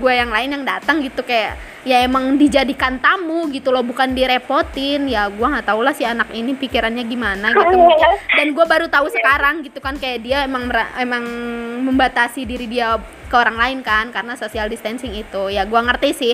gue 0.02 0.12
yang 0.18 0.30
lain 0.34 0.50
yang 0.50 0.64
datang 0.66 0.98
gitu 0.98 1.22
kayak 1.22 1.54
ya 1.86 2.02
emang 2.02 2.34
dijadikan 2.34 2.98
tamu 2.98 3.46
gitu 3.54 3.70
loh 3.72 3.82
bukan 3.82 4.12
direpotin. 4.12 5.08
Ya 5.08 5.26
gua 5.32 5.56
nggak 5.56 5.66
tahu 5.72 5.80
lah 5.80 5.96
si 5.96 6.04
anak 6.04 6.28
ini 6.36 6.52
pikirannya 6.52 7.02
gimana 7.08 7.50
gitu. 7.50 7.74
Mungkin. 7.74 8.10
dan 8.38 8.46
gua 8.52 8.66
baru 8.68 8.86
tahu 8.92 9.08
sekarang 9.08 9.64
gitu 9.64 9.80
kan 9.80 9.96
kayak 9.96 10.20
dia 10.22 10.38
emang 10.44 10.68
emang 11.00 11.24
membatasi 11.88 12.44
diri 12.44 12.68
dia 12.68 13.00
ke 13.32 13.36
orang 13.40 13.56
lain 13.56 13.78
kan 13.80 14.12
karena 14.12 14.36
social 14.36 14.68
distancing 14.68 15.16
itu. 15.16 15.48
Ya 15.48 15.64
gua 15.64 15.80
ngerti 15.88 16.12
sih. 16.12 16.32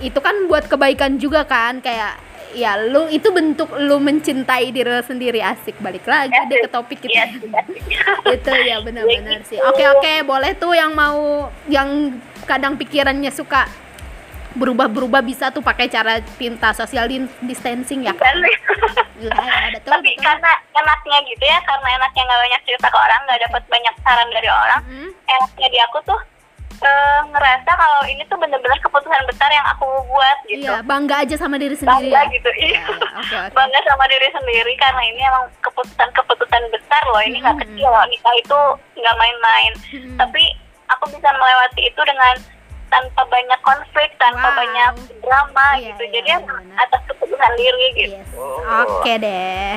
Itu 0.00 0.24
kan 0.24 0.48
buat 0.48 0.64
kebaikan 0.64 1.20
juga 1.20 1.44
kan 1.44 1.84
kayak 1.84 2.16
ya 2.56 2.80
lu 2.80 3.04
itu 3.12 3.28
bentuk 3.28 3.68
lu 3.76 4.00
mencintai 4.00 4.72
diri 4.72 4.88
lu 4.88 5.04
sendiri. 5.04 5.44
Asik 5.44 5.76
balik 5.84 6.08
lagi 6.08 6.32
deh 6.48 6.64
ke 6.64 6.70
topik 6.72 7.04
kita. 7.04 7.12
Iya, 7.12 7.24
iya. 7.84 8.04
itu 8.40 8.50
ya 8.64 8.76
benar-benar 8.80 9.44
sih. 9.44 9.60
Oke 9.60 9.84
oke 9.84 10.24
boleh 10.24 10.56
tuh 10.56 10.72
yang 10.72 10.96
mau 10.96 11.52
yang 11.68 12.16
kadang 12.48 12.80
pikirannya 12.80 13.28
suka 13.28 13.85
berubah-berubah 14.56 15.20
bisa 15.20 15.48
tuh 15.48 15.60
pakai 15.60 15.86
cara 15.86 16.16
tinta 16.34 16.72
social 16.72 17.04
din- 17.04 17.30
distancing 17.40 18.02
ya? 18.02 18.12
Kan 18.12 18.36
ya, 19.16 19.30
betul 19.70 19.92
tapi 19.94 20.10
betul. 20.10 20.22
karena 20.22 20.50
enaknya 20.74 21.18
gitu 21.24 21.44
ya 21.44 21.58
karena 21.62 21.88
enaknya 21.94 22.22
nggak 22.22 22.40
banyak 22.42 22.60
cerita 22.64 22.86
ke 22.86 22.98
orang 22.98 23.20
nggak 23.22 23.40
dapat 23.42 23.62
banyak 23.66 23.94
saran 23.98 24.28
dari 24.30 24.48
orang 24.48 24.80
Hmm, 24.82 25.10
enaknya 25.26 25.68
di 25.68 25.78
aku 25.80 25.98
tuh 26.02 26.20
eh, 26.76 27.20
ngerasa 27.26 27.70
kalau 27.70 28.00
ini 28.04 28.20
tuh 28.26 28.36
bener-bener 28.36 28.76
keputusan 28.78 29.24
besar 29.24 29.48
yang 29.48 29.64
aku 29.66 29.84
buat 30.06 30.38
gitu. 30.44 30.66
Iya 30.66 30.80
bangga 30.82 31.16
aja 31.18 31.34
sama 31.34 31.56
diri 31.56 31.72
sendiri 31.72 32.08
bangga 32.08 32.20
ya? 32.22 32.30
gitu 32.30 32.50
iya. 32.58 32.76
Ya, 32.76 32.84
oke 33.14 33.36
oke. 33.38 33.52
Bangga 33.52 33.80
sama 33.82 34.04
diri 34.06 34.28
sendiri 34.30 34.72
karena 34.76 35.02
ini 35.02 35.20
emang 35.22 35.44
keputusan-keputusan 35.60 36.62
besar 36.70 37.02
loh 37.06 37.22
ini 37.22 37.36
nggak 37.38 37.54
Hmm. 37.54 37.64
kecil 37.64 37.88
loh. 37.88 38.04
Nikah 38.04 38.34
itu 38.36 38.58
nggak 38.96 39.16
main-main. 39.16 39.72
Hmm. 39.88 40.16
tapi 40.18 40.42
aku 40.86 41.04
bisa 41.10 41.28
melewati 41.30 41.82
itu 41.82 42.00
dengan 42.00 42.34
tanpa 42.88 43.22
banyak 43.24 43.60
konflik 43.60 44.10
tanpa 44.16 44.48
Wow. 44.48 44.56
banyak 44.56 44.92
drama 45.18 45.66
Iya, 45.74 45.86
gitu 45.88 46.02
iya, 46.02 46.12
jadi 46.14 46.28
emang 46.38 46.60
benar. 46.60 46.76
atas 46.82 47.00
keputusan 47.06 47.52
diri 47.54 47.86
gitu 47.94 48.16
Yes. 48.16 48.28
Oke 48.82 49.12
deh. 49.16 49.70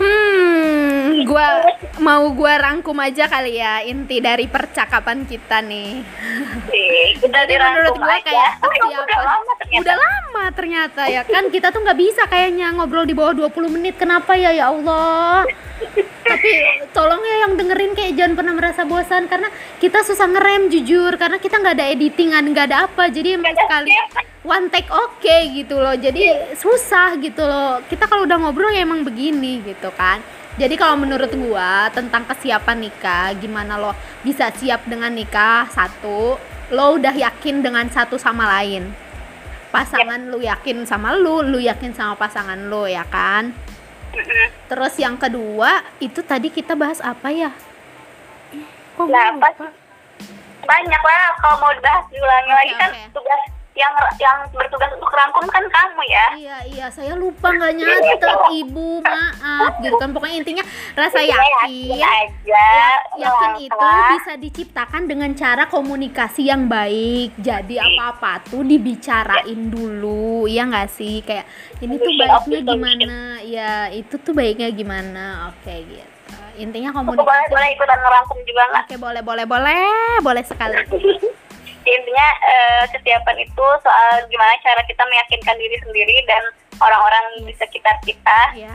Hmm, 0.00 1.28
gua 1.28 1.60
mau 2.00 2.24
gua 2.30 2.56
rangkum 2.58 2.96
aja 2.98 3.24
kali 3.26 3.54
ya 3.54 3.84
inti 3.84 4.16
dari 4.18 4.46
percakapan 4.46 5.22
kita 5.22 5.60
nih. 5.60 6.00
Sih, 6.66 7.20
kita 7.20 7.36
Jadi 7.38 7.54
menurut 7.54 7.92
dirangkum 7.92 8.00
gua 8.00 8.16
aja. 8.16 8.24
kayak 8.24 8.50
Oh, 8.58 8.72
ya 8.72 8.80
siapa- 8.80 9.04
udah 9.04 9.20
lama 9.22 9.52
ternyata 9.54 9.80
Udah 9.82 9.96
lama 9.98 10.44
ternyata 10.50 11.02
ya 11.06 11.22
kan 11.22 11.44
kita 11.46 11.68
tuh 11.68 11.80
nggak 11.80 12.00
bisa 12.00 12.22
kayaknya 12.26 12.72
ngobrol 12.72 13.04
di 13.04 13.12
bawah 13.12 13.36
20 13.36 13.68
menit. 13.68 13.94
Kenapa 13.94 14.32
ya 14.34 14.50
ya 14.50 14.72
Allah? 14.72 15.44
Tapi 16.40 16.88
tolong 16.96 17.20
ya 17.20 17.36
yang 17.44 17.52
dengerin 17.52 17.92
kayak 17.92 18.16
jangan 18.16 18.32
pernah 18.32 18.54
merasa 18.56 18.88
bosan. 18.88 19.28
Karena 19.28 19.52
kita 19.76 20.00
susah 20.00 20.24
ngerem 20.24 20.72
jujur. 20.72 21.12
Karena 21.20 21.36
kita 21.36 21.60
nggak 21.60 21.76
ada 21.76 21.86
editingan 21.92 22.48
nggak 22.48 22.66
ada 22.72 22.88
apa. 22.88 23.12
Jadi 23.12 23.36
emang 23.36 23.52
sekali 23.52 23.92
one 24.40 24.72
take 24.72 24.88
oke 24.88 25.36
gitu 25.52 25.76
loh. 25.76 25.92
Jadi 25.92 26.56
susah 26.56 27.20
gitu 27.20 27.44
loh. 27.44 27.84
Kita 27.84 28.08
kalau 28.08 28.24
udah 28.24 28.40
ngobrol 28.40 28.72
ya 28.72 28.88
emang 28.88 29.04
begini 29.04 29.60
gitu 29.68 29.92
kan. 29.92 30.24
Jadi 30.56 30.80
kalau 30.80 30.96
menurut 30.96 31.28
gua 31.36 31.92
tentang 31.92 32.24
kesiapan 32.24 32.88
nikah 32.88 33.36
gimana 33.36 33.76
lo 33.76 33.92
bisa 34.24 34.48
siap 34.48 34.88
dengan 34.88 35.12
nikah? 35.12 35.68
Satu 35.68 36.40
lo 36.72 36.86
udah 36.96 37.12
yakin 37.12 37.60
dengan 37.60 37.84
satu 37.92 38.16
sama 38.16 38.48
lain. 38.58 38.88
Pasangan 39.68 40.32
lu 40.32 40.40
yakin 40.40 40.88
sama 40.88 41.12
lu 41.12 41.44
lu 41.44 41.60
yakin 41.60 41.92
sama 41.92 42.16
pasangan 42.16 42.56
lu 42.64 42.88
ya 42.88 43.04
kan 43.04 43.52
Terus 44.66 44.94
yang 44.96 45.16
kedua 45.16 45.70
itu 45.98 46.20
tadi 46.22 46.48
kita 46.48 46.74
bahas 46.74 46.98
apa 47.00 47.30
ya? 47.30 47.50
Kok 48.94 49.06
Nah, 49.06 49.34
apa 49.34 49.70
banyak 50.60 51.02
lah 51.02 51.22
kalau 51.40 51.56
mau 51.58 51.72
dibahas 51.72 52.04
diulangi 52.08 52.46
Oke, 52.46 52.58
lagi 52.58 52.74
kan 52.76 52.90
oke. 52.90 53.02
tugas 53.16 53.42
yang 53.80 53.92
yang 54.18 54.36
bertugas 54.50 54.92
untuk 54.92 55.08
rangkum 55.08 55.44
kan 55.46 55.64
kamu 55.64 56.02
ya? 56.04 56.26
Iya 56.36 56.58
iya. 56.68 56.86
Saya 56.88 57.16
lupa 57.16 57.48
nggak 57.48 57.72
nyatet 57.74 58.20
ibu. 58.60 59.00
Maaf 59.00 59.80
gitu 59.80 59.96
kan. 59.96 60.12
Pokoknya 60.12 60.36
intinya 60.36 60.64
rasa 60.92 61.18
Iya, 61.18 61.32
yakin. 61.32 61.96
aja. 61.98 62.68
Yakin 63.16 63.50
itu 63.62 63.88
bisa 64.12 64.32
diciptakan 64.36 65.02
dengan 65.04 65.32
cara 65.32 65.64
komunikasi 65.66 66.46
yang 66.46 66.68
baik. 66.68 67.34
Jadi 67.36 67.76
apa 67.76 68.02
apa 68.12 68.32
tuh 68.44 68.60
dibicarain 68.62 69.60
dulu. 69.66 70.44
Ya 70.44 70.68
nggak 70.68 70.88
sih? 70.90 71.20
Kayak 71.20 71.48
ini 71.80 71.96
tuh 71.96 72.12
baiknya 72.14 72.60
gimana? 72.62 73.18
Ya 73.42 73.70
itu 73.88 74.14
tuh 74.16 74.32
baiknya 74.32 74.68
gimana? 74.70 75.24
Oke 75.48 75.72
gitu. 75.82 76.08
Intinya 76.58 76.92
Aku 76.92 77.00
boleh 77.00 77.16
komunikasi 77.16 77.48
boleh 77.48 77.68
ikutan 77.72 77.98
ngerangkum 77.98 78.38
juga 78.44 78.62
nggak? 78.68 78.82
oke 78.84 78.94
boleh 78.98 79.22
boleh 79.22 79.44
boleh. 79.46 79.84
Boleh 80.20 80.44
sekali 80.44 80.76
intinya 81.90 82.28
eh, 82.46 82.84
kesiapan 82.94 83.36
itu 83.42 83.66
soal 83.82 84.12
gimana 84.30 84.54
cara 84.62 84.82
kita 84.86 85.02
meyakinkan 85.08 85.56
diri 85.58 85.76
sendiri 85.82 86.16
dan 86.30 86.42
orang-orang 86.78 87.44
di 87.46 87.54
sekitar 87.58 87.96
kita. 88.06 88.40
Ya 88.54 88.74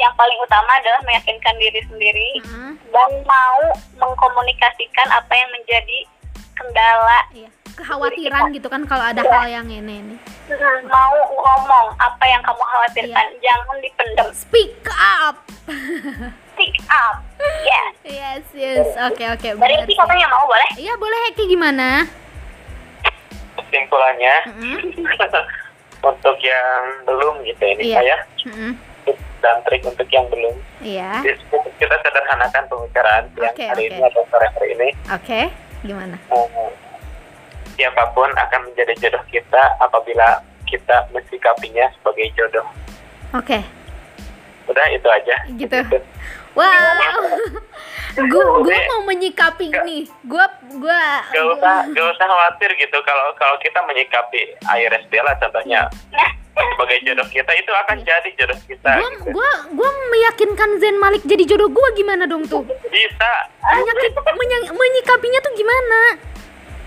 yang 0.00 0.16
paling 0.16 0.38
utama 0.40 0.80
adalah 0.80 1.00
meyakinkan 1.04 1.60
diri 1.60 1.80
sendiri 1.84 2.30
Heeh, 2.40 2.72
dan 2.88 3.10
mau 3.28 3.60
mengkomunikasikan 4.00 5.08
apa 5.12 5.28
yang 5.36 5.50
menjadi 5.52 5.98
kendala 6.56 7.20
iya. 7.36 7.52
kekhawatiran 7.76 8.48
gitu 8.56 8.68
kan 8.72 8.88
kalau 8.88 9.04
ada 9.04 9.20
hal 9.20 9.44
yang 9.44 9.68
ini 9.68 10.00
ini 10.00 10.16
Hmm, 10.50 10.82
mau 10.90 11.14
ngomong 11.30 11.94
apa 11.94 12.26
yang 12.26 12.42
kamu 12.42 12.58
khawatirkan. 12.58 13.26
Jangan 13.38 13.76
dipendam 13.86 14.34
speak 14.34 14.74
up. 14.90 15.38
Speak 16.58 16.76
up. 16.90 17.22
Yes. 17.40 17.94
Yes 18.04 18.44
yes. 18.52 18.86
Oke 19.08 19.24
oke 19.30 19.48
dari 19.56 19.80
benar. 19.80 19.86
itu 19.86 19.94
sih. 19.94 19.96
katanya 19.96 20.26
mau 20.28 20.44
boleh? 20.44 20.70
Iya 20.74 20.92
boleh. 20.98 21.18
Heki 21.30 21.54
gimana 21.54 22.04
kesimpulannya 23.70 24.34
Heeh, 24.50 25.44
untuk 26.02 26.36
yang 26.42 26.82
belum 27.06 27.34
gitu 27.46 27.62
ini 27.62 27.94
Iya. 27.94 27.96
saya 28.02 28.16
tips 29.06 29.24
dan 29.40 29.56
trik 29.64 29.82
untuk 29.86 30.08
yang 30.10 30.26
belum. 30.28 30.56
Iya. 30.82 31.22
Jadi, 31.22 31.38
kita 31.78 31.96
sederhanakan 32.02 32.62
pembicaraan 32.68 33.24
yang 33.38 33.54
hari 33.56 33.88
oke. 33.88 33.94
ini 33.94 33.98
atau 34.04 34.22
sore 34.28 34.46
hari 34.58 34.68
ini. 34.74 34.88
Oke 35.14 35.40
gimana? 35.80 36.16
Eh, 36.28 36.70
siapa 37.78 38.12
pun 38.12 38.28
akan 38.28 38.60
menjadi 38.68 38.92
jodoh 39.00 39.24
kita 39.32 39.62
apabila 39.80 40.44
kita 40.68 41.08
mensikapinya 41.14 41.88
sebagai 41.96 42.28
jodoh. 42.36 42.66
Oke. 43.32 43.64
Udah 44.68 44.86
itu 44.92 45.08
aja. 45.08 45.36
Gitu. 45.56 45.78
Wow. 46.54 47.20
Gua 48.10 48.44
gua 48.60 48.78
mau 48.90 49.02
menyikapi 49.06 49.70
ini 49.70 50.10
gua 50.26 50.44
gua 50.76 51.22
gak 51.30 51.44
usah 51.56 51.76
gak 51.88 52.06
usah 52.10 52.26
khawatir 52.26 52.70
gitu. 52.74 52.98
Kalau 53.00 53.30
kalau 53.34 53.56
kita 53.58 53.78
menyikapi 53.86 54.58
Iris 54.66 55.06
Bella 55.06 55.38
contohnya 55.38 55.86
sebagai 56.50 56.98
jodoh 57.06 57.28
kita 57.30 57.52
itu 57.54 57.72
akan 57.72 58.02
jadi 58.02 58.28
jodoh 58.36 58.58
kita 58.66 58.90
gua 58.92 59.10
gitu. 59.10 59.30
gua 59.30 59.50
gua 59.72 59.90
meyakinkan 60.10 60.70
Zen 60.76 60.98
Malik 60.98 61.22
jadi 61.22 61.46
jodoh 61.46 61.70
gua 61.70 61.88
gimana 61.94 62.26
dong 62.26 62.44
tuh? 62.44 62.66
Bisa. 62.90 63.32
Menyakit, 63.70 64.12
menya- 64.12 64.74
menyikapinya 64.74 65.40
tuh 65.40 65.52
gimana 65.54 66.00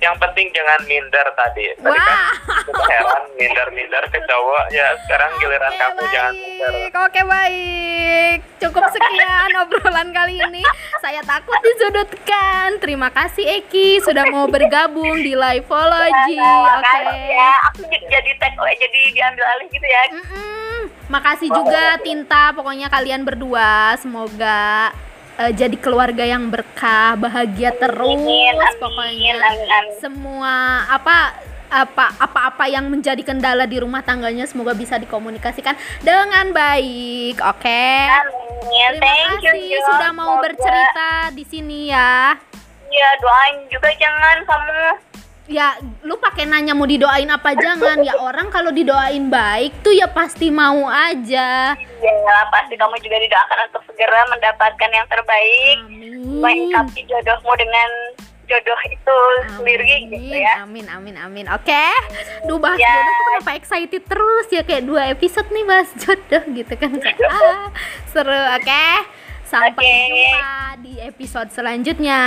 yang 0.04 0.16
penting 0.20 0.52
jangan 0.52 0.84
minder 0.84 1.24
tadi 1.40 1.72
tadi 1.80 1.96
Wah. 1.96 1.96
kan 1.96 2.20
kita 2.68 2.84
heran 2.92 3.24
minder 3.40 3.68
minder 3.72 4.04
ke 4.12 4.20
cowok 4.28 4.64
ya 4.76 4.92
sekarang 5.08 5.32
giliran 5.40 5.72
Oke, 5.72 5.80
kamu 5.80 6.02
jangan 6.12 6.34
minder. 6.36 6.72
Oke 6.92 7.22
baik, 7.24 8.38
cukup 8.60 8.84
sekian 8.92 9.52
obrolan 9.64 10.10
kali 10.12 10.36
ini. 10.44 10.64
Saya 11.00 11.24
takut 11.24 11.56
disudutkan. 11.64 12.84
Terima 12.84 13.08
kasih 13.10 13.64
Eki 13.64 14.04
sudah 14.04 14.28
mau 14.28 14.46
bergabung 14.52 15.24
di 15.24 15.40
Liveology. 15.40 16.36
Terima 16.36 16.76
Oke. 16.76 16.84
kasih 16.84 17.24
ya 17.32 17.52
aku 17.72 17.82
jadi 17.88 18.32
tag 18.44 18.54
jadi 18.60 19.00
diambil 19.16 19.46
alih 19.56 19.68
gitu 19.72 19.88
ya 19.88 20.02
Mm-mm. 20.12 20.80
Makasih 21.08 21.48
juga 21.48 21.96
Tinta. 22.04 22.52
Pokoknya 22.52 22.92
kalian 22.92 23.24
berdua 23.24 23.96
semoga 24.00 24.92
eh, 25.36 25.52
jadi 25.52 25.76
keluarga 25.76 26.24
yang 26.24 26.48
berkah, 26.48 27.16
bahagia 27.16 27.74
terus. 27.74 28.06
amin 28.12 28.54
amin 28.54 28.76
Pokoknya 28.78 29.34
amin 29.36 29.70
amin 29.70 29.94
semua 29.98 30.54
apa 30.88 31.34
apa 31.68 32.14
apa-apa 32.20 32.66
yang 32.68 32.86
menjadi 32.86 33.18
kendala 33.20 33.66
di 33.66 33.82
rumah 33.82 34.00
tangganya 34.00 34.46
semoga 34.46 34.74
bisa 34.74 34.94
dikomunikasikan 34.96 35.74
dengan 36.00 36.50
baik. 36.50 37.42
Oke. 37.42 37.86
amin 38.06 38.92
Terima 38.92 39.02
thank 39.02 39.42
you 39.42 39.50
kasih 39.50 39.74
Jo. 39.74 39.86
sudah 39.88 40.12
mau 40.12 40.26
Semoga- 40.32 40.44
bercerita 40.46 41.10
di 41.32 41.44
sini 41.44 41.80
ya. 41.90 42.38
Iya 42.86 43.10
doain 43.18 43.58
juga 43.68 43.90
jangan 43.96 44.38
kamu 44.44 44.82
Ya, 45.44 45.76
lu 46.00 46.16
pakai 46.16 46.48
nanya 46.48 46.72
mau 46.72 46.88
didoain 46.88 47.28
apa 47.28 47.52
jangan 47.54 48.00
ya 48.00 48.16
orang 48.16 48.48
kalau 48.48 48.72
didoain 48.72 49.28
baik 49.28 49.76
tuh 49.80 49.92
ya 49.92 50.08
pasti 50.08 50.48
mau 50.48 50.88
aja. 50.88 51.76
Ya 51.76 52.38
pasti 52.48 52.74
kamu 52.74 52.96
juga 52.98 53.20
didoakan 53.20 53.58
untuk 53.68 53.84
segera 53.86 54.24
mendapatkan 54.30 54.90
yang 54.90 55.04
terbaik 55.06 55.78
Amin. 55.82 56.40
Melengkapi 56.40 57.02
jodohmu 57.04 57.54
dengan 57.54 57.90
jodoh 58.44 58.80
itu 58.86 59.18
sendiri 59.54 59.84
gitu 60.06 60.36
ya 60.36 60.64
Amin, 60.64 60.84
amin, 60.86 61.16
amin. 61.18 61.46
Oke. 61.50 61.92
Duh 62.44 62.56
bahas 62.58 62.76
Ya. 62.76 62.88
jodoh 62.90 63.04
tuh 63.10 63.26
kenapa 63.30 63.52
excited 63.54 64.04
terus 64.04 64.48
ya 64.48 64.64
kayak 64.64 64.84
dua 64.84 65.12
episode 65.12 65.48
nih 65.50 65.64
bahas 65.64 65.92
jodoh 66.02 66.44
gitu 66.50 66.74
kan. 66.74 66.92
Kayak, 66.96 67.20
ah, 67.28 67.68
seru. 68.08 68.32
Oke. 68.56 68.86
Sampai 69.44 69.76
Oke. 69.76 69.92
jumpa 70.08 70.52
di 70.80 70.94
episode 71.00 71.50
selanjutnya. 71.52 72.22